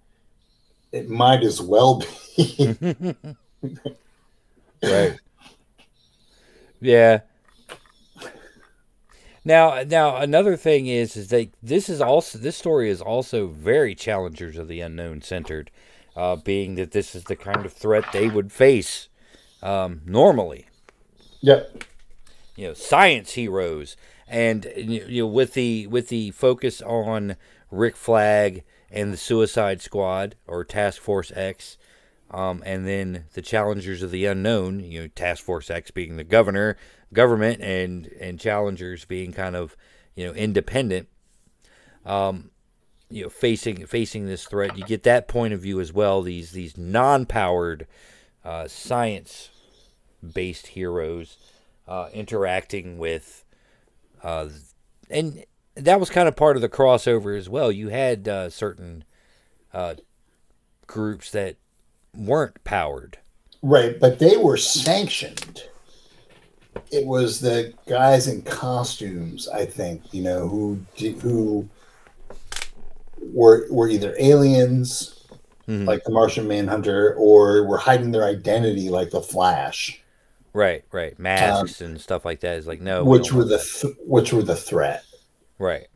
it 0.92 1.10
might 1.10 1.44
as 1.44 1.62
well 1.62 2.04
be. 2.36 2.76
right. 4.84 5.18
Yeah. 6.82 7.22
Now, 9.46 9.84
now 9.84 10.18
another 10.18 10.58
thing 10.58 10.88
is, 10.88 11.16
is 11.16 11.30
that 11.30 11.50
this 11.64 11.90
is 11.90 12.02
also 12.02 12.38
this 12.38 12.58
story 12.58 12.90
is 12.90 13.02
also 13.02 13.48
very 13.48 13.96
challengers 13.96 14.58
of 14.58 14.68
the 14.68 14.82
unknown 14.82 15.22
centered, 15.22 15.72
uh, 16.16 16.36
being 16.36 16.76
that 16.76 16.92
this 16.92 17.16
is 17.16 17.24
the 17.26 17.36
kind 17.36 17.66
of 17.66 17.74
threat 17.74 18.12
they 18.12 18.28
would 18.30 18.52
face 18.52 19.10
um, 19.64 20.02
normally. 20.06 20.69
Yep. 21.42 21.84
you 22.56 22.68
know 22.68 22.74
science 22.74 23.34
heroes 23.34 23.96
and 24.28 24.72
you 24.76 25.22
know 25.24 25.28
with 25.28 25.54
the 25.54 25.88
with 25.88 26.10
the 26.10 26.32
focus 26.32 26.82
on 26.82 27.36
Rick 27.72 27.96
Flag 27.96 28.64
and 28.92 29.14
the 29.14 29.18
Suicide 29.18 29.82
Squad 29.82 30.36
or 30.48 30.64
Task 30.64 31.02
Force 31.02 31.32
X 31.36 31.78
um, 32.32 32.62
and 32.66 32.88
then 32.88 33.26
the 33.34 33.42
challengers 33.42 34.04
of 34.04 34.12
the 34.12 34.26
unknown 34.26 34.80
you 34.82 35.02
know 35.02 35.08
Task 35.08 35.44
Force 35.44 35.70
X 35.70 35.92
being 35.92 36.18
the 36.18 36.24
governor 36.24 36.78
government 37.14 37.62
and 37.62 38.08
and 38.20 38.40
challengers 38.40 39.06
being 39.06 39.32
kind 39.32 39.56
of 39.56 39.76
you 40.16 40.28
know 40.28 40.34
independent 40.34 41.08
um 42.06 42.52
you 43.10 43.24
know 43.24 43.30
facing 43.30 43.86
facing 43.86 44.28
this 44.28 44.46
threat 44.46 44.78
you 44.78 44.84
get 44.84 45.04
that 45.04 45.28
point 45.28 45.54
of 45.54 45.62
view 45.62 45.80
as 45.80 45.92
well 45.92 46.22
these 46.22 46.52
these 46.52 46.78
non-powered 46.78 47.88
uh, 48.46 48.68
science 48.68 49.50
based 50.34 50.68
heroes 50.68 51.38
uh, 51.88 52.10
interacting 52.14 52.98
with, 52.98 53.44
uh, 54.24 54.50
and 55.10 55.44
that 55.76 56.00
was 56.00 56.10
kind 56.10 56.28
of 56.28 56.36
part 56.36 56.56
of 56.56 56.62
the 56.62 56.70
crossover 56.70 57.38
as 57.38 57.50
well. 57.50 57.72
You 57.72 57.90
had 57.90 58.28
uh, 58.28 58.50
certain 58.50 59.04
uh, 59.74 59.96
groups 60.88 61.32
that 61.32 61.56
weren't 62.16 62.64
powered. 62.64 63.18
Right, 63.62 64.00
but 64.00 64.20
they 64.20 64.38
were 64.38 64.58
sanctioned. 64.58 65.64
It 66.92 67.06
was 67.06 67.40
the 67.40 67.74
guys 67.88 68.28
in 68.28 68.42
costumes, 68.44 69.48
I 69.50 69.66
think, 69.66 70.14
you 70.14 70.22
know, 70.24 70.48
who 70.48 70.80
di- 70.96 71.12
who 71.14 71.68
were 73.22 73.68
were 73.70 73.90
either 73.90 74.16
aliens 74.18 75.16
Mhm. 75.68 75.86
like 75.86 76.04
the 76.04 76.12
Martian 76.12 76.48
Manhunter 76.48 77.14
or 77.16 77.64
were 77.68 77.78
hiding 77.78 78.12
their 78.12 78.24
identity 78.24 78.90
like 78.90 79.12
the 79.12 79.22
Flash, 79.22 80.02
Right, 80.54 80.84
right, 80.92 81.18
masks 81.20 81.82
and 81.82 82.00
stuff 82.02 82.26
like 82.26 82.40
that. 82.42 82.58
Is 82.58 82.68
like 82.68 82.82
no, 82.82 83.04
which 83.04 83.32
were 83.32 83.46
the 83.46 83.60
th- 83.60 83.96
which 84.00 84.34
were 84.34 84.42
the 84.44 84.56
threat. 84.56 85.04
right. 85.58 85.88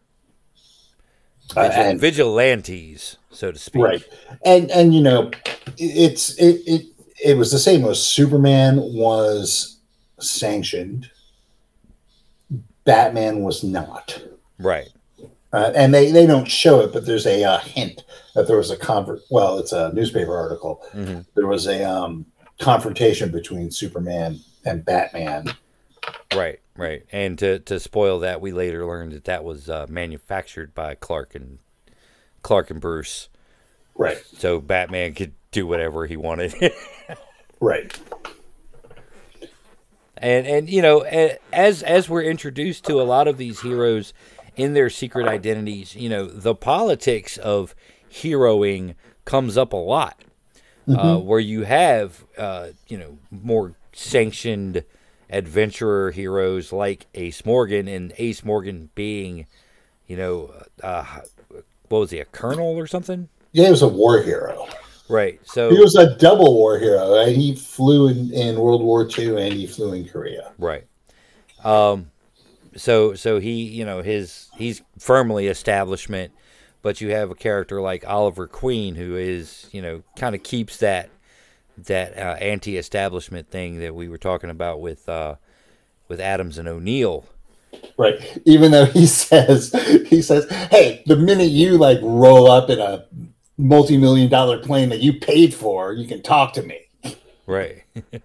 Uh, 1.58 1.70
and- 1.74 2.00
vigilantes, 2.00 3.18
so 3.30 3.52
to 3.52 3.60
speak. 3.60 3.84
right. 3.84 4.04
And 4.46 4.72
and 4.72 4.94
you 4.94 5.02
know 5.02 5.32
it's 5.78 6.36
it 6.38 6.62
it 6.66 6.86
it 7.24 7.38
was 7.38 7.52
the 7.52 7.60
same. 7.60 7.84
As 7.86 8.02
superman 8.04 8.78
was 8.80 9.80
sanctioned. 10.20 11.10
Batman 12.86 13.42
was 13.44 13.64
not. 13.64 14.22
Right, 14.60 14.90
uh, 15.52 15.72
and 15.76 15.94
they 15.94 16.12
they 16.12 16.26
don't 16.26 16.46
show 16.50 16.82
it 16.82 16.92
but 16.94 17.06
there's 17.06 17.26
a 17.26 17.44
uh, 17.44 17.60
hint 17.60 18.04
that 18.36 18.48
there 18.48 18.58
was 18.58 18.72
a 18.72 18.78
convert 18.78 19.22
well 19.30 19.58
it's 19.58 19.72
a 19.72 19.92
newspaper 19.94 20.36
article. 20.38 20.82
Hmm 20.92 21.22
there 21.36 21.48
was 21.48 21.68
a 21.68 21.84
um 21.84 22.26
confrontation 22.60 23.32
between 23.32 23.72
superman 23.72 24.40
and 24.66 24.86
batman. 24.86 25.54
Right, 26.36 26.60
right. 26.76 27.06
And 27.12 27.38
to 27.40 27.60
to 27.60 27.80
spoil 27.80 28.20
that, 28.20 28.42
we 28.42 28.52
later 28.52 28.86
learned 28.86 29.14
that 29.14 29.26
that 29.26 29.44
was 29.44 29.70
uh, 29.70 29.86
manufactured 29.90 30.74
by 30.74 30.96
Clark 30.96 31.36
and 31.36 31.60
Clark 32.42 32.70
and 32.72 32.82
Bruce, 32.82 33.30
right. 33.96 34.22
So 34.38 34.60
Batman 34.60 35.14
could 35.14 35.34
do 35.52 35.66
whatever 35.66 36.06
he 36.06 36.18
wanted. 36.18 36.54
right. 37.60 37.98
And 40.18 40.48
and 40.48 40.70
you 40.70 40.82
know 40.82 41.02
as 41.02 41.84
as 41.84 42.10
we're 42.10 42.24
introduced 42.24 42.86
to 42.86 43.02
a 43.02 43.04
lot 43.04 43.28
of 43.28 43.38
these 43.38 43.62
heroes 43.62 44.14
in 44.56 44.74
their 44.74 44.90
secret 44.90 45.28
identities 45.28 45.96
you 45.96 46.08
know 46.08 46.28
the 46.28 46.54
politics 46.54 47.38
of 47.38 47.74
heroing 48.10 48.94
comes 49.26 49.58
up 49.58 49.74
a 49.74 49.78
lot 49.78 50.24
uh, 50.88 51.18
where 51.18 51.40
you 51.40 51.64
have 51.64 52.24
uh, 52.38 52.70
you 52.88 52.98
know 52.98 53.18
more 53.32 53.74
sanctioned 53.94 54.84
adventurer 55.30 56.12
heroes 56.12 56.72
like 56.72 57.08
Ace 57.16 57.46
Morgan 57.46 57.88
and 57.88 58.14
Ace 58.18 58.44
Morgan 58.44 58.90
being 58.96 59.48
you 60.08 60.18
know 60.18 60.54
uh, 60.82 61.22
what 61.90 62.00
was 62.00 62.12
he 62.12 62.20
a 62.20 62.26
colonel 62.26 62.78
or 62.78 62.88
something 62.88 63.30
yeah 63.52 63.66
he 63.66 63.72
was 63.72 63.82
a 63.82 63.88
war 63.88 64.22
hero 64.22 64.68
right 65.10 65.40
so 65.44 65.70
he 65.70 65.80
was 65.80 65.96
a 65.96 66.16
double 66.18 66.54
war 66.54 66.78
hero 66.78 67.16
right? 67.16 67.36
he 67.36 67.56
flew 67.56 68.08
in, 68.08 68.32
in 68.34 68.60
world 68.60 68.82
war 68.82 69.08
ii 69.18 69.42
and 69.42 69.54
he 69.54 69.68
flew 69.68 69.94
in 69.94 70.08
korea 70.08 70.52
Right. 70.58 70.86
Um 71.64 72.12
so 72.76 73.14
so 73.14 73.40
he, 73.40 73.64
you 73.64 73.86
know, 73.86 74.02
his 74.02 74.50
he's 74.58 74.82
firmly 75.00 75.48
establishment, 75.48 76.32
but 76.84 77.02
you 77.02 77.10
have 77.10 77.32
a 77.32 77.36
character 77.36 77.82
like 77.82 78.08
Oliver 78.08 78.46
Queen 78.46 78.94
who 78.94 79.16
is, 79.16 79.68
you 79.72 79.82
know, 79.82 80.04
kind 80.16 80.36
of 80.36 80.44
keeps 80.44 80.78
that 80.78 81.10
that 81.76 82.16
uh, 82.16 82.36
anti-establishment 82.40 83.50
thing 83.50 83.80
that 83.80 83.96
we 83.96 84.08
were 84.08 84.20
talking 84.20 84.52
about 84.52 84.80
with 84.80 85.10
uh 85.10 85.36
with 86.08 86.20
Adams 86.20 86.60
and 86.60 86.68
O'Neil. 86.68 87.26
Right. 87.98 88.40
Even 88.46 88.72
though 88.72 88.86
he 88.86 89.08
says 89.08 89.72
he 90.08 90.22
says, 90.22 90.48
"Hey, 90.70 91.02
the 91.08 91.16
minute 91.16 91.50
you 91.50 91.80
like 91.80 91.98
roll 92.04 92.52
up 92.52 92.70
in 92.70 92.80
a 92.80 93.06
multi-million 93.58 94.30
dollar 94.30 94.60
plane 94.60 94.90
that 94.90 95.00
you 95.00 95.14
paid 95.20 95.56
for, 95.56 95.94
you 95.94 96.06
can 96.08 96.22
talk 96.22 96.54
to 96.54 96.62
me." 96.62 96.82
Right. 97.48 97.84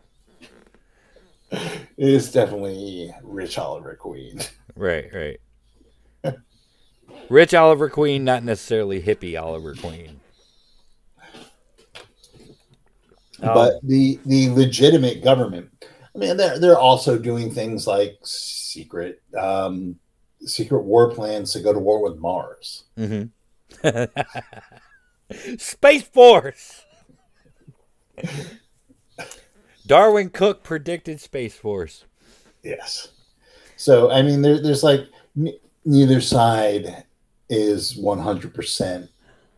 It 1.50 1.88
is 1.96 2.30
definitely 2.30 3.10
Rich 3.22 3.56
Oliver 3.56 3.94
Queen. 3.96 4.40
right, 4.76 5.06
right. 5.14 5.40
Rich 7.30 7.54
Oliver 7.54 7.88
Queen, 7.90 8.24
not 8.24 8.42
necessarily 8.44 9.02
hippie 9.02 9.40
Oliver 9.40 9.74
Queen. 9.74 10.20
Um, 13.40 13.54
But 13.54 13.74
the 13.82 14.18
the 14.26 14.50
legitimate 14.50 15.22
government, 15.22 15.70
I 16.14 16.18
mean, 16.18 16.36
they're 16.36 16.58
they're 16.58 16.78
also 16.78 17.18
doing 17.18 17.50
things 17.52 17.86
like 17.86 18.18
secret 18.22 19.22
um, 19.38 19.96
secret 20.40 20.82
war 20.82 21.10
plans 21.10 21.52
to 21.52 21.60
go 21.60 21.72
to 21.72 21.78
war 21.78 22.02
with 22.02 22.18
Mars. 22.18 22.84
Mhm. 22.98 23.30
Space 25.58 26.02
Force. 26.02 26.84
Darwyn 29.86 30.30
Cooke 30.30 30.62
predicted 30.62 31.20
Space 31.20 31.54
Force. 31.54 32.04
Yes. 32.64 33.08
So 33.76 34.10
I 34.10 34.22
mean, 34.22 34.42
there, 34.42 34.60
there's 34.60 34.82
like 34.82 35.06
n- 35.36 35.54
neither 35.84 36.20
side 36.20 37.04
is 37.50 37.96
100 37.96 38.54
percent, 38.54 39.10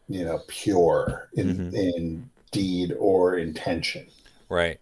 you 0.08 0.24
know, 0.24 0.40
pure 0.48 1.28
in 1.34 1.56
Mhm. 1.56 1.74
in 1.74 2.30
deed 2.52 2.94
or 2.98 3.36
intention. 3.36 4.06
Right. 4.48 4.80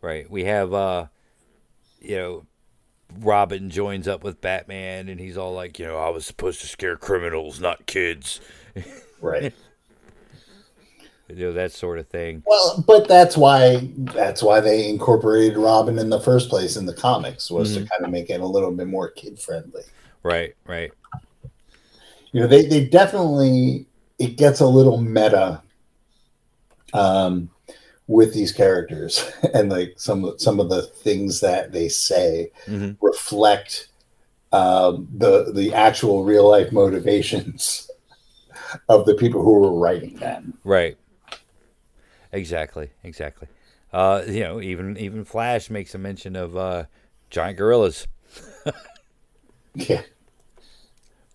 Right. 0.00 0.30
We 0.30 0.44
have 0.44 0.72
uh 0.72 1.06
you 2.00 2.16
know 2.16 2.46
Robin 3.20 3.70
joins 3.70 4.06
up 4.06 4.22
with 4.22 4.40
Batman 4.40 5.08
and 5.08 5.18
he's 5.18 5.36
all 5.38 5.54
like, 5.54 5.78
you 5.78 5.86
know, 5.86 5.96
I 5.96 6.10
was 6.10 6.26
supposed 6.26 6.60
to 6.60 6.66
scare 6.66 6.96
criminals, 6.96 7.60
not 7.60 7.86
kids. 7.86 8.40
Right. 9.20 9.52
You 11.30 11.36
know, 11.36 11.52
that 11.52 11.72
sort 11.72 11.98
of 11.98 12.08
thing. 12.08 12.42
well, 12.46 12.82
but 12.86 13.06
that's 13.06 13.36
why 13.36 13.90
that's 13.98 14.42
why 14.42 14.60
they 14.60 14.88
incorporated 14.88 15.58
Robin 15.58 15.98
in 15.98 16.08
the 16.08 16.20
first 16.20 16.48
place 16.48 16.74
in 16.74 16.86
the 16.86 16.94
comics 16.94 17.50
was 17.50 17.74
to 17.74 17.80
kind 17.84 18.02
of 18.02 18.10
make 18.10 18.30
it 18.30 18.40
a 18.40 18.46
little 18.46 18.70
bit 18.70 18.86
more 18.86 19.10
kid 19.10 19.38
friendly. 19.38 19.82
Right, 20.22 20.54
right. 20.66 20.90
You 22.32 22.40
know 22.40 22.46
they, 22.46 22.64
they 22.66 22.84
definitely 22.84 23.86
it 24.18 24.36
gets 24.36 24.60
a 24.60 24.66
little 24.66 24.98
meta 25.00 25.62
um 26.94 27.50
with 28.06 28.32
these 28.34 28.52
characters 28.52 29.30
and 29.54 29.70
like 29.70 29.94
some 29.96 30.24
of 30.24 30.40
some 30.40 30.60
of 30.60 30.68
the 30.70 30.82
things 30.82 31.40
that 31.40 31.72
they 31.72 31.88
say 31.88 32.50
Mhm. 32.66 32.96
reflect 33.00 33.88
um, 34.50 35.06
the 35.14 35.52
the 35.52 35.74
actual 35.74 36.24
real 36.24 36.48
life 36.48 36.72
motivations 36.72 37.90
of 38.88 39.04
the 39.04 39.14
people 39.14 39.42
who 39.42 39.60
were 39.60 39.72
writing 39.78 40.16
them. 40.16 40.56
Right. 40.64 40.96
Exactly. 42.32 42.90
Exactly. 43.04 43.48
Uh, 43.92 44.22
you 44.26 44.40
know, 44.40 44.60
even 44.62 44.96
even 44.96 45.24
Flash 45.24 45.68
makes 45.68 45.94
a 45.94 45.98
mention 45.98 46.34
of 46.34 46.56
uh, 46.56 46.84
giant 47.28 47.58
gorillas, 47.58 48.06
Yeah, 49.74 50.02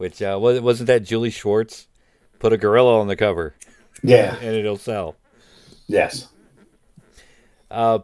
which 0.04 0.22
uh, 0.22 0.38
wasn't 0.38 0.88
that 0.88 1.04
Julie 1.06 1.30
Schwartz 1.30 1.88
put 2.40 2.52
a 2.52 2.58
gorilla 2.58 3.00
on 3.00 3.08
the 3.08 3.16
cover 3.16 3.56
yeah, 4.04 4.36
and 4.36 4.54
it'll 4.54 4.76
sell. 4.78 5.16
yes, 5.88 6.28
Uh, 7.72 8.00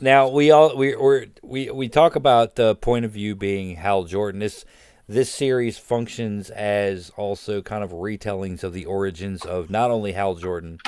now 0.00 0.28
we 0.28 0.50
all 0.50 0.76
we 0.76 0.96
we're, 0.96 1.26
we 1.42 1.70
we 1.70 1.88
talk 1.88 2.16
about 2.16 2.56
the 2.56 2.74
point 2.74 3.04
of 3.04 3.12
view 3.12 3.36
being 3.36 3.76
Hal 3.76 4.02
Jordan. 4.04 4.40
This 4.40 4.64
this 5.06 5.30
series 5.30 5.78
functions 5.78 6.50
as 6.50 7.10
also 7.16 7.62
kind 7.62 7.84
of 7.84 7.90
retellings 7.92 8.64
of 8.64 8.72
the 8.72 8.84
origins 8.84 9.44
of 9.44 9.70
not 9.70 9.92
only 9.92 10.10
Hal 10.12 10.34
Jordan 10.34 10.78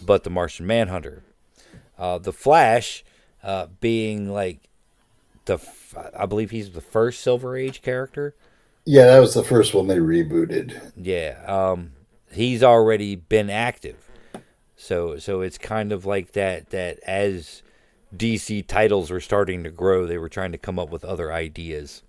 but 0.00 0.22
the 0.22 0.30
Martian 0.30 0.66
Manhunter. 0.66 1.24
Uh, 1.98 2.18
the 2.18 2.32
Flash 2.32 3.04
uh, 3.42 3.66
being 3.80 4.30
like 4.30 4.68
the 5.46 5.58
I 6.16 6.26
believe 6.26 6.50
he's 6.52 6.70
the 6.70 6.80
first 6.80 7.20
Silver 7.20 7.56
Age 7.56 7.82
character. 7.82 8.36
Yeah. 8.84 9.06
That 9.06 9.20
was 9.20 9.34
the 9.34 9.44
first 9.44 9.74
one 9.74 9.86
they 9.86 9.98
rebooted. 9.98 10.92
Yeah, 10.96 11.42
um, 11.46 11.92
he's 12.32 12.62
already 12.62 13.16
been 13.16 13.50
active, 13.50 14.10
so 14.76 15.18
so 15.18 15.40
it's 15.40 15.58
kind 15.58 15.92
of 15.92 16.04
like 16.04 16.32
that. 16.32 16.70
That 16.70 16.98
as 17.06 17.62
DC 18.16 18.66
titles 18.66 19.10
were 19.10 19.20
starting 19.20 19.64
to 19.64 19.70
grow, 19.70 20.06
they 20.06 20.18
were 20.18 20.28
trying 20.28 20.52
to 20.52 20.58
come 20.58 20.78
up 20.78 20.90
with 20.90 21.04
other 21.04 21.32
ideas 21.32 22.02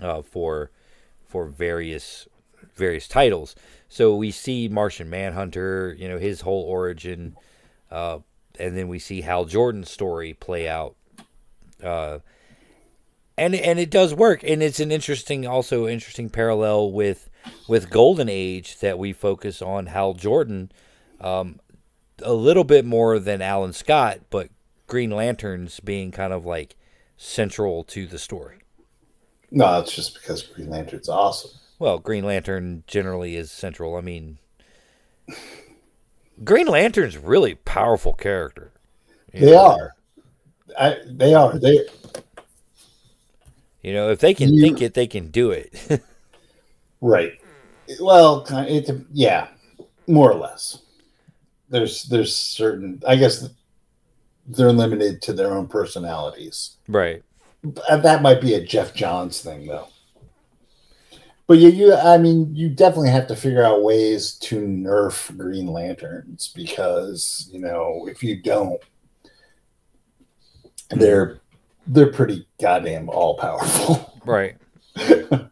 uh, 0.00 0.22
for 0.22 0.70
for 1.26 1.46
various 1.46 2.26
various 2.74 3.06
titles. 3.06 3.54
So 3.88 4.14
we 4.14 4.30
see 4.30 4.68
Martian 4.68 5.10
Manhunter, 5.10 5.94
you 5.98 6.08
know, 6.08 6.18
his 6.18 6.42
whole 6.42 6.62
origin, 6.62 7.36
uh, 7.90 8.20
and 8.58 8.76
then 8.76 8.88
we 8.88 8.98
see 8.98 9.20
Hal 9.22 9.44
Jordan's 9.44 9.90
story 9.90 10.34
play 10.34 10.68
out. 10.68 10.96
Uh, 11.82 12.18
and 13.40 13.54
and 13.54 13.78
it 13.78 13.90
does 13.90 14.14
work, 14.14 14.44
and 14.44 14.62
it's 14.62 14.80
an 14.80 14.92
interesting, 14.92 15.46
also 15.46 15.88
interesting 15.88 16.28
parallel 16.28 16.92
with 16.92 17.30
with 17.66 17.88
Golden 17.88 18.28
Age 18.28 18.78
that 18.80 18.98
we 18.98 19.14
focus 19.14 19.62
on 19.62 19.86
Hal 19.86 20.12
Jordan, 20.12 20.70
um, 21.22 21.58
a 22.22 22.34
little 22.34 22.64
bit 22.64 22.84
more 22.84 23.18
than 23.18 23.40
Alan 23.40 23.72
Scott, 23.72 24.20
but 24.28 24.50
Green 24.86 25.10
Lanterns 25.10 25.80
being 25.80 26.10
kind 26.10 26.34
of 26.34 26.44
like 26.44 26.76
central 27.16 27.82
to 27.84 28.06
the 28.06 28.18
story. 28.18 28.58
No, 29.50 29.80
it's 29.80 29.96
just 29.96 30.14
because 30.14 30.42
Green 30.42 30.68
Lantern's 30.68 31.08
awesome. 31.08 31.52
Well, 31.78 31.98
Green 31.98 32.24
Lantern 32.24 32.84
generally 32.86 33.36
is 33.36 33.50
central. 33.50 33.96
I 33.96 34.02
mean, 34.02 34.36
Green 36.44 36.66
Lantern's 36.66 37.16
really 37.16 37.54
powerful 37.54 38.12
character. 38.12 38.72
They 39.32 39.52
know? 39.52 39.66
are. 39.66 39.94
I, 40.78 40.96
they 41.06 41.32
are. 41.32 41.58
They 41.58 41.80
You 43.82 43.92
know, 43.94 44.10
if 44.10 44.18
they 44.20 44.34
can 44.34 44.52
You- 44.52 44.60
think 44.62 44.82
it, 44.82 44.94
they 44.94 45.06
can 45.06 45.30
do 45.30 45.50
it. 45.50 45.72
right. 47.00 47.32
Well, 48.00 48.44
kind 48.44 48.68
it, 48.70 48.88
yeah, 49.12 49.48
more 50.06 50.30
or 50.30 50.38
less. 50.38 50.78
There's 51.68 52.04
there's 52.04 52.34
certain. 52.34 53.02
I 53.06 53.16
guess 53.16 53.48
they're 54.46 54.72
limited 54.72 55.22
to 55.22 55.32
their 55.32 55.52
own 55.52 55.66
personalities. 55.68 56.76
right. 56.88 57.22
Uh, 57.88 57.98
that 57.98 58.22
might 58.22 58.40
be 58.40 58.54
a 58.54 58.64
Geoff 58.64 58.94
Johns 58.94 59.42
thing, 59.42 59.66
though. 59.66 59.88
But 61.46 61.58
you, 61.58 61.68
you, 61.68 61.94
I 61.94 62.16
mean, 62.16 62.54
you 62.54 62.70
definitely 62.70 63.10
have 63.10 63.26
to 63.26 63.36
figure 63.36 63.62
out 63.62 63.82
ways 63.82 64.34
to 64.42 64.60
nerf 64.60 65.36
Green 65.36 65.66
Lanterns 65.66 66.52
because 66.54 67.50
you 67.52 67.58
know 67.60 68.06
if 68.10 68.22
you 68.22 68.40
don't, 68.40 68.80
they're 70.90 71.40
they're 71.86 72.12
pretty 72.12 72.46
goddamn 72.60 73.08
all 73.08 73.36
powerful. 73.36 74.06
Right. 74.26 74.56
well, 75.08 75.48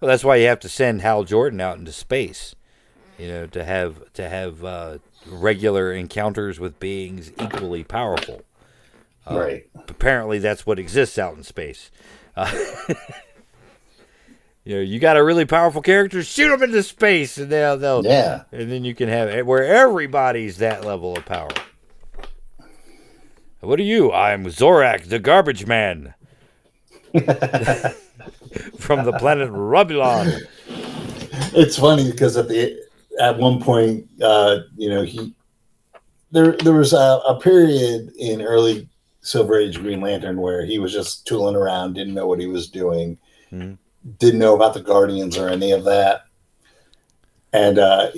that's 0.00 0.24
why 0.24 0.36
you 0.36 0.46
have 0.46 0.60
to 0.60 0.68
send 0.68 1.02
Hal 1.02 1.24
Jordan 1.24 1.60
out 1.60 1.76
into 1.78 1.92
space, 1.92 2.54
you 3.18 3.28
know, 3.28 3.46
to 3.48 3.64
have 3.64 4.12
to 4.14 4.28
have 4.28 4.64
uh, 4.64 4.98
regular 5.26 5.92
encounters 5.92 6.58
with 6.58 6.80
beings 6.80 7.30
equally 7.38 7.84
powerful. 7.84 8.42
right. 9.30 9.68
Apparently, 9.88 10.38
that's 10.38 10.64
what 10.64 10.78
exists 10.78 11.18
out 11.18 11.36
in 11.36 11.42
space. 11.42 11.90
Uh, 12.34 12.50
you 14.64 14.76
know, 14.76 14.80
you 14.80 14.98
got 14.98 15.16
a 15.18 15.22
really 15.24 15.44
powerful 15.44 15.82
character, 15.82 16.22
shoot 16.22 16.48
them 16.48 16.62
into 16.62 16.82
space, 16.82 17.36
and 17.38 17.50
they'll 17.52 17.76
they'll 17.76 18.04
Yeah. 18.04 18.44
and 18.52 18.70
then 18.72 18.84
you 18.84 18.94
can 18.94 19.08
have 19.08 19.46
where 19.46 19.64
everybody's 19.64 20.56
that 20.58 20.84
level 20.84 21.16
of 21.16 21.24
power. 21.26 21.50
What 23.66 23.80
are 23.80 23.82
you? 23.84 24.12
I'm 24.12 24.44
Zorak, 24.46 25.08
the 25.08 25.18
garbage 25.18 25.66
man. 25.66 26.14
From 28.78 29.04
the 29.04 29.12
planet 29.18 29.50
Rubulon. 29.50 30.40
It's 31.52 31.76
funny 31.76 32.08
because 32.12 32.36
at 32.36 32.46
the 32.48 32.78
at 33.20 33.38
one 33.38 33.60
point, 33.60 34.06
uh, 34.22 34.58
you 34.76 34.88
know, 34.88 35.02
he 35.02 35.34
there 36.30 36.52
there 36.52 36.74
was 36.74 36.92
a, 36.92 37.20
a 37.26 37.40
period 37.40 38.12
in 38.16 38.40
early 38.40 38.88
Silver 39.22 39.58
Age 39.58 39.80
Green 39.80 40.00
Lantern 40.00 40.40
where 40.40 40.64
he 40.64 40.78
was 40.78 40.92
just 40.92 41.26
tooling 41.26 41.56
around, 41.56 41.94
didn't 41.94 42.14
know 42.14 42.28
what 42.28 42.38
he 42.38 42.46
was 42.46 42.68
doing, 42.68 43.18
Mhm. 43.52 43.78
didn't 44.18 44.38
know 44.38 44.54
about 44.54 44.74
the 44.74 44.80
Guardians 44.82 45.36
or 45.36 45.48
any 45.48 45.72
of 45.72 45.82
that, 45.84 46.22
and 47.52 47.80
uh, 47.80 48.10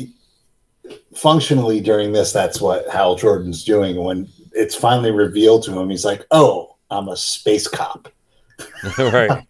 functionally 1.14 1.80
during 1.80 2.12
this, 2.12 2.32
that's 2.32 2.60
what 2.60 2.86
Hal 2.90 3.16
Jordan's 3.16 3.64
doing. 3.64 3.96
When 3.96 4.28
it's 4.58 4.74
finally 4.74 5.12
revealed 5.12 5.62
to 5.64 5.78
him, 5.78 5.88
he's 5.88 6.04
like, 6.04 6.26
"Oh, 6.30 6.76
I'm 6.90 7.08
a 7.08 7.16
space 7.16 7.68
cop." 7.68 8.08
right. 8.98 9.46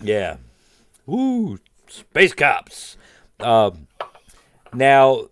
yeah. 0.00 0.36
Woo! 1.06 1.58
Space 1.88 2.34
cops. 2.34 2.96
Um, 3.40 3.88
now, 4.72 5.28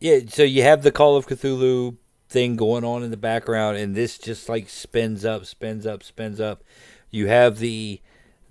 yeah. 0.00 0.20
So 0.28 0.42
you 0.42 0.62
have 0.62 0.82
the 0.82 0.92
Call 0.92 1.16
of 1.16 1.26
Cthulhu 1.26 1.96
thing 2.28 2.56
going 2.56 2.84
on 2.84 3.02
in 3.02 3.10
the 3.10 3.16
background, 3.16 3.76
and 3.76 3.94
this 3.94 4.16
just 4.16 4.48
like 4.48 4.68
spins 4.68 5.24
up, 5.24 5.44
spins 5.44 5.86
up, 5.86 6.02
spins 6.02 6.40
up. 6.40 6.62
You 7.10 7.26
have 7.26 7.58
the 7.58 8.00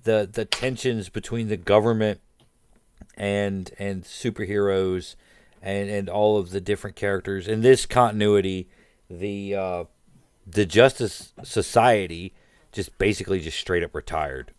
the 0.03 0.29
the 0.31 0.45
tensions 0.45 1.09
between 1.09 1.47
the 1.47 1.57
government 1.57 2.19
and 3.21 3.69
and 3.77 4.03
superheroes 4.03 5.15
and 5.61 5.91
and 5.91 6.09
all 6.09 6.37
of 6.39 6.49
the 6.49 6.59
different 6.59 6.95
characters. 6.95 7.47
In 7.47 7.61
this 7.61 7.85
continuity 7.85 8.67
the 9.09 9.53
uh 9.55 9.83
the 10.47 10.65
justice 10.65 11.33
society 11.43 12.33
just 12.71 12.97
basically 12.97 13.39
just 13.39 13.59
straight 13.59 13.83
up 13.83 13.93
retired. 13.93 14.53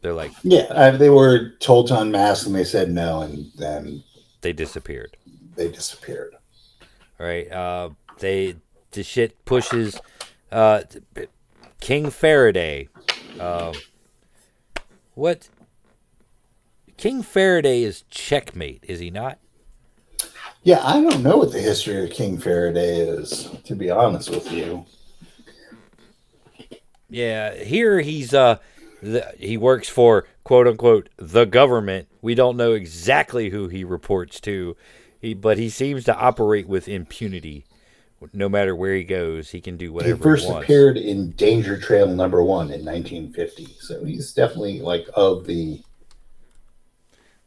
They're 0.00 0.14
like 0.14 0.32
Yeah, 0.42 0.90
they 0.92 1.10
were 1.10 1.50
told 1.60 1.88
to 1.88 2.00
unmask, 2.00 2.46
and 2.46 2.54
they 2.54 2.64
said 2.64 2.90
no, 2.90 3.20
and 3.20 3.50
then 3.56 4.04
they 4.40 4.54
disappeared. 4.54 5.18
they 5.54 5.68
disappeared. 5.68 6.36
right 7.18 7.52
uh 7.52 7.90
they 8.20 8.56
the 8.92 9.02
shit 9.02 9.44
pushes 9.44 10.00
uh 10.50 10.80
king 11.80 12.08
faraday 12.10 12.88
uh, 13.38 13.72
what 15.14 15.48
king 17.00 17.22
faraday 17.22 17.82
is 17.82 18.04
checkmate 18.10 18.84
is 18.86 19.00
he 19.00 19.10
not 19.10 19.38
Yeah, 20.62 20.80
I 20.84 21.00
don't 21.00 21.22
know 21.22 21.38
what 21.38 21.52
the 21.52 21.60
history 21.60 22.04
of 22.04 22.10
King 22.10 22.36
Faraday 22.36 23.00
is, 23.00 23.48
to 23.64 23.74
be 23.74 23.90
honest 23.90 24.28
with 24.28 24.52
you. 24.52 24.84
Yeah, 27.08 27.54
here 27.54 28.00
he's 28.00 28.34
uh 28.34 28.58
the, 29.02 29.34
he 29.38 29.56
works 29.56 29.88
for 29.88 30.26
quote 30.44 30.66
unquote 30.66 31.08
the 31.16 31.46
government. 31.46 32.08
We 32.20 32.34
don't 32.34 32.58
know 32.58 32.72
exactly 32.72 33.48
who 33.48 33.68
he 33.68 33.82
reports 33.82 34.38
to. 34.40 34.76
He 35.18 35.32
but 35.32 35.56
he 35.56 35.70
seems 35.70 36.04
to 36.04 36.14
operate 36.14 36.68
with 36.68 36.86
impunity. 36.86 37.64
No 38.34 38.50
matter 38.50 38.76
where 38.76 38.94
he 38.94 39.04
goes, 39.04 39.50
he 39.50 39.62
can 39.62 39.78
do 39.78 39.94
whatever. 39.94 40.16
He 40.16 40.22
first 40.22 40.46
he 40.46 40.52
appeared 40.52 40.98
in 40.98 41.30
Danger 41.30 41.78
Trail 41.78 42.06
number 42.06 42.42
one 42.42 42.66
in 42.70 42.84
1950, 42.84 43.76
so 43.80 44.04
he's 44.04 44.34
definitely 44.34 44.80
like 44.80 45.06
of 45.14 45.46
the 45.46 45.80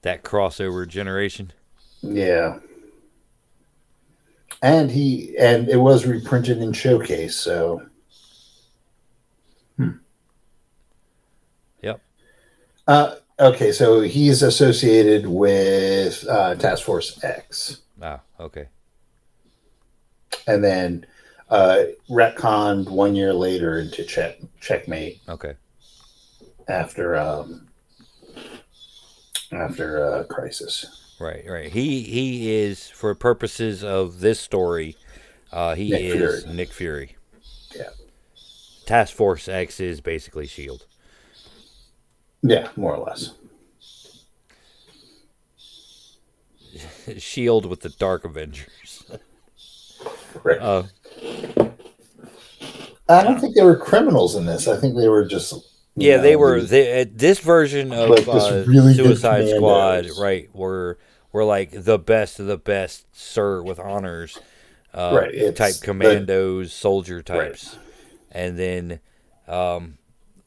that 0.04 0.24
crossover 0.24 0.88
generation. 0.88 1.52
yeah. 2.02 2.60
And 4.62 4.90
he 4.92 5.36
and 5.38 5.68
it 5.68 5.76
was 5.78 6.06
reprinted 6.06 6.60
in 6.60 6.72
Showcase, 6.72 7.36
so 7.36 7.82
Yep. 11.82 12.02
Uh, 12.88 13.16
Okay, 13.40 13.72
so 13.72 14.00
he's 14.02 14.44
associated 14.44 15.26
with 15.26 16.24
uh, 16.30 16.54
Task 16.56 16.84
Force 16.84 17.22
X, 17.24 17.82
Ah, 18.00 18.22
okay. 18.40 18.68
and 20.48 20.64
then 20.64 21.04
uh, 21.50 21.80
retconned 22.10 22.88
one 22.90 23.16
year 23.16 23.34
later 23.34 23.80
into 23.80 24.04
check 24.06 24.38
checkmate 24.62 25.20
Okay. 25.28 25.56
after 26.70 27.16
um, 27.18 27.68
after 29.56 30.04
uh, 30.04 30.24
Crisis. 30.26 31.16
Right, 31.20 31.44
right. 31.48 31.72
He 31.72 32.02
he 32.02 32.52
is 32.54 32.90
for 32.90 33.14
purposes 33.16 33.84
of 33.84 34.20
this 34.20 34.40
story, 34.40 34.98
uh, 35.52 35.76
he 35.76 35.92
Nick 35.92 36.02
is 36.02 36.14
Fury. 36.44 36.56
Nick 36.56 36.72
Fury. 36.72 37.16
Yeah. 37.76 37.90
Task 38.86 39.16
Force 39.16 39.48
X 39.48 39.80
is 39.80 40.02
basically 40.02 40.48
Shield. 40.48 40.86
Yeah, 42.42 42.70
more 42.76 42.96
or 42.96 43.06
less. 43.06 43.32
Shield 47.18 47.66
with 47.66 47.82
the 47.82 47.90
Dark 47.90 48.26
Avengers. 48.26 49.06
Right. 50.44 50.60
Uh, 50.60 50.84
I 53.08 53.24
don't 53.24 53.40
think 53.40 53.56
they 53.56 53.64
were 53.64 53.78
criminals 53.78 54.36
in 54.36 54.46
this. 54.46 54.68
I 54.68 54.78
think 54.78 54.96
they 54.98 55.08
were 55.08 55.26
just. 55.26 55.54
Yeah, 55.96 56.18
they 56.18 56.36
were. 56.36 56.62
They, 56.62 57.02
uh, 57.02 57.06
this 57.12 57.40
version 57.40 57.94
of 57.94 58.10
Like 58.10 58.26
this 58.26 58.50
uh, 58.52 58.66
really 58.68 58.94
Suicide 58.94 59.48
Squad, 59.48 60.10
right? 60.12 60.54
Were 60.54 60.98
were 61.32 61.44
like 61.44 61.72
the 61.72 62.00
best 62.00 62.40
of 62.40 62.48
the 62.48 62.58
best, 62.58 63.06
sir, 63.16 63.62
with 63.62 63.80
honors, 63.80 64.40
uh, 64.94 65.16
Right, 65.16 65.56
type 65.56 65.80
the- 65.80 65.86
commandos, 65.86 66.74
soldier 66.74 67.22
types, 67.22 67.78
and 68.32 68.58
then 68.58 69.00
um, 69.48 69.98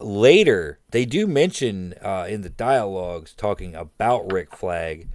later 0.01 0.79
they 0.91 1.05
do 1.05 1.27
mention 1.27 1.95
uh, 2.03 2.27
in 2.29 2.43
the 2.43 2.51
dialogues 2.51 3.33
talking 3.35 3.75
about 3.75 4.31
Rick 4.33 4.55
Flag 4.55 5.09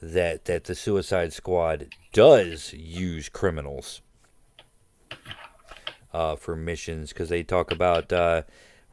that 0.00 0.44
that 0.46 0.64
the 0.64 0.74
Suicide 0.74 1.32
Squad 1.32 1.88
does 2.12 2.72
use 2.72 3.28
criminals 3.28 4.00
uh, 6.12 6.36
for 6.36 6.56
missions 6.56 7.10
because 7.12 7.28
they 7.28 7.42
talk 7.42 7.70
about 7.70 8.12
uh, 8.12 8.42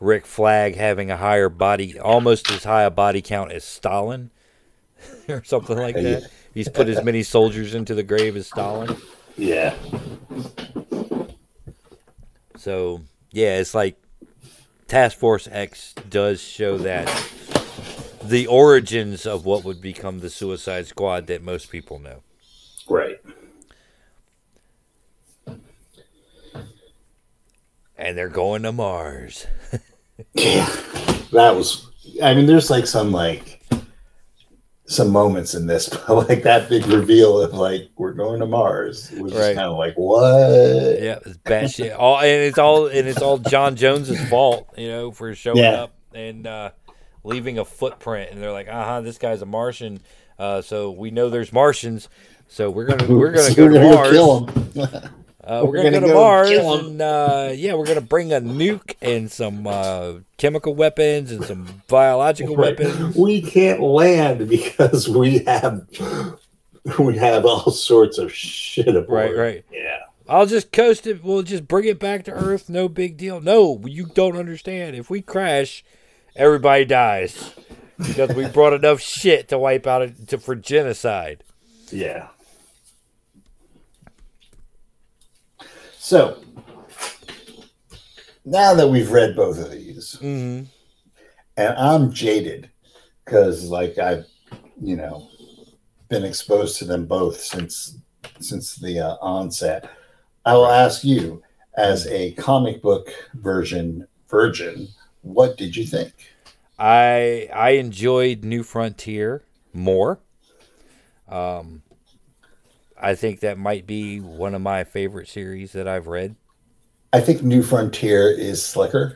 Rick 0.04 0.26
Flag 0.26 0.76
having 0.76 1.10
a 1.10 1.18
higher 1.18 1.50
body, 1.50 1.98
almost 1.98 2.52
as 2.52 2.66
high 2.66 2.84
a 2.84 2.92
body 2.92 3.22
count 3.22 3.52
as 3.52 3.64
Stalin, 3.64 4.32
or 5.30 5.44
something 5.44 5.78
like 5.78 5.96
that. 5.96 6.30
He's 6.54 6.70
put 6.70 6.88
as 6.90 7.04
many 7.04 7.24
soldiers 7.24 7.74
into 7.74 7.96
the 7.96 8.04
grave 8.04 8.36
as 8.36 8.48
Stalin. 8.48 8.98
Yeah. 9.38 9.74
So 12.58 13.02
yeah, 13.32 13.58
it's 13.58 13.74
like 13.74 13.98
Task 14.88 15.18
Force 15.18 15.48
X 15.52 15.96
does 16.10 16.42
show 16.42 16.78
that 16.80 17.08
the 18.22 18.46
origins 18.48 19.26
of 19.26 19.46
what 19.46 19.64
would 19.64 19.82
become 19.82 20.20
the 20.20 20.30
Suicide 20.30 20.86
Squad 20.88 21.28
that 21.28 21.42
most 21.42 21.72
people 21.72 21.98
know. 21.98 22.22
Right. 22.88 23.20
And 27.98 28.18
they're 28.18 28.30
going 28.30 28.64
to 28.64 28.72
Mars. 28.72 29.48
Yeah. 30.34 30.66
That 31.32 31.56
was. 31.56 31.90
I 32.22 32.34
mean, 32.34 32.46
there's 32.46 32.70
like 32.70 32.86
some 32.88 33.12
like 33.12 33.62
some 34.86 35.10
moments 35.10 35.56
in 35.56 35.66
this, 35.66 35.90
but 36.08 36.28
like 36.30 36.44
that 36.44 36.70
big 36.70 36.86
reveal 36.86 37.40
of 37.42 37.54
like 37.54 37.90
we're 37.98 38.14
going 38.14 38.40
to 38.42 38.46
Mars 38.46 39.10
was 39.12 39.34
Right. 39.34 39.56
kind 39.56 39.70
of 39.70 39.78
like 39.78 39.96
what? 39.96 41.02
Yeah, 41.02 41.20
it's 41.26 41.38
batshit. 41.40 41.96
All 41.98 42.20
and 42.20 42.28
it's 42.28 42.58
all 42.58 42.88
and 42.88 43.08
it's 43.08 43.22
all 43.22 43.38
John 43.38 43.76
Jones's 43.76 44.24
fault, 44.30 44.68
you 44.78 44.88
know, 44.90 45.12
for 45.12 45.34
showing 45.34 45.58
Yeah. 45.58 45.84
up 45.84 45.94
and 46.14 46.46
uh, 46.46 46.72
leaving 47.24 47.58
a 47.60 47.66
footprint. 47.66 48.32
And 48.32 48.42
they're 48.44 48.52
like, 48.52 48.68
"Uh 48.68 48.84
huh, 48.86 49.02
this 49.02 49.18
guy's 49.18 49.42
a 49.42 49.46
Martian, 49.48 50.02
uh, 50.38 50.62
so 50.62 50.92
we 50.92 51.10
know 51.10 51.30
there's 51.30 51.52
Martians, 51.54 52.10
so 52.48 52.70
we're 52.70 52.86
gonna 52.86 53.08
we're 53.12 53.32
gonna 53.32 53.44
So 53.50 53.56
go 53.56 53.68
to 53.70 53.80
Mars. 53.80 54.12
kill 54.12 54.46
him. 54.46 55.10
Uh, 55.44 55.62
we're, 55.66 55.72
We're 55.72 55.78
gonna, 55.84 55.92
gonna 55.92 56.08
go 56.08 56.14
to 56.14 56.14
Mars, 56.14 56.50
and 56.52 57.02
uh, 57.02 57.50
yeah, 57.54 57.74
we're 57.74 57.86
gonna 57.86 58.00
bring 58.00 58.32
a 58.32 58.40
nuke 58.40 58.96
and 59.02 59.30
some 59.30 59.68
uh, 59.68 60.14
chemical 60.38 60.74
weapons 60.74 61.32
and 61.34 61.44
some 61.44 61.82
biological 61.90 62.56
Right. 62.56 62.80
weapons. 62.80 63.16
We 63.18 63.42
can't 63.42 63.82
land 63.82 64.48
because 64.48 65.10
we 65.10 65.40
have 65.40 65.86
we 66.98 67.18
have 67.18 67.46
all 67.46 67.72
sorts 67.72 68.18
of 68.18 68.34
shit 68.34 68.88
aboard. 68.88 69.10
Right, 69.10 69.36
right. 69.36 69.66
Yeah. 69.72 70.00
I'll 70.30 70.46
just 70.46 70.72
coast 70.72 71.06
it. 71.08 71.22
We'll 71.24 71.44
just 71.44 71.68
bring 71.68 71.86
it 71.86 72.00
back 72.00 72.24
to 72.26 72.32
Earth. 72.32 72.70
No 72.70 72.88
big 72.88 73.18
deal. 73.18 73.42
No, 73.42 73.82
you 73.86 74.06
don't 74.06 74.38
understand. 74.38 74.96
If 74.96 75.10
we 75.10 75.22
crash, 75.22 75.84
everybody 76.38 76.86
dies 76.86 77.54
because 77.98 78.34
we 78.34 78.48
brought 78.48 78.72
enough 78.72 79.02
shit 79.02 79.50
to 79.50 79.58
wipe 79.58 79.86
out 79.86 80.04
it 80.04 80.28
to, 80.30 80.38
for 80.38 80.56
genocide. 80.56 81.44
Yeah. 81.92 82.30
So 86.04 86.38
now 88.44 88.74
that 88.74 88.90
we've 88.90 89.10
read 89.10 89.38
both 89.38 89.58
of 89.58 89.72
these, 89.72 90.18
Mm-hmm. 90.22 90.66
and 91.56 91.78
I'm 91.78 92.12
jaded 92.12 92.70
because, 93.24 93.70
like, 93.70 93.98
I've 93.98 94.26
you 94.82 94.98
know 94.98 95.30
been 96.10 96.26
exposed 96.26 96.78
to 96.80 96.86
them 96.86 97.06
both 97.06 97.40
since 97.40 98.00
since 98.42 98.76
the 98.76 99.00
uh, 99.00 99.16
onset. 99.22 99.90
I 100.46 100.56
will 100.56 100.68
ask 100.68 101.06
you, 101.06 101.42
as 101.78 102.06
a 102.08 102.34
comic 102.34 102.82
book 102.82 103.08
version 103.36 104.06
virgin, 104.30 104.90
what 105.22 105.56
did 105.56 105.74
you 105.74 105.86
think? 105.86 106.12
I 106.78 107.48
I 107.54 107.70
enjoyed 107.80 108.44
New 108.44 108.64
Frontier 108.64 109.42
more. 109.72 110.20
Um, 111.30 111.82
I 113.04 113.16
think 113.16 113.42
that 113.42 113.58
might 113.58 113.86
be 113.86 114.20
one 114.22 114.56
of 114.56 114.62
my 114.62 114.86
favorite 114.86 115.28
series 115.28 115.74
that 115.74 115.88
I've 115.88 116.08
read. 116.08 116.36
I 117.12 117.20
think 117.20 117.44
New 117.44 117.62
Frontier 117.62 118.32
is 118.32 118.66
slicker, 118.66 119.14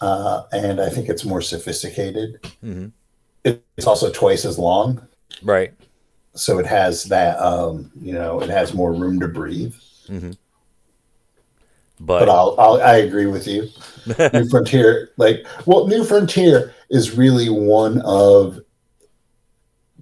uh, 0.00 0.44
and 0.52 0.80
I 0.80 0.88
think 0.88 1.08
it's 1.08 1.24
more 1.24 1.42
sophisticated. 1.42 2.40
Mhm. 2.64 2.92
It- 3.44 3.62
It's 3.76 3.86
also 3.86 4.10
twice 4.10 4.44
as 4.44 4.58
long, 4.58 5.06
Right. 5.42 5.74
so 6.34 6.58
it 6.58 6.66
has 6.66 7.04
that. 7.04 7.38
Um, 7.38 7.92
you 8.00 8.14
know, 8.14 8.40
it 8.40 8.48
has 8.48 8.72
more 8.74 8.92
room 8.92 9.20
to 9.20 9.28
breathe. 9.28 9.74
But, 10.08 10.36
But 12.20 12.28
I'll, 12.30 12.56
I'll 12.58 12.80
I 12.82 12.96
agree 12.96 13.26
with 13.26 13.46
you. 13.46 13.68
New 14.32 14.48
Frontier, 14.48 15.10
like, 15.18 15.46
well, 15.66 15.86
New 15.86 16.02
Frontier 16.02 16.74
is 16.90 17.16
really 17.16 17.48
one 17.48 18.00
of 18.02 18.58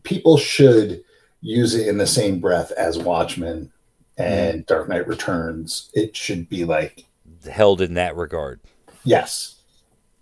people 0.03 0.39
should 0.39 1.03
use 1.41 1.75
it 1.75 1.89
in 1.89 1.99
the 1.99 2.07
same 2.07 2.41
breath 2.41 2.71
as 2.73 2.99
Watchmen 2.99 3.73
and 4.19 4.67
Dark 4.67 4.89
Knight 4.89 5.07
Returns. 5.07 5.91
It 5.95 6.17
should 6.17 6.49
be 6.49 6.65
like 6.65 7.05
held 7.51 7.81
in 7.81 7.95
that 7.95 8.17
regard. 8.17 8.61
Yes, 9.05 9.61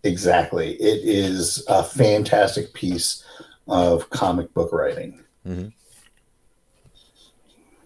exactly. 0.05 0.75
It 0.75 1.01
is 1.05 1.65
a 1.69 1.83
fantastic 1.83 2.73
piece 2.73 3.25
of 3.67 4.09
comic 4.11 4.53
book 4.55 4.73
writing. 4.73 5.23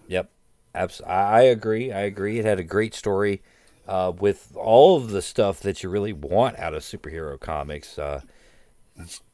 Yep. 0.07 0.29
Abs- 0.75 1.01
I 1.01 1.13
I 1.13 1.41
agree. 1.41 1.91
I 1.91 2.01
agree. 2.01 2.39
It 2.39 2.45
had 2.45 2.59
a 2.59 2.63
great 2.63 2.93
story 2.93 3.41
uh, 3.87 4.11
with 4.17 4.53
all 4.55 4.97
of 4.97 5.09
the 5.09 5.21
stuff 5.21 5.59
that 5.61 5.83
you 5.83 5.89
really 5.89 6.13
want 6.13 6.59
out 6.59 6.73
of 6.73 6.83
superhero 6.83 7.39
comics. 7.39 7.97
Uh, 7.97 8.21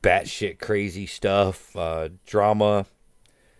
batshit 0.01 0.59
crazy 0.59 1.05
stuff, 1.05 1.75
uh, 1.75 2.09
drama. 2.25 2.85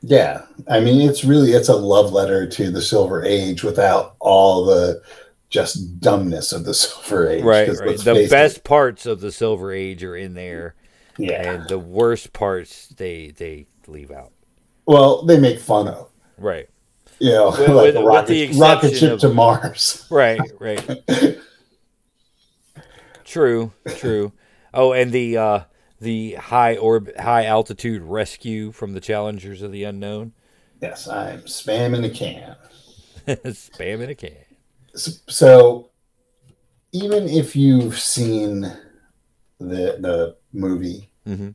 Yeah, 0.01 0.43
I 0.67 0.79
mean, 0.79 1.07
it's 1.07 1.25
really 1.25 1.51
it's 1.51 1.67
a 1.69 1.75
love 1.75 2.11
letter 2.13 2.47
to 2.47 2.71
the 2.71 2.81
Silver 2.81 3.23
Age 3.25 3.63
without 3.63 4.15
all 4.19 4.63
the 4.65 5.01
just 5.49 5.99
dumbness 5.99 6.53
of 6.53 6.63
the 6.63 6.73
Silver 6.75 7.29
Age. 7.29 7.43
Right, 7.43 7.67
right. 7.67 7.97
The 7.99 8.27
best 8.29 8.63
parts 8.63 9.05
of 9.05 9.19
the 9.19 9.31
Silver 9.31 9.71
Age 9.73 10.03
are 10.03 10.15
in 10.15 10.35
there, 10.35 10.75
yeah. 11.17 11.51
and 11.51 11.67
the 11.67 11.79
worst 11.79 12.31
parts 12.31 12.87
they 12.87 13.31
they 13.35 13.67
leave 13.87 14.11
out. 14.11 14.31
Well, 14.85 15.23
they 15.25 15.39
make 15.39 15.59
fun 15.59 15.87
of 15.89 16.09
Right, 16.37 16.69
you 17.19 17.31
know 17.33 17.49
With- 17.51 17.59
like 17.69 17.85
with- 17.87 17.95
a 17.97 18.03
rocket, 18.03 18.51
the 18.53 18.57
rocket 18.57 18.95
ship 18.95 19.11
of- 19.13 19.19
to 19.19 19.29
Mars. 19.29 20.07
right, 20.11 20.39
right. 20.59 21.37
true, 23.25 23.71
true. 23.97 24.31
Oh, 24.73 24.93
and 24.93 25.11
the 25.11 25.37
uh, 25.37 25.59
the 25.99 26.33
high 26.35 26.77
orb, 26.77 27.15
high 27.17 27.45
altitude 27.45 28.01
rescue 28.01 28.71
from 28.71 28.93
the 28.93 29.01
Challengers 29.01 29.61
of 29.61 29.71
the 29.71 29.83
Unknown. 29.83 30.33
Yes, 30.81 31.07
I'm 31.07 31.41
spamming 31.41 32.01
the 32.01 32.09
can. 32.09 32.55
Spam 33.27 34.01
in 34.01 34.09
a 34.09 34.15
can. 34.15 34.31
S- 34.95 35.21
So, 35.27 35.89
even 36.93 37.27
if 37.29 37.55
you've 37.55 37.99
seen 37.99 38.61
the 39.59 39.97
the 39.99 40.37
movie, 40.53 41.09
Mhm. 41.27 41.53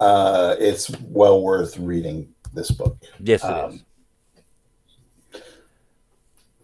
uh, 0.00 0.56
it's 0.58 0.90
well 1.02 1.42
worth 1.42 1.76
reading 1.78 2.34
this 2.54 2.70
book. 2.70 2.96
Yes, 3.20 3.44
it 3.44 3.48
is. 3.48 3.52
Um, 3.52 3.80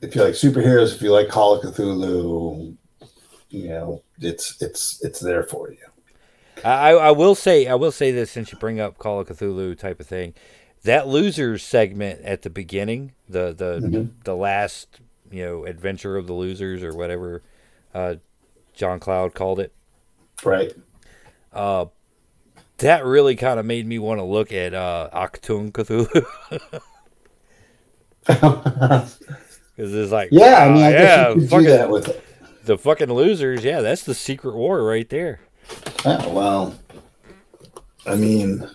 If 0.00 0.14
you 0.14 0.22
like 0.22 0.34
superheroes, 0.34 0.94
if 0.94 1.00
you 1.02 1.12
like 1.12 1.28
Call 1.28 1.54
of 1.54 1.62
Cthulhu, 1.64 2.76
you 3.50 3.68
know 3.68 4.02
it's 4.20 4.60
it's 4.60 5.02
it's 5.04 5.20
there 5.20 5.44
for 5.44 5.70
you. 5.70 5.78
I, 6.62 6.90
I 6.92 7.10
will 7.10 7.34
say 7.34 7.66
I 7.66 7.74
will 7.74 7.92
say 7.92 8.10
this 8.12 8.30
since 8.30 8.52
you 8.52 8.58
bring 8.58 8.78
up 8.80 8.98
Call 8.98 9.20
of 9.20 9.28
Cthulhu 9.28 9.76
type 9.78 9.98
of 10.00 10.06
thing, 10.06 10.34
that 10.82 11.08
losers 11.08 11.62
segment 11.62 12.20
at 12.22 12.42
the 12.42 12.50
beginning, 12.50 13.12
the 13.28 13.52
the 13.52 13.80
Mhm. 13.80 14.10
the 14.24 14.36
last 14.36 15.00
you 15.30 15.44
know 15.44 15.64
adventure 15.64 16.16
of 16.16 16.26
the 16.26 16.32
losers 16.32 16.82
or 16.82 16.94
whatever, 16.94 17.42
uh, 17.94 18.16
John 18.74 19.00
Cloud 19.00 19.34
called 19.34 19.58
it. 19.60 19.72
Right. 20.44 20.72
Uh, 21.52 21.86
that 22.78 23.04
really 23.04 23.36
kind 23.36 23.58
of 23.60 23.66
made 23.66 23.86
me 23.86 23.98
want 23.98 24.18
to 24.18 24.24
look 24.24 24.52
at 24.52 24.74
uh, 24.74 25.08
Cthulhu 25.12 26.24
because 28.26 29.12
it's 29.76 30.12
like 30.12 30.28
yeah, 30.32 30.64
I 30.64 30.68
mean, 30.72 30.82
I 30.82 30.90
yeah, 30.90 30.98
guess 31.00 31.34
you 31.34 31.40
could 31.42 31.50
fucking, 31.50 31.64
do 31.66 31.70
that 31.70 31.90
with 31.90 32.08
it. 32.08 32.24
the 32.64 32.78
fucking 32.78 33.12
losers. 33.12 33.64
Yeah, 33.64 33.80
that's 33.80 34.02
the 34.04 34.14
secret 34.14 34.54
war 34.54 34.82
right 34.84 35.08
there. 35.08 35.40
Oh, 36.04 36.32
well, 36.32 36.78
I 38.06 38.16
mean, 38.16 38.68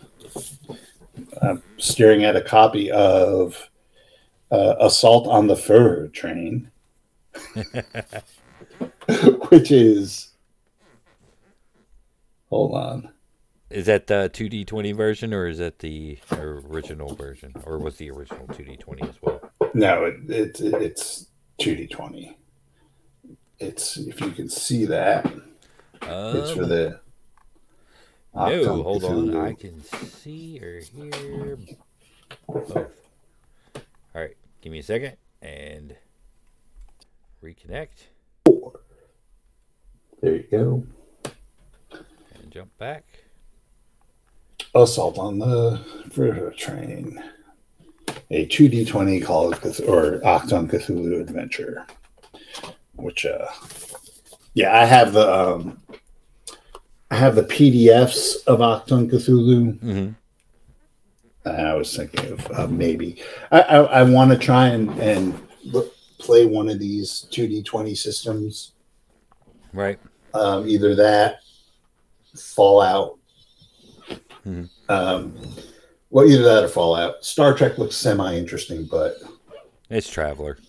I'm 1.41 1.61
staring 1.77 2.23
at 2.23 2.35
a 2.35 2.41
copy 2.41 2.91
of 2.91 3.69
uh, 4.51 4.75
Assault 4.79 5.27
on 5.27 5.47
the 5.47 5.55
Fur 5.55 6.07
Train, 6.07 6.71
which 9.49 9.71
is. 9.71 10.31
Hold 12.49 12.73
on. 12.73 13.09
Is 13.69 13.85
that 13.85 14.07
the 14.07 14.31
2D20 14.33 14.95
version 14.95 15.31
or 15.33 15.47
is 15.47 15.59
that 15.59 15.79
the 15.79 16.17
original 16.31 17.13
version? 17.13 17.53
Or 17.65 17.77
was 17.77 17.97
the 17.97 18.09
original 18.09 18.47
2D20 18.47 19.07
as 19.07 19.21
well? 19.21 19.51
No, 19.75 20.05
it, 20.05 20.15
it, 20.27 20.59
it's 20.59 21.27
2D20. 21.61 22.33
It's, 23.59 23.97
if 23.97 24.19
you 24.21 24.31
can 24.31 24.49
see 24.49 24.85
that, 24.85 25.31
it's 26.01 26.51
for 26.51 26.63
Um, 26.63 26.69
the. 26.69 26.99
no, 28.35 28.83
hold 28.83 29.03
on. 29.03 29.27
Cthulhu. 29.27 29.43
I 29.43 29.53
can 29.53 29.81
see 29.83 30.59
or 30.61 30.79
hear 30.79 31.57
both. 32.47 32.75
All 32.77 32.85
right, 34.15 34.35
give 34.61 34.71
me 34.71 34.79
a 34.79 34.83
second 34.83 35.17
and 35.41 35.95
reconnect 37.43 38.07
There 40.21 40.35
you 40.35 40.43
go. 40.51 40.83
and 42.35 42.51
jump 42.51 42.77
back. 42.77 43.03
Assault 44.75 45.17
on 45.17 45.39
the 45.39 45.79
Fur 46.11 46.51
Train. 46.51 47.23
A 48.31 48.45
2D20 48.45 49.23
Call 49.23 49.53
of 49.53 49.59
Cthulhu, 49.61 49.87
or 49.87 50.19
Achtung! 50.19 50.69
Cthulhu 50.69 51.21
adventure. 51.21 51.87
Which, 52.95 53.25
uh, 53.25 53.47
yeah, 54.53 54.79
I 54.79 54.85
have 54.85 55.13
the, 55.13 55.31
um, 55.31 55.81
I 57.11 57.15
have 57.15 57.35
the 57.35 57.43
PDFs 57.43 58.45
of 58.45 58.59
Achtung! 58.59 59.09
Cthulhu. 59.09 59.79
Mm-hmm. 59.79 60.11
I 61.45 61.73
was 61.73 61.95
thinking 61.95 62.33
of 62.33 62.51
uh, 62.51 62.67
maybe 62.67 63.21
I, 63.51 63.61
I, 63.61 63.77
I 63.77 64.03
want 64.03 64.31
to 64.31 64.37
try 64.37 64.67
and, 64.67 64.89
and 64.99 65.47
look, 65.63 65.93
play 66.19 66.45
one 66.45 66.69
of 66.69 66.79
these 66.79 67.27
2D20 67.31 67.97
systems. 67.97 68.73
Right. 69.73 69.99
Um, 70.33 70.67
either 70.67 70.95
that, 70.95 71.39
Fallout. 72.35 73.17
Mhm. 74.45 74.69
Um, 74.89 75.35
well, 76.09 76.29
either 76.29 76.43
that 76.43 76.63
or 76.63 76.67
Fallout. 76.67 77.23
Star 77.23 77.55
Trek 77.55 77.77
looks 77.77 77.95
semi 77.95 78.35
interesting, 78.35 78.85
but 78.85 79.15
It's 79.89 80.09
Traveller. 80.09 80.59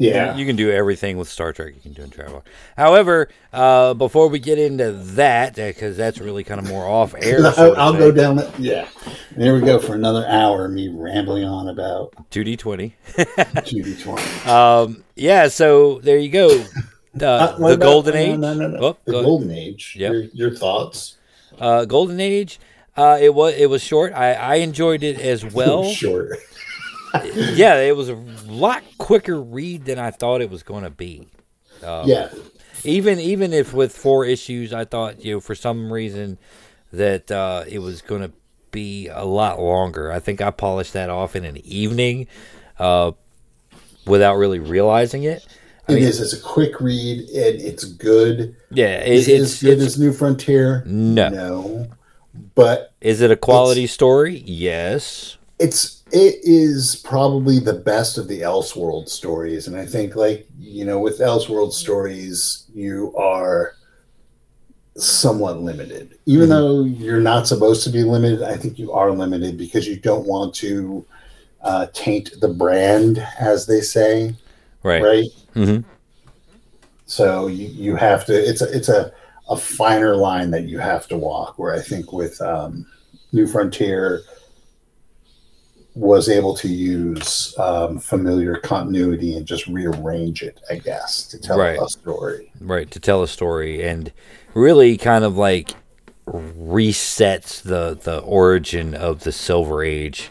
Yeah, 0.00 0.36
You 0.36 0.46
can 0.46 0.54
do 0.54 0.70
everything 0.70 1.16
with 1.18 1.28
Star 1.28 1.52
Trek 1.52 1.74
you 1.74 1.80
can 1.80 1.92
do 1.92 2.02
in 2.02 2.10
Traveller. 2.10 2.42
However, 2.76 3.28
uh, 3.52 3.94
before 3.94 4.28
we 4.28 4.38
get 4.38 4.56
into 4.58 4.92
that, 4.92 5.56
because 5.56 5.96
that's 5.96 6.18
really 6.20 6.44
kind 6.44 6.60
of 6.60 6.68
more 6.68 6.86
off 6.86 7.14
air. 7.20 7.40
I'll, 7.56 7.76
I'll 7.76 7.92
go 7.92 8.12
down 8.12 8.36
that. 8.36 8.56
Yeah, 8.60 8.88
there 9.36 9.54
we 9.54 9.60
go 9.60 9.80
for 9.80 9.94
another 9.94 10.24
hour. 10.28 10.68
Me 10.68 10.88
rambling 10.88 11.44
on 11.44 11.68
about 11.68 12.12
2D20. 12.30 12.92
2D20. 13.16 14.46
Um, 14.48 15.04
yeah, 15.16 15.48
so 15.48 15.98
there 16.00 16.18
you 16.18 16.30
go. 16.30 16.64
Uh, 17.20 17.24
Uh, 17.24 17.56
the 17.58 17.64
about- 17.64 17.80
Golden 17.80 18.14
no, 18.14 18.20
Age. 18.20 18.38
No, 18.38 18.54
no, 18.54 18.68
no. 18.68 18.78
Oh, 18.80 18.96
the 19.04 19.10
go 19.10 19.16
ahead. 19.18 19.24
Golden 19.26 19.50
Age. 19.50 19.96
Yep. 19.98 20.12
Your, 20.12 20.22
your 20.34 20.50
thoughts? 20.54 21.16
Uh, 21.58 21.84
Golden 21.84 22.20
Age. 22.20 22.60
Uh, 22.96 23.18
it 23.20 23.34
was 23.34 23.54
it 23.54 23.68
was 23.68 23.82
short. 23.82 24.12
I, 24.12 24.34
I 24.34 24.54
enjoyed 24.56 25.02
it 25.02 25.18
as 25.18 25.44
well. 25.44 25.90
sure. 25.90 26.36
Yeah, 27.54 27.80
it 27.80 27.96
was 27.96 28.08
a 28.08 28.14
lot 28.46 28.82
quicker 28.98 29.40
read 29.40 29.84
than 29.84 29.98
I 29.98 30.10
thought 30.10 30.40
it 30.40 30.50
was 30.50 30.62
going 30.62 30.84
to 30.84 30.90
be. 30.90 31.28
Um, 31.82 32.08
Yeah, 32.08 32.30
Even 32.84 33.18
even 33.20 33.52
if 33.52 33.72
with 33.72 33.96
four 33.96 34.24
issues, 34.24 34.72
I 34.72 34.84
thought 34.84 35.24
you 35.24 35.34
know 35.34 35.40
for 35.40 35.54
some 35.54 35.92
reason 35.92 36.38
that 36.92 37.30
uh, 37.30 37.64
it 37.68 37.78
was 37.80 38.02
going 38.02 38.22
to 38.22 38.32
be 38.70 39.08
a 39.08 39.24
lot 39.24 39.60
longer. 39.60 40.12
I 40.12 40.20
think 40.20 40.40
I 40.40 40.50
polished 40.50 40.92
that 40.94 41.08
off 41.10 41.34
in 41.36 41.44
an 41.44 41.56
evening, 41.58 42.26
uh, 42.78 43.12
without 44.06 44.34
really 44.36 44.58
realizing 44.58 45.24
it. 45.24 45.46
I 45.88 45.92
It 45.92 45.94
mean, 45.96 46.04
is. 46.04 46.20
It's 46.20 46.34
a 46.34 46.40
quick 46.42 46.80
read 46.80 47.20
and 47.30 47.60
it's 47.60 47.84
good. 47.84 48.54
Yeah, 48.70 48.98
it, 48.98 49.12
Is 49.12 49.28
it 49.28 49.40
it's 49.40 49.52
as 49.54 49.62
good 49.62 49.78
it's 49.78 49.84
as 49.86 49.98
New 49.98 50.12
Frontier? 50.12 50.82
no. 50.86 51.28
No. 51.30 51.86
But 52.54 52.92
Is 53.00 53.20
it 53.22 53.30
a 53.30 53.36
quality 53.36 53.86
story? 53.86 54.42
Yes. 54.46 55.37
It's 55.58 56.02
it 56.12 56.36
is 56.42 56.96
probably 57.04 57.58
the 57.58 57.74
best 57.74 58.16
of 58.16 58.28
the 58.28 58.40
Elseworld 58.40 59.08
stories. 59.08 59.66
And 59.66 59.76
I 59.76 59.84
think 59.84 60.16
like, 60.16 60.46
you 60.58 60.84
know, 60.84 60.98
with 60.98 61.18
Elseworld 61.18 61.72
stories, 61.72 62.64
you 62.72 63.14
are 63.16 63.74
somewhat 64.96 65.60
limited. 65.60 66.18
Even 66.26 66.48
Mhm. 66.48 66.50
though 66.50 66.84
you're 66.84 67.20
not 67.20 67.46
supposed 67.46 67.84
to 67.84 67.90
be 67.90 68.02
limited, 68.04 68.42
I 68.42 68.56
think 68.56 68.78
you 68.78 68.92
are 68.92 69.12
limited 69.12 69.56
because 69.58 69.86
you 69.86 69.96
don't 69.96 70.26
want 70.26 70.54
to 70.56 71.04
uh, 71.60 71.86
taint 71.92 72.40
the 72.40 72.48
brand, 72.48 73.18
as 73.38 73.66
they 73.66 73.80
say. 73.80 74.34
Right. 74.84 75.02
right? 75.02 75.28
Mm-hmm. 75.56 75.80
So 77.06 77.48
you, 77.48 77.66
you 77.66 77.96
have 77.96 78.24
to 78.26 78.32
it's 78.32 78.62
a 78.62 78.74
it's 78.74 78.88
a, 78.88 79.12
a 79.50 79.56
finer 79.56 80.14
line 80.14 80.50
that 80.52 80.64
you 80.64 80.78
have 80.78 81.08
to 81.08 81.16
walk 81.18 81.58
where 81.58 81.74
I 81.74 81.80
think 81.80 82.12
with 82.12 82.40
um, 82.40 82.86
New 83.32 83.46
Frontier 83.46 84.22
was 85.98 86.28
able 86.28 86.54
to 86.54 86.68
use 86.68 87.58
um, 87.58 87.98
familiar 87.98 88.54
continuity 88.56 89.36
and 89.36 89.44
just 89.44 89.66
rearrange 89.66 90.42
it, 90.42 90.60
I 90.70 90.76
guess, 90.76 91.26
to 91.28 91.38
tell 91.38 91.58
Right. 91.58 91.78
a 91.80 91.88
story. 91.88 92.52
Right. 92.60 92.88
To 92.92 93.00
tell 93.00 93.22
a 93.22 93.28
story 93.28 93.82
and 93.82 94.12
really 94.54 94.96
kind 94.96 95.24
of 95.24 95.36
like 95.36 95.74
resets 96.28 97.62
the 97.62 97.98
the 98.02 98.18
origin 98.20 98.94
of 98.94 99.24
the 99.24 99.32
Silver 99.32 99.82
Age 99.82 100.30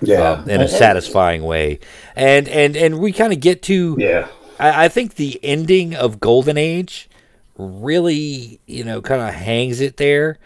Yeah. 0.00 0.20
uh, 0.22 0.44
in 0.44 0.60
a 0.60 0.68
satisfying 0.68 1.42
way. 1.42 1.80
And 2.14 2.48
and 2.48 2.76
and 2.76 3.00
we 3.00 3.12
kind 3.12 3.32
of 3.32 3.40
get 3.40 3.62
to 3.62 3.96
yeah. 3.98 4.28
I, 4.60 4.84
I 4.84 4.88
think 4.88 5.14
the 5.16 5.40
ending 5.42 5.94
of 5.96 6.20
Golden 6.20 6.56
Age 6.56 7.08
really, 7.56 8.60
you 8.66 8.84
know, 8.84 9.00
kind 9.02 9.20
of 9.22 9.34
hangs 9.34 9.80
it 9.80 9.96
there. 9.96 10.38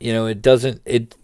You 0.00 0.12
know, 0.12 0.26
it 0.26 0.42
doesn't. 0.42 0.82
It 0.84 1.14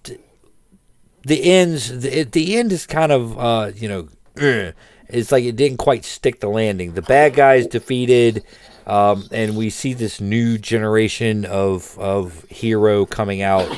the 1.24 1.42
ends. 1.44 2.00
The, 2.00 2.24
the 2.24 2.56
end 2.56 2.72
is 2.72 2.86
kind 2.86 3.12
of, 3.12 3.38
uh, 3.38 3.72
you 3.74 3.88
know, 3.88 4.08
ugh. 4.40 4.74
it's 5.08 5.30
like 5.30 5.44
it 5.44 5.56
didn't 5.56 5.78
quite 5.78 6.04
stick 6.04 6.40
the 6.40 6.48
landing. 6.48 6.94
The 6.94 7.02
bad 7.02 7.34
guys 7.34 7.66
defeated, 7.66 8.44
um, 8.86 9.28
and 9.30 9.56
we 9.56 9.70
see 9.70 9.92
this 9.92 10.20
new 10.20 10.58
generation 10.58 11.44
of 11.44 11.98
of 11.98 12.44
hero 12.48 13.04
coming 13.04 13.42
out, 13.42 13.68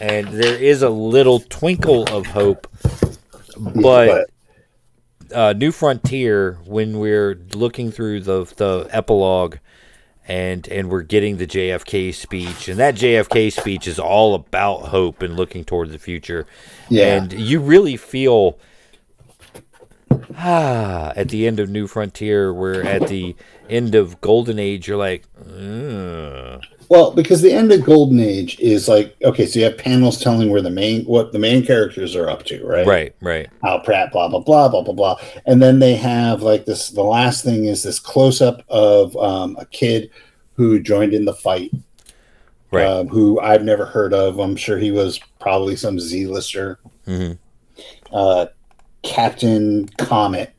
and 0.00 0.28
there 0.28 0.56
is 0.56 0.82
a 0.82 0.90
little 0.90 1.40
twinkle 1.40 2.04
of 2.14 2.26
hope, 2.26 2.68
but 3.58 4.30
uh, 5.32 5.52
New 5.52 5.72
Frontier 5.72 6.58
when 6.64 6.98
we're 6.98 7.34
looking 7.52 7.90
through 7.90 8.20
the 8.20 8.44
the 8.56 8.88
epilogue 8.90 9.56
and 10.26 10.66
and 10.68 10.90
we're 10.90 11.02
getting 11.02 11.36
the 11.36 11.46
JFK 11.46 12.14
speech 12.14 12.68
and 12.68 12.78
that 12.78 12.94
JFK 12.94 13.52
speech 13.52 13.86
is 13.86 13.98
all 13.98 14.34
about 14.34 14.88
hope 14.88 15.22
and 15.22 15.36
looking 15.36 15.64
toward 15.64 15.90
the 15.90 15.98
future. 15.98 16.46
Yeah. 16.88 17.16
And 17.16 17.32
you 17.32 17.60
really 17.60 17.96
feel 17.96 18.58
ah 20.36 21.12
at 21.16 21.28
the 21.28 21.46
end 21.46 21.60
of 21.60 21.68
New 21.70 21.86
Frontier 21.86 22.52
where 22.52 22.84
at 22.84 23.08
the 23.08 23.34
end 23.68 23.94
of 23.94 24.20
Golden 24.20 24.58
Age 24.58 24.88
you're 24.88 24.96
like 24.96 25.24
"Ugh." 25.38 26.62
Well, 26.90 27.12
because 27.12 27.40
the 27.40 27.52
end 27.52 27.72
of 27.72 27.82
Golden 27.82 28.20
Age 28.20 28.58
is 28.60 28.88
like 28.88 29.16
okay, 29.24 29.46
so 29.46 29.58
you 29.58 29.64
have 29.64 29.78
panels 29.78 30.20
telling 30.20 30.50
where 30.50 30.62
the 30.62 30.70
main 30.70 31.04
what 31.04 31.32
the 31.32 31.38
main 31.38 31.64
characters 31.64 32.14
are 32.14 32.28
up 32.28 32.44
to, 32.44 32.64
right? 32.64 32.86
right 32.86 33.14
right 33.20 33.48
Al 33.64 33.80
Pratt, 33.80 34.12
blah 34.12 34.28
blah 34.28 34.40
blah 34.40 34.68
blah 34.68 34.82
blah 34.82 34.94
blah, 34.94 35.16
and 35.46 35.62
then 35.62 35.78
they 35.78 35.94
have 35.94 36.42
like 36.42 36.66
this. 36.66 36.90
The 36.90 37.02
last 37.02 37.44
thing 37.44 37.64
is 37.64 37.82
this 37.82 37.98
close 37.98 38.40
up 38.40 38.62
of 38.68 39.16
um, 39.16 39.56
a 39.58 39.66
kid 39.66 40.10
who 40.56 40.78
joined 40.80 41.14
in 41.14 41.24
the 41.24 41.34
fight, 41.34 41.72
right 42.70 42.86
um, 42.86 43.08
who 43.08 43.40
I've 43.40 43.64
never 43.64 43.86
heard 43.86 44.12
of. 44.12 44.38
I'm 44.38 44.56
sure 44.56 44.78
he 44.78 44.90
was 44.90 45.18
probably 45.40 45.76
some 45.76 45.98
Z-lister. 45.98 46.78
Mhm. 47.06 47.38
Uh, 48.12 48.46
Captain 49.04 49.88
Comet, 49.98 50.52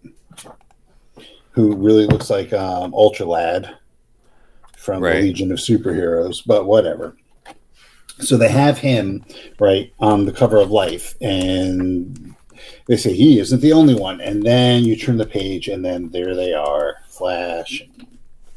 who 1.52 1.76
really 1.76 2.06
looks 2.06 2.30
like 2.30 2.54
um, 2.54 2.94
Ultra 2.94 3.26
Lad 3.26 3.76
from 4.78 5.02
Right. 5.02 5.16
the 5.16 5.22
Legion 5.22 5.52
of 5.52 5.58
Superheroes, 5.58 6.42
but 6.46 6.66
whatever. 6.66 7.18
So 8.20 8.38
they 8.38 8.50
have 8.50 8.78
him 8.78 9.26
right 9.60 9.92
on 10.00 10.26
the 10.26 10.32
cover 10.32 10.58
of 10.58 10.72
Life, 10.72 11.16
and 11.22 12.34
they 12.88 12.96
say 12.96 13.14
he 13.14 13.40
isn't 13.40 13.60
the 13.62 13.74
only 13.74 13.96
one. 13.96 14.22
And 14.22 14.42
then 14.44 14.84
you 14.86 14.96
turn 14.96 15.18
the 15.18 15.26
page, 15.26 15.68
and 15.68 15.84
then 15.84 16.10
there 16.12 16.34
they 16.36 16.54
are: 16.54 16.96
Flash, 17.10 17.82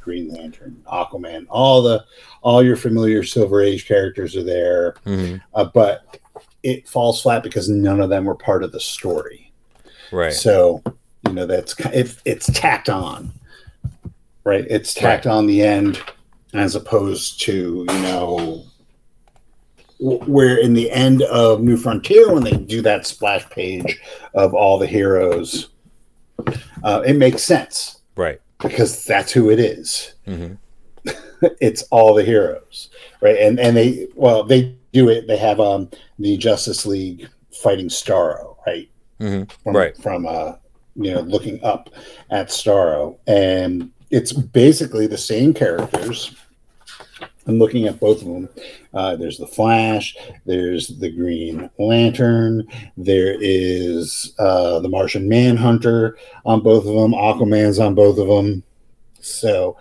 Green 0.00 0.28
Lantern, 0.28 0.80
Aquaman, 0.86 1.46
all 1.48 1.82
the 1.82 2.04
all 2.42 2.62
your 2.62 2.76
familiar 2.76 3.24
Silver 3.24 3.60
Age 3.60 3.88
characters 3.88 4.36
are 4.36 4.44
there. 4.44 4.94
Mhm. 5.06 5.40
Uh, 5.54 5.64
but 5.64 6.18
it 6.62 6.86
falls 6.88 7.20
flat 7.22 7.42
because 7.42 7.68
none 7.68 8.00
of 8.00 8.10
them 8.10 8.26
were 8.26 8.34
part 8.36 8.62
of 8.62 8.70
the 8.70 8.80
story. 8.80 9.47
Right. 10.12 10.32
So 10.32 10.82
you 11.26 11.32
know 11.32 11.46
that's 11.46 11.78
it, 11.86 12.16
it's 12.24 12.46
tacked 12.52 12.88
on, 12.88 13.32
right? 14.44 14.64
It's 14.68 14.94
tacked 14.94 15.26
on 15.26 15.46
the 15.46 15.62
end 15.62 16.00
as 16.54 16.74
opposed 16.74 17.40
to 17.42 17.84
you 17.88 17.98
know 18.02 18.64
where 20.00 20.56
in 20.58 20.74
the 20.74 20.90
end 20.90 21.22
of 21.22 21.60
New 21.60 21.76
Frontier 21.76 22.32
when 22.32 22.44
they 22.44 22.52
do 22.56 22.80
that 22.82 23.04
splash 23.06 23.48
page 23.50 24.00
of 24.34 24.54
all 24.54 24.78
the 24.78 24.86
heroes, 24.86 25.70
uh, 26.84 27.02
it 27.04 27.14
makes 27.14 27.42
sense 27.42 28.00
Right. 28.14 28.40
because 28.62 29.04
that's 29.04 29.32
who 29.32 29.50
it 29.50 29.58
is. 29.58 30.14
hmm 30.24 30.54
it's 31.60 31.82
all 31.90 32.14
the 32.14 32.24
heroes, 32.24 32.90
right? 33.20 33.36
And 33.38 33.58
and 33.60 33.76
they 33.76 34.08
well 34.14 34.42
they 34.44 34.76
do 34.92 35.08
it. 35.08 35.26
They 35.26 35.36
have 35.36 35.60
um 35.60 35.88
the 36.18 36.36
Justice 36.36 36.84
League 36.86 37.28
fighting 37.52 37.88
Starro, 37.88 38.47
right? 39.20 39.28
hmm 39.28 39.42
from, 39.62 39.76
Right. 39.76 39.96
from 39.96 40.26
uh 40.26 40.52
you 40.96 41.14
know 41.14 41.20
looking 41.20 41.62
up 41.64 41.90
at 42.30 42.48
Starro. 42.48 43.18
And 43.26 43.90
it's 44.10 44.32
basically 44.32 45.06
the 45.06 45.18
same 45.18 45.52
characters. 45.54 46.34
I'm 47.46 47.58
looking 47.58 47.86
at 47.86 47.98
both 47.98 48.20
of 48.20 48.28
them. 48.28 48.48
Uh, 48.92 49.16
there's 49.16 49.38
the 49.38 49.46
Flash 49.46 50.16
there's 50.44 50.88
the 50.88 51.10
Green 51.10 51.70
Lantern 51.78 52.66
there 52.96 53.36
is 53.40 54.34
uh, 54.38 54.80
the 54.80 54.88
Martian 54.88 55.28
Manhunter 55.28 56.18
on 56.44 56.60
both 56.60 56.86
of 56.86 56.94
them 56.94 57.12
Aquaman's 57.12 57.78
on 57.78 57.94
both 57.94 58.18
of 58.18 58.28
them. 58.28 58.62
So 59.20 59.76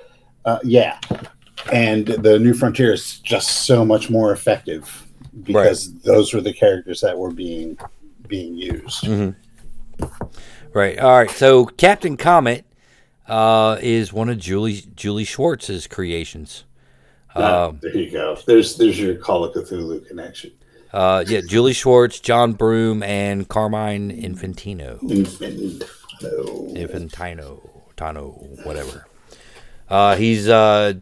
uh, 0.46 0.60
yeah. 0.64 1.00
And 1.74 2.08
the 2.08 2.40
New 2.40 2.54
Frontier 2.54 2.94
is 2.94 3.20
just 3.20 3.66
so 3.66 3.84
much 3.84 4.10
more 4.10 4.32
effective 4.32 5.06
because 5.44 5.94
those 6.02 6.34
were 6.34 6.42
the 6.42 6.54
characters 6.54 7.02
that 7.02 7.18
were 7.18 7.32
being 7.32 7.78
being 8.28 8.56
used 8.56 9.06
hmm 9.06 9.30
Right. 10.74 11.00
All 11.00 11.18
right. 11.18 11.32
So 11.32 11.66
Captain 11.66 12.18
Comet 12.18 12.64
uh, 13.28 13.78
is 13.82 14.14
one 14.14 14.30
of 14.30 14.38
Julie 14.38 14.84
Julie 14.96 15.24
Schwartz's 15.24 15.88
creations. 15.88 16.66
Um, 17.36 17.80
there 17.82 17.96
you 17.98 18.12
go. 18.12 18.38
There's 18.46 18.78
there's 18.78 19.00
your 19.00 19.16
Call 19.16 19.44
of 19.46 19.54
Cthulhu 19.56 20.06
connection. 20.08 20.52
uh, 20.94 21.24
yeah, 21.28 21.42
Julie 21.42 21.74
Schwartz, 21.74 22.20
John 22.20 22.54
Broome, 22.54 23.02
and 23.02 23.48
Carmine 23.48 24.12
Infantino. 24.12 25.00
Infantino. 25.02 26.74
Infantino, 26.76 27.70
Tano, 27.96 28.66
whatever. 28.66 29.08
Uh, 29.90 30.16
he's 30.16 30.48
uh, 30.48 30.94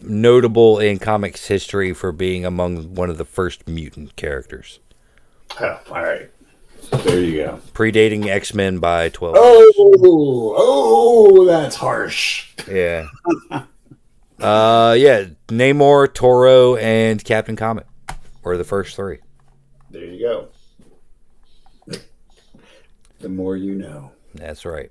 notable 0.00 0.78
in 0.78 0.98
comics 0.98 1.46
history 1.46 1.92
for 1.92 2.12
being 2.12 2.44
among 2.46 2.94
one 2.94 3.10
of 3.10 3.18
the 3.18 3.24
first 3.24 3.66
mutant 3.68 4.16
characters, 4.16 4.78
Oh, 5.60 5.78
all 5.90 6.02
right. 6.02 6.30
There 6.90 7.20
you 7.20 7.36
go. 7.44 7.60
predating 7.72 8.26
X 8.26 8.54
Men 8.54 8.78
by 8.78 9.08
twelve. 9.10 9.36
Oh, 9.38 10.54
oh, 10.56 11.44
that's 11.46 11.76
harsh. 11.76 12.48
Yeah. 12.68 13.08
uh, 14.40 14.94
yeah. 14.98 15.26
Namor, 15.48 16.12
Toro, 16.12 16.76
and 16.76 17.22
Captain 17.24 17.56
Comet 17.56 17.86
were 18.42 18.56
the 18.56 18.64
first 18.64 18.96
three. 18.96 19.18
There 19.90 20.04
you 20.04 20.20
go. 20.20 20.48
The 23.20 23.28
more 23.28 23.56
you 23.56 23.74
know. 23.74 24.12
That's 24.34 24.64
right. 24.64 24.90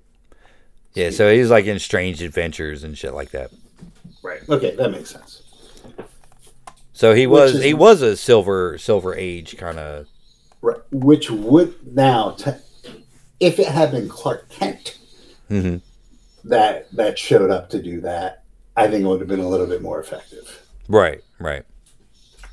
Yeah, 0.93 1.09
so 1.09 1.31
he's 1.33 1.49
like 1.49 1.65
in 1.65 1.79
Strange 1.79 2.21
Adventures 2.21 2.83
and 2.83 2.97
shit 2.97 3.13
like 3.13 3.31
that. 3.31 3.51
Right. 4.23 4.47
Okay, 4.47 4.75
that 4.75 4.91
makes 4.91 5.09
sense. 5.11 5.41
So 6.93 7.13
he 7.13 7.27
was 7.27 7.55
is- 7.55 7.63
he 7.63 7.73
was 7.73 8.01
a 8.01 8.15
silver 8.15 8.77
silver 8.77 9.13
age 9.15 9.57
kind 9.57 9.77
of 9.79 10.07
Right. 10.63 10.77
Which 10.93 11.29
would 11.29 11.93
now, 11.93 12.31
t- 12.31 12.51
if 13.41 13.59
it 13.59 13.67
had 13.67 13.91
been 13.91 14.07
Clark 14.07 14.49
Kent 14.49 14.97
Mhm. 15.51 15.81
that 16.45 16.87
that 16.95 17.19
showed 17.19 17.51
up 17.51 17.69
to 17.71 17.81
do 17.81 17.99
that, 18.01 18.43
I 18.77 18.87
think 18.87 19.03
it 19.03 19.07
would 19.07 19.19
have 19.19 19.27
been 19.27 19.41
a 19.41 19.49
little 19.49 19.67
bit 19.67 19.81
more 19.81 19.99
effective. 19.99 20.61
right, 20.87 21.21
right. 21.39 21.63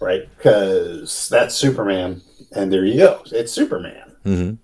right? 0.00 0.28
Because 0.36 1.28
that's 1.30 1.54
Superman, 1.54 2.22
and 2.52 2.72
there 2.72 2.84
you 2.84 2.96
go. 2.98 3.20
It's 3.30 3.52
Superman. 3.52 4.16
Mhm. 4.26 4.58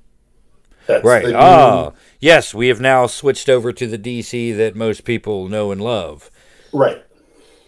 That's 0.88 1.04
Right. 1.04 1.32
Ah, 1.34 1.92
yes, 2.20 2.52
we 2.54 2.66
have 2.68 2.80
now 2.80 3.06
switched 3.06 3.48
over 3.48 3.72
to 3.72 3.86
the 3.86 3.98
DC 3.98 4.52
that 4.52 4.74
most 4.76 5.04
people 5.04 5.48
know 5.48 5.70
and 5.70 5.80
love, 5.80 6.30
right. 6.72 7.04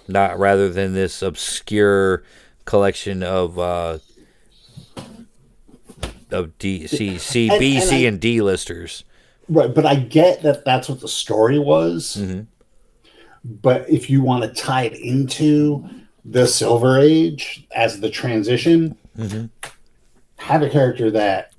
not 0.09 0.39
rather 0.39 0.69
than 0.69 0.95
this 0.95 1.23
obscure 1.23 2.23
collection 2.65 3.23
of 3.23 3.59
uh, 3.59 3.99
of 6.31 6.57
DC, 6.59 7.19
C, 7.19 7.49
And- 7.49 7.59
B, 7.59 7.77
and 7.77 7.85
C, 7.85 8.05
I- 8.05 8.09
and 8.09 8.21
D 8.21 8.41
listers. 8.41 9.05
Right. 9.49 9.73
But 9.75 9.87
I 9.87 9.95
get 9.97 10.43
that 10.43 10.65
that's 10.65 10.89
what 10.89 11.01
the 11.01 11.09
story 11.09 11.59
was. 11.59 12.17
Mhm. 12.21 12.47
But 13.45 13.89
if 13.89 14.11
you 14.11 14.23
want 14.23 14.43
to 14.45 14.61
tie 14.63 14.85
it 14.85 14.95
into 14.95 15.89
the 16.25 16.47
Silver 16.47 16.99
Age 16.99 17.67
as 17.75 18.01
the 18.01 18.11
transition, 18.11 18.97
Mhm. 19.19 19.49
have 20.37 20.63
a 20.63 20.69
character 20.69 21.11
that 21.13 21.53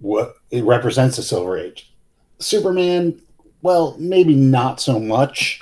what 0.00 0.34
it 0.50 0.64
represents 0.64 1.16
the 1.16 1.22
Silver 1.22 1.58
Age. 1.58 1.92
Superman, 2.38 3.20
well, 3.62 3.96
maybe 3.98 4.34
not 4.34 4.80
so 4.80 5.00
much 5.00 5.60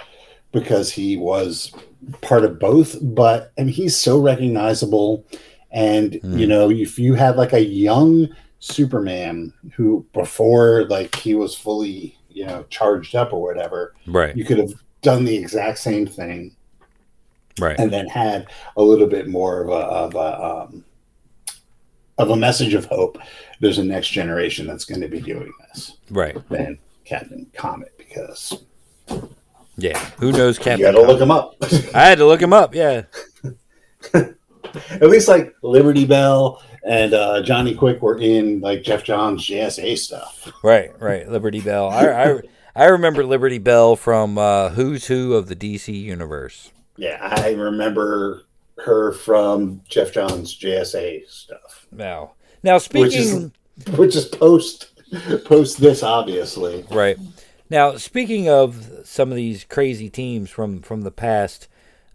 because 0.51 0.91
he 0.93 1.17
was 1.17 1.73
part 2.21 2.45
of 2.45 2.59
both, 2.59 2.97
but 3.01 3.53
and 3.57 3.71
he's 3.71 3.97
so 3.97 4.19
recognizable. 4.19 5.25
And 5.73 6.15
Hmm. 6.23 6.39
you 6.39 6.47
know, 6.47 6.71
if 6.71 6.99
you 6.99 7.15
had 7.15 7.37
like 7.37 7.53
a 7.55 7.65
young 7.65 8.29
Superman 8.61 9.53
who 9.75 10.07
before 10.13 10.85
like 10.85 11.15
he 11.17 11.35
was 11.35 11.55
fully, 11.57 12.17
you 12.31 12.47
know, 12.47 12.65
charged 12.71 13.15
up 13.17 13.33
or 13.33 13.43
whatever, 13.43 13.95
Right, 14.07 14.37
you 14.37 14.45
could 14.45 14.59
have 14.59 14.75
done 15.03 15.25
the 15.25 15.37
exact 15.37 15.79
same 15.79 16.07
thing 16.07 16.55
right, 17.59 17.79
and 17.79 17.93
then 17.93 18.07
had 18.07 18.47
a 18.77 18.83
little 18.83 19.07
bit 19.09 19.27
more 19.29 19.63
of 19.63 19.69
a 19.69 19.73
of 19.73 20.15
a 20.15 20.45
um, 20.45 20.85
of 22.19 22.31
a 22.31 22.37
message 22.37 22.75
of 22.75 22.85
hope. 22.85 23.19
There's 23.61 23.79
a 23.79 23.85
next 23.85 24.09
generation 24.09 24.67
that's 24.67 24.85
going 24.85 25.01
to 25.01 25.09
be 25.09 25.21
doing 25.21 25.53
this 25.73 25.97
right. 26.11 26.37
than 26.51 26.79
Captain 27.05 27.47
Comet 27.55 27.93
because 27.97 28.63
Yeah. 29.77 29.99
Who 30.21 30.31
knows 30.33 30.59
Captain? 30.59 30.81
you 30.81 30.85
got 30.85 30.93
to 30.93 31.03
look 31.03 31.21
him 31.21 31.31
up. 31.31 31.55
I 31.95 32.05
had 32.05 32.19
to 32.19 32.27
look 32.27 32.43
him 32.43 32.53
up. 32.53 32.75
Yeah. 32.75 33.03
At 34.91 35.09
least 35.09 35.29
like 35.29 35.55
Liberty 35.63 36.05
Bell 36.05 36.63
and 36.85 37.15
uh, 37.15 37.43
Johnny 37.43 37.75
Quick 37.75 38.03
were 38.03 38.19
in 38.19 38.61
like 38.61 38.83
Geoff 38.83 39.05
Johns 39.05 39.47
JSA 39.47 39.97
stuff. 39.99 40.53
Right, 40.63 40.91
right. 41.01 41.29
Liberty 41.29 41.61
Bell. 41.61 41.89
I, 41.89 42.07
I, 42.09 42.41
I 42.75 42.85
remember 42.87 43.25
Liberty 43.25 43.59
Bell 43.59 43.97
from 43.97 44.39
uh, 44.39 44.71
Who's 44.71 45.07
Who 45.07 45.35
of 45.35 45.49
the 45.49 45.57
DC 45.57 45.93
universe. 45.93 46.71
Yeah, 46.97 47.19
I 47.21 47.53
remember 47.53 48.45
her 48.79 49.13
from 49.13 49.83
Geoff 49.89 50.13
Johns 50.13 50.59
JSA 50.59 51.29
stuff, 51.29 51.87
Now, 51.93 52.33
now 52.63 52.75
which 52.75 53.15
is 53.15 53.31
speaking 53.31 53.53
which 53.97 54.17
is 54.17 54.27
post 54.27 54.91
post 55.45 55.79
this 55.81 56.03
obviously. 56.03 56.85
right 56.91 57.19
now, 57.71 57.97
speaking 57.97 58.49
of 58.49 59.01
some 59.05 59.31
of 59.31 59.37
these 59.37 59.65
crazy 59.65 60.11
teams 60.11 60.51
from 60.51 60.83
from 60.83 61.03
the 61.03 61.11
past, 61.11 61.69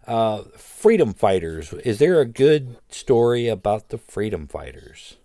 uh, 0.08 0.42
Freedom 0.56 1.12
Fighters. 1.12 1.72
Is 1.84 1.98
there 1.98 2.20
a 2.20 2.26
good 2.26 2.78
story 2.88 3.46
about 3.46 3.90
the 3.90 3.98
Freedom 3.98 4.46
Fighters? 4.48 5.16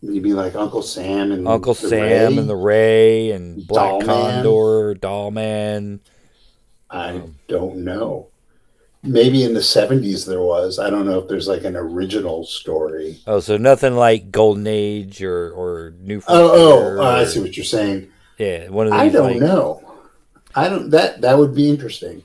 You'd 0.00 0.22
be 0.22 0.34
like 0.34 0.54
Uncle 0.54 0.82
Sam 0.82 1.32
and 1.32 1.48
Uncle 1.48 1.74
the 1.74 1.88
Sam 1.88 2.00
Ray. 2.00 2.36
and 2.36 2.48
the 2.48 2.54
Ray 2.54 3.30
and 3.32 3.66
Black 3.66 3.90
Doll 3.90 4.02
Condor, 4.02 4.94
Doll 4.94 5.30
Man. 5.32 6.00
I 6.88 7.22
don't 7.48 7.78
know. 7.78 8.28
Maybe 9.02 9.42
in 9.42 9.54
the 9.54 9.62
seventies 9.62 10.24
there 10.26 10.42
was. 10.42 10.78
I 10.78 10.90
don't 10.90 11.06
know 11.06 11.18
if 11.18 11.28
there's 11.28 11.48
like 11.48 11.64
an 11.64 11.76
original 11.76 12.44
story. 12.44 13.18
Oh, 13.26 13.40
so 13.40 13.56
nothing 13.56 13.94
like 13.94 14.30
Golden 14.30 14.66
Age 14.66 15.22
or 15.22 15.50
or 15.50 15.94
New. 16.00 16.20
Oh, 16.28 16.48
Frontier 16.48 16.98
oh, 16.98 17.02
I 17.02 17.22
or- 17.22 17.26
see 17.26 17.40
what 17.40 17.56
you're 17.56 17.64
saying. 17.64 18.10
Yeah, 18.38 18.68
one 18.68 18.86
of 18.86 18.92
these. 18.92 19.00
I 19.00 19.08
don't 19.08 19.32
like, 19.32 19.40
know. 19.40 19.98
I 20.54 20.68
don't. 20.68 20.90
That 20.90 21.22
that 21.22 21.38
would 21.38 21.54
be 21.54 21.68
interesting. 21.68 22.22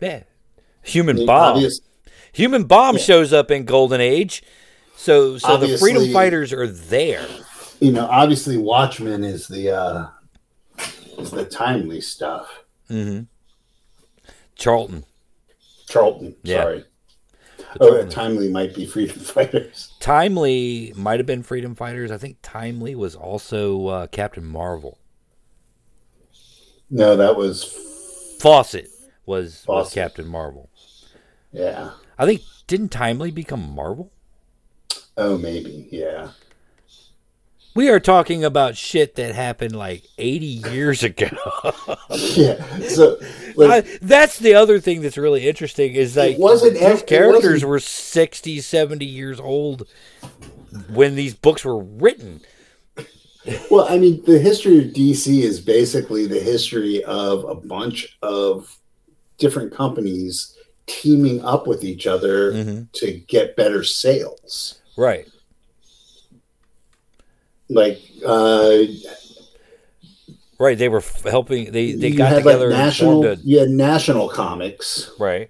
Yeah, 0.00 0.22
Human 0.82 1.16
mean, 1.16 1.26
Bomb. 1.26 1.54
obvious- 1.56 1.80
Human 2.32 2.64
Bomb 2.64 2.96
Yeah. 2.96 3.02
shows 3.02 3.32
up 3.32 3.50
in 3.50 3.64
Golden 3.64 4.00
Age, 4.00 4.42
so 4.96 5.36
so 5.38 5.56
the 5.56 5.76
Freedom 5.78 6.12
Fighters 6.12 6.52
are 6.52 6.66
there. 6.66 7.26
you 7.80 7.90
know, 7.92 8.06
obviously, 8.10 8.56
Watchmen 8.56 9.24
is 9.24 9.48
the 9.48 9.70
uh 9.70 10.06
is 11.18 11.30
the 11.30 11.44
timely 11.44 12.00
stuff. 12.00 12.64
hmm 12.88 13.20
Charlton. 14.54 15.04
Charlton, 15.88 16.36
Yeah. 16.44 16.62
sorry. 16.62 16.84
Oh, 17.80 17.96
yeah, 17.96 18.04
Timely 18.08 18.48
might 18.48 18.74
be 18.74 18.84
Freedom 18.86 19.16
Fighters. 19.20 19.92
Timely 20.00 20.92
might 20.96 21.18
have 21.20 21.26
been 21.26 21.42
Freedom 21.42 21.74
Fighters. 21.74 22.10
I 22.10 22.16
think 22.18 22.38
Timely 22.42 22.94
was 22.94 23.14
also 23.14 23.86
uh, 23.86 24.06
Captain 24.08 24.44
Marvel. 24.44 24.98
No, 26.90 27.16
that 27.16 27.36
was 27.36 27.64
Fawcett 28.40 28.88
was, 29.26 29.64
was 29.68 29.92
Captain 29.92 30.26
Marvel. 30.26 30.68
Yeah. 31.52 31.90
I 32.18 32.26
think 32.26 32.42
didn't 32.66 32.90
Timely 32.90 33.30
become 33.30 33.74
Marvel? 33.74 34.10
Oh, 35.16 35.36
maybe 35.38 35.88
yeah. 35.90 36.30
We 37.74 37.88
are 37.88 38.00
talking 38.00 38.42
about 38.44 38.76
shit 38.76 39.14
that 39.14 39.34
happened 39.34 39.76
like 39.76 40.02
80 40.18 40.46
years 40.46 41.02
ago. 41.02 41.28
Yeah. 42.34 42.64
So 42.88 43.18
like, 43.54 43.84
I- 43.86 43.98
that's 44.02 44.38
the 44.40 44.54
other 44.54 44.80
thing 44.80 45.00
that's 45.02 45.16
really 45.16 45.46
interesting 45.48 45.94
is 45.94 46.16
like 46.16 46.36
wasn't 46.38 46.74
these 46.74 46.82
ev- 46.82 47.06
characters 47.06 47.64
wasn't- 47.64 47.70
were 47.70 47.78
60, 47.80 48.60
70 48.60 49.04
years 49.06 49.38
old 49.38 49.86
when 50.92 51.14
these 51.14 51.34
books 51.34 51.64
were 51.64 51.78
written. 51.78 52.40
Well, 53.70 53.86
I 53.88 53.98
mean, 53.98 54.22
the 54.26 54.38
history 54.38 54.78
of 54.78 54.92
DC 54.92 55.42
is 55.42 55.60
basically 55.60 56.26
the 56.26 56.40
history 56.40 57.02
of 57.04 57.44
a 57.44 57.54
bunch 57.54 58.18
of 58.22 58.76
different 59.38 59.72
companies 59.72 60.56
teaming 60.86 61.42
up 61.44 61.66
with 61.66 61.84
each 61.84 62.06
other 62.06 62.52
Mhm. 62.52 62.92
to 62.92 63.12
get 63.28 63.56
better 63.56 63.84
sales. 63.84 64.80
Right. 64.96 65.26
Like, 67.68 68.00
uh, 68.26 68.82
Right. 70.58 70.76
They 70.76 70.90
were 70.90 71.02
helping. 71.24 71.72
They 71.72 71.92
they 71.92 72.10
got 72.10 72.34
together 72.36 72.68
like 72.68 72.76
national, 72.78 73.24
a 73.24 73.36
you 73.36 73.60
had 73.60 73.70
National 73.70 74.28
Comics, 74.28 75.10
right. 75.18 75.48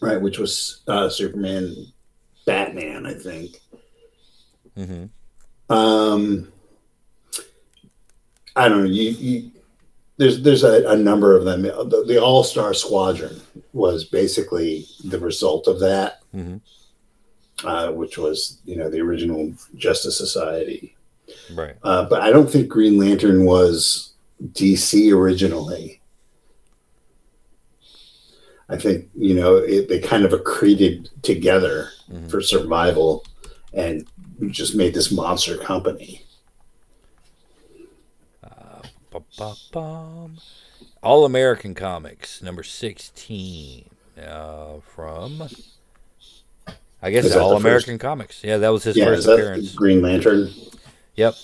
right, 0.00 0.18
which 0.18 0.38
was 0.38 0.80
uh, 0.88 1.10
Superman, 1.10 1.76
Batman, 2.46 3.04
I 3.04 3.12
think. 3.12 3.60
hmm 4.74 5.04
Um, 5.68 6.50
I 8.56 8.68
don't 8.70 8.84
know. 8.84 8.90
You, 8.90 9.10
you 9.10 9.50
there's 10.18 10.42
there's 10.42 10.64
a, 10.64 10.86
a 10.88 10.96
number 10.96 11.36
of 11.36 11.44
them. 11.44 11.62
The, 11.62 12.04
the 12.06 12.20
All 12.20 12.44
Star 12.44 12.74
Squadron 12.74 13.40
was 13.72 14.04
basically 14.04 14.86
the 15.04 15.18
result 15.18 15.66
of 15.66 15.80
that, 15.80 16.20
Mhm. 16.34 16.60
uh, 17.64 17.90
which 17.92 18.18
was 18.18 18.58
you 18.64 18.76
know 18.76 18.90
the 18.90 19.00
original 19.00 19.52
Justice 19.76 20.16
Society. 20.18 20.94
Right. 21.54 21.74
Uh, 21.82 22.04
but 22.04 22.20
I 22.20 22.30
don't 22.30 22.50
think 22.50 22.68
Green 22.68 22.98
Lantern 22.98 23.44
was 23.46 24.12
DC 24.52 25.12
originally. 25.12 26.00
I 28.68 28.76
think 28.76 29.08
you 29.16 29.34
know 29.34 29.56
it, 29.56 29.88
they 29.88 29.98
kind 29.98 30.24
of 30.24 30.32
accreted 30.32 31.08
together 31.22 31.88
Mhm. 32.10 32.30
for 32.30 32.40
survival, 32.40 33.24
and 33.72 34.06
just 34.50 34.74
made 34.74 34.92
this 34.94 35.10
monster 35.12 35.56
company. 35.56 36.21
Ba-ba-bum. 39.38 40.38
All 41.02 41.24
American 41.24 41.74
Comics 41.74 42.42
number 42.42 42.62
sixteen 42.62 43.88
uh, 44.20 44.74
from. 44.94 45.42
I 47.04 47.10
guess 47.10 47.24
Is 47.24 47.32
that 47.32 47.38
the 47.38 47.44
All 47.44 47.52
first- 47.54 47.64
American 47.64 47.98
Comics. 47.98 48.44
Yeah, 48.44 48.58
that 48.58 48.68
was 48.68 48.84
his 48.84 48.96
yeah, 48.96 49.06
first 49.06 49.26
appearance. 49.26 49.74
Green 49.74 50.00
Lantern, 50.02 50.50
Yep. 51.16 51.34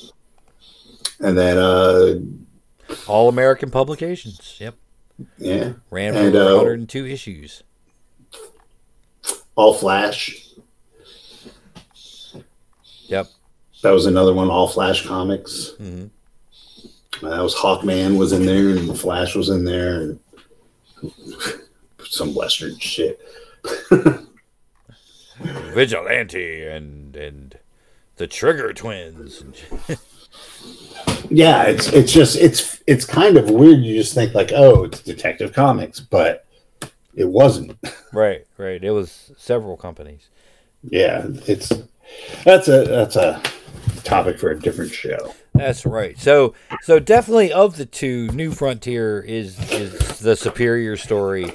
and 1.21 1.37
then 1.37 1.59
uh, 1.59 2.15
All 3.09 3.29
American 3.29 3.71
Publications. 3.71 4.57
Yep. 4.61 4.75
yeah, 5.39 5.73
Ran 5.91 6.15
And, 6.17 6.33
for 6.35 6.41
uh, 6.43 6.57
102 6.57 7.07
issues. 7.07 7.65
All 9.57 9.75
Flash. 9.75 10.45
Yep. 13.07 13.27
That 13.83 13.91
was 13.91 14.07
another 14.07 14.33
one. 14.35 14.51
All 14.51 14.69
Flash 14.69 15.05
comics. 15.07 15.71
hmm 15.79 16.05
Uh, 16.05 16.09
that 17.23 17.43
was 17.43 17.55
Hawkman 17.55 18.17
was 18.17 18.33
in 18.33 18.47
there, 18.47 18.71
and 18.71 18.89
the 18.89 18.95
Flash 18.95 19.35
was 19.35 19.49
in 19.49 19.65
there, 19.65 20.03
and 20.03 20.21
some 22.05 22.35
Western 22.35 22.79
shit. 22.79 23.21
Vigilante 25.39 26.67
and 26.67 27.15
and 27.17 27.59
the 28.17 28.27
Trigger 28.27 28.73
Twins. 28.73 29.45
Yeah, 31.31 31.65
it's 31.65 31.93
it's 31.93 32.13
just 32.13 32.37
it's 32.37 32.83
it's 32.87 33.05
kind 33.05 33.37
of 33.37 33.51
weird. 33.51 33.81
You 33.81 33.97
just 33.97 34.15
think 34.15 34.35
like, 34.35 34.53
oh, 34.55 34.85
it's 34.85 35.01
Detective 35.01 35.53
Comics, 35.53 36.01
but 36.01 36.47
it 37.15 37.29
wasn't. 37.29 37.77
right. 38.13 38.47
Right. 38.57 38.83
It 38.83 38.91
was 38.91 39.33
several 39.37 39.77
companies. 39.77 40.29
Yeah, 40.83 41.27
it's 41.47 41.73
that's 42.45 42.69
a 42.69 42.85
that's 42.85 43.17
a 43.17 43.43
topic 44.09 44.39
for 44.39 44.51
a 44.51 44.59
different 44.59 44.91
show. 44.93 45.35
That's 45.55 45.85
right. 45.85 46.19
So 46.19 46.55
so 46.83 46.99
definitely 46.99 47.53
of 47.53 47.77
the 47.77 47.87
two, 47.87 48.29
New 48.29 48.53
Frontier 48.53 49.21
is 49.21 49.59
is 49.71 50.19
the 50.21 50.35
superior 50.37 50.97
story. 50.97 51.53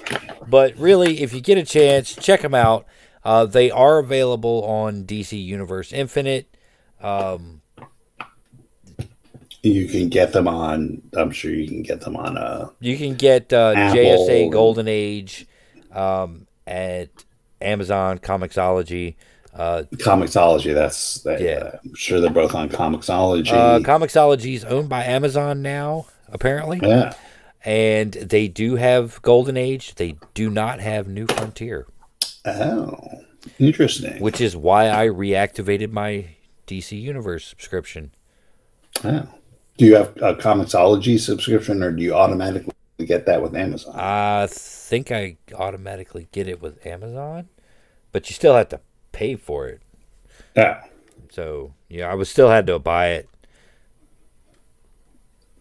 But 0.47 0.77
really, 0.77 1.21
if 1.21 1.33
you 1.33 1.41
get 1.41 1.57
a 1.57 1.63
chance, 1.63 2.15
check 2.15 2.41
them 2.41 2.53
out. 2.53 2.85
Uh, 3.23 3.45
they 3.45 3.71
are 3.71 3.99
available 3.99 4.63
on 4.65 5.05
DC 5.05 5.41
Universe 5.43 5.93
Infinite. 5.93 6.53
Um, 7.01 7.61
You 9.61 9.87
can 9.87 10.09
get 10.09 10.33
them 10.33 10.47
on. 10.47 11.01
I'm 11.15 11.31
sure 11.31 11.51
you 11.51 11.67
can 11.67 11.83
get 11.83 12.01
them 12.01 12.17
on. 12.17 12.37
Uh, 12.37 12.69
you 12.81 12.97
can 12.97 13.15
get 13.15 13.53
uh, 13.53 13.73
Apple. 13.75 13.97
JSA 13.97 14.51
Golden 14.51 14.89
Age 14.89 15.47
um, 15.93 16.47
at 16.67 17.09
Amazon 17.61 18.19
Comixology. 18.19 19.15
Uh, 19.55 19.83
Comixology. 19.95 20.73
That's 20.73 21.19
that, 21.21 21.39
Yeah. 21.41 21.51
uh, 21.51 21.77
I'm 21.83 21.95
sure 21.95 22.19
they're 22.19 22.29
both 22.31 22.55
on 22.55 22.69
Comixology. 22.69 23.51
uh, 23.51 23.79
Comixology 23.79 24.55
is 24.55 24.65
owned 24.65 24.89
by 24.89 25.03
Amazon 25.03 25.61
now, 25.61 26.07
apparently, 26.29 26.79
yeah. 26.81 27.13
and 27.63 28.13
they 28.13 28.47
do 28.47 28.75
have 28.75 29.21
Golden 29.21 29.55
Age. 29.55 29.95
They 29.95 30.15
do 30.33 30.49
not 30.49 30.79
have 30.79 31.07
New 31.07 31.27
Frontier. 31.27 31.85
Oh, 32.45 32.97
interesting. 33.59 34.21
which 34.21 34.41
is 34.41 34.55
why 34.55 34.89
I 34.89 35.07
reactivated 35.07 35.91
my 35.91 36.35
DC 36.67 36.99
Universe 36.99 37.45
subscription. 37.45 38.11
Oh. 39.03 39.27
Do 39.77 39.85
you 39.85 39.95
have 39.95 40.15
a 40.17 40.35
Comixology 40.35 41.19
subscription, 41.19 41.81
or 41.81 41.91
do 41.91 42.03
you 42.03 42.13
automatically 42.13 42.73
get 43.05 43.25
that 43.25 43.41
with 43.41 43.55
Amazon? 43.55 43.95
I 43.97 44.47
think 44.49 45.11
I 45.11 45.37
automatically 45.55 46.27
get 46.31 46.47
it 46.47 46.61
with 46.61 46.85
Amazon, 46.85 47.49
but 48.11 48.29
you 48.29 48.33
still 48.35 48.55
have 48.55 48.69
to 48.69 48.79
pay 49.13 49.35
for 49.35 49.67
it. 49.67 49.81
Yeah. 50.55 50.83
So 51.31 51.73
yeah, 51.87 52.11
I 52.11 52.15
was 52.15 52.29
still 52.29 52.49
had 52.49 52.67
to 52.67 52.77
buy 52.79 53.11
it. 53.11 53.29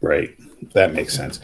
Right. 0.01 0.35
That 0.75 0.93
makes 0.93 1.15
sense. 1.15 1.39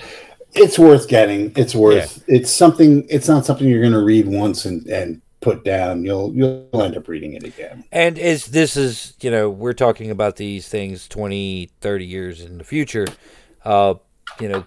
It's 0.54 0.78
worth 0.78 1.08
getting. 1.08 1.52
It's 1.56 1.74
worth. 1.74 2.24
It's 2.26 2.50
something. 2.50 3.06
It's 3.08 3.28
not 3.28 3.46
something 3.46 3.68
you're 3.68 3.80
going 3.80 3.92
to 3.92 4.02
read 4.02 4.26
once 4.26 4.64
and 4.64 4.84
and 4.88 5.22
put 5.40 5.64
down. 5.64 6.04
You'll 6.04 6.34
you'll 6.34 6.82
end 6.82 6.96
up 6.96 7.06
reading 7.08 7.34
it 7.34 7.44
again. 7.44 7.84
And 7.92 8.18
as 8.18 8.46
this 8.46 8.76
is, 8.76 9.14
you 9.20 9.30
know, 9.30 9.48
we're 9.48 9.74
talking 9.74 10.10
about 10.10 10.36
these 10.36 10.68
things 10.68 11.06
20, 11.06 11.70
30 11.80 12.04
years 12.04 12.40
in 12.40 12.58
the 12.58 12.64
future. 12.64 13.06
Uh, 13.64 13.94
you 14.40 14.48
know, 14.48 14.64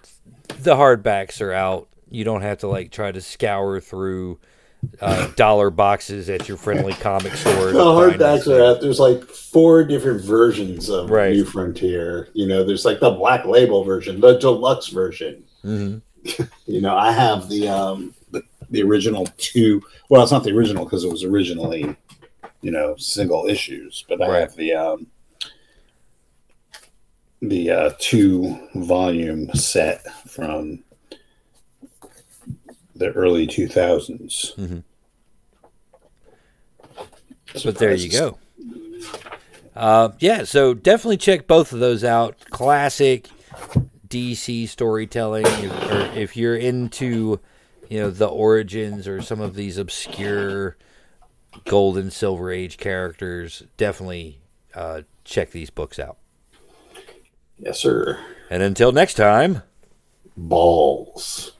the 0.60 0.76
hardbacks 0.76 1.40
are 1.40 1.52
out. 1.52 1.88
You 2.10 2.24
don't 2.24 2.42
have 2.42 2.58
to 2.58 2.68
like 2.68 2.90
try 2.90 3.12
to 3.12 3.20
scour 3.20 3.80
through 3.80 4.38
uh, 5.00 5.28
dollar 5.36 5.70
boxes 5.70 6.28
at 6.30 6.48
your 6.48 6.56
friendly 6.56 6.92
comic 6.94 7.32
store. 7.34 7.72
The 7.72 7.72
find 7.72 8.12
hardbacks 8.20 8.40
are 8.40 8.44
things. 8.44 8.60
out. 8.60 8.80
There's 8.80 9.00
like 9.00 9.24
four 9.24 9.84
different 9.84 10.22
versions 10.22 10.88
of 10.88 11.10
Right. 11.10 11.32
New 11.32 11.44
Frontier. 11.44 12.28
You 12.34 12.46
know, 12.46 12.64
there's 12.64 12.84
like 12.84 13.00
the 13.00 13.10
black 13.10 13.44
label 13.44 13.84
version, 13.84 14.20
the 14.20 14.38
deluxe 14.38 14.88
version. 14.88 15.44
Mhm. 15.64 16.02
You 16.66 16.80
know, 16.80 16.96
I 16.96 17.10
have 17.12 17.48
the 17.48 17.66
um 17.68 18.14
the, 18.30 18.42
the 18.70 18.82
original 18.82 19.26
two. 19.38 19.82
Well, 20.08 20.22
it's 20.22 20.30
not 20.32 20.44
the 20.44 20.56
original 20.56 20.84
because 20.84 21.04
it 21.04 21.10
was 21.10 21.24
originally, 21.24 21.96
you 22.60 22.70
know, 22.70 22.94
single 22.96 23.46
issues. 23.46 24.04
But 24.08 24.22
I 24.22 24.28
Right. 24.28 24.40
have 24.40 24.54
the 24.56 24.72
um 24.74 25.06
the 27.40 27.70
uh, 27.70 27.90
two 27.98 28.56
volume 28.76 29.52
set 29.52 30.06
from 30.28 30.84
the 33.02 33.12
early 33.12 33.46
2000s. 33.46 34.54
Mhm. 34.56 34.82
But 37.64 37.76
there 37.78 37.94
you 37.94 38.10
go. 38.10 38.38
Uh, 39.74 40.10
yeah, 40.20 40.44
so 40.44 40.74
definitely 40.74 41.16
check 41.16 41.46
both 41.46 41.72
of 41.72 41.80
those 41.80 42.04
out. 42.04 42.36
Classic 42.50 43.28
DC 44.08 44.68
storytelling, 44.68 45.46
or 45.46 46.10
if 46.14 46.36
you're 46.36 46.56
into, 46.56 47.40
you 47.88 48.00
know, 48.00 48.10
the 48.10 48.26
origins 48.28 49.08
or 49.08 49.20
some 49.22 49.40
of 49.40 49.54
these 49.54 49.78
obscure 49.78 50.76
Golden 51.66 52.10
Silver 52.10 52.50
Age 52.50 52.76
characters, 52.78 53.64
definitely 53.76 54.38
uh, 54.74 55.02
check 55.24 55.50
these 55.50 55.70
books 55.70 55.98
out. 55.98 56.16
Yes, 57.58 57.78
sir. 57.78 58.18
And 58.50 58.62
until 58.62 58.92
next 58.92 59.14
time. 59.14 59.62
Balls. 60.36 61.52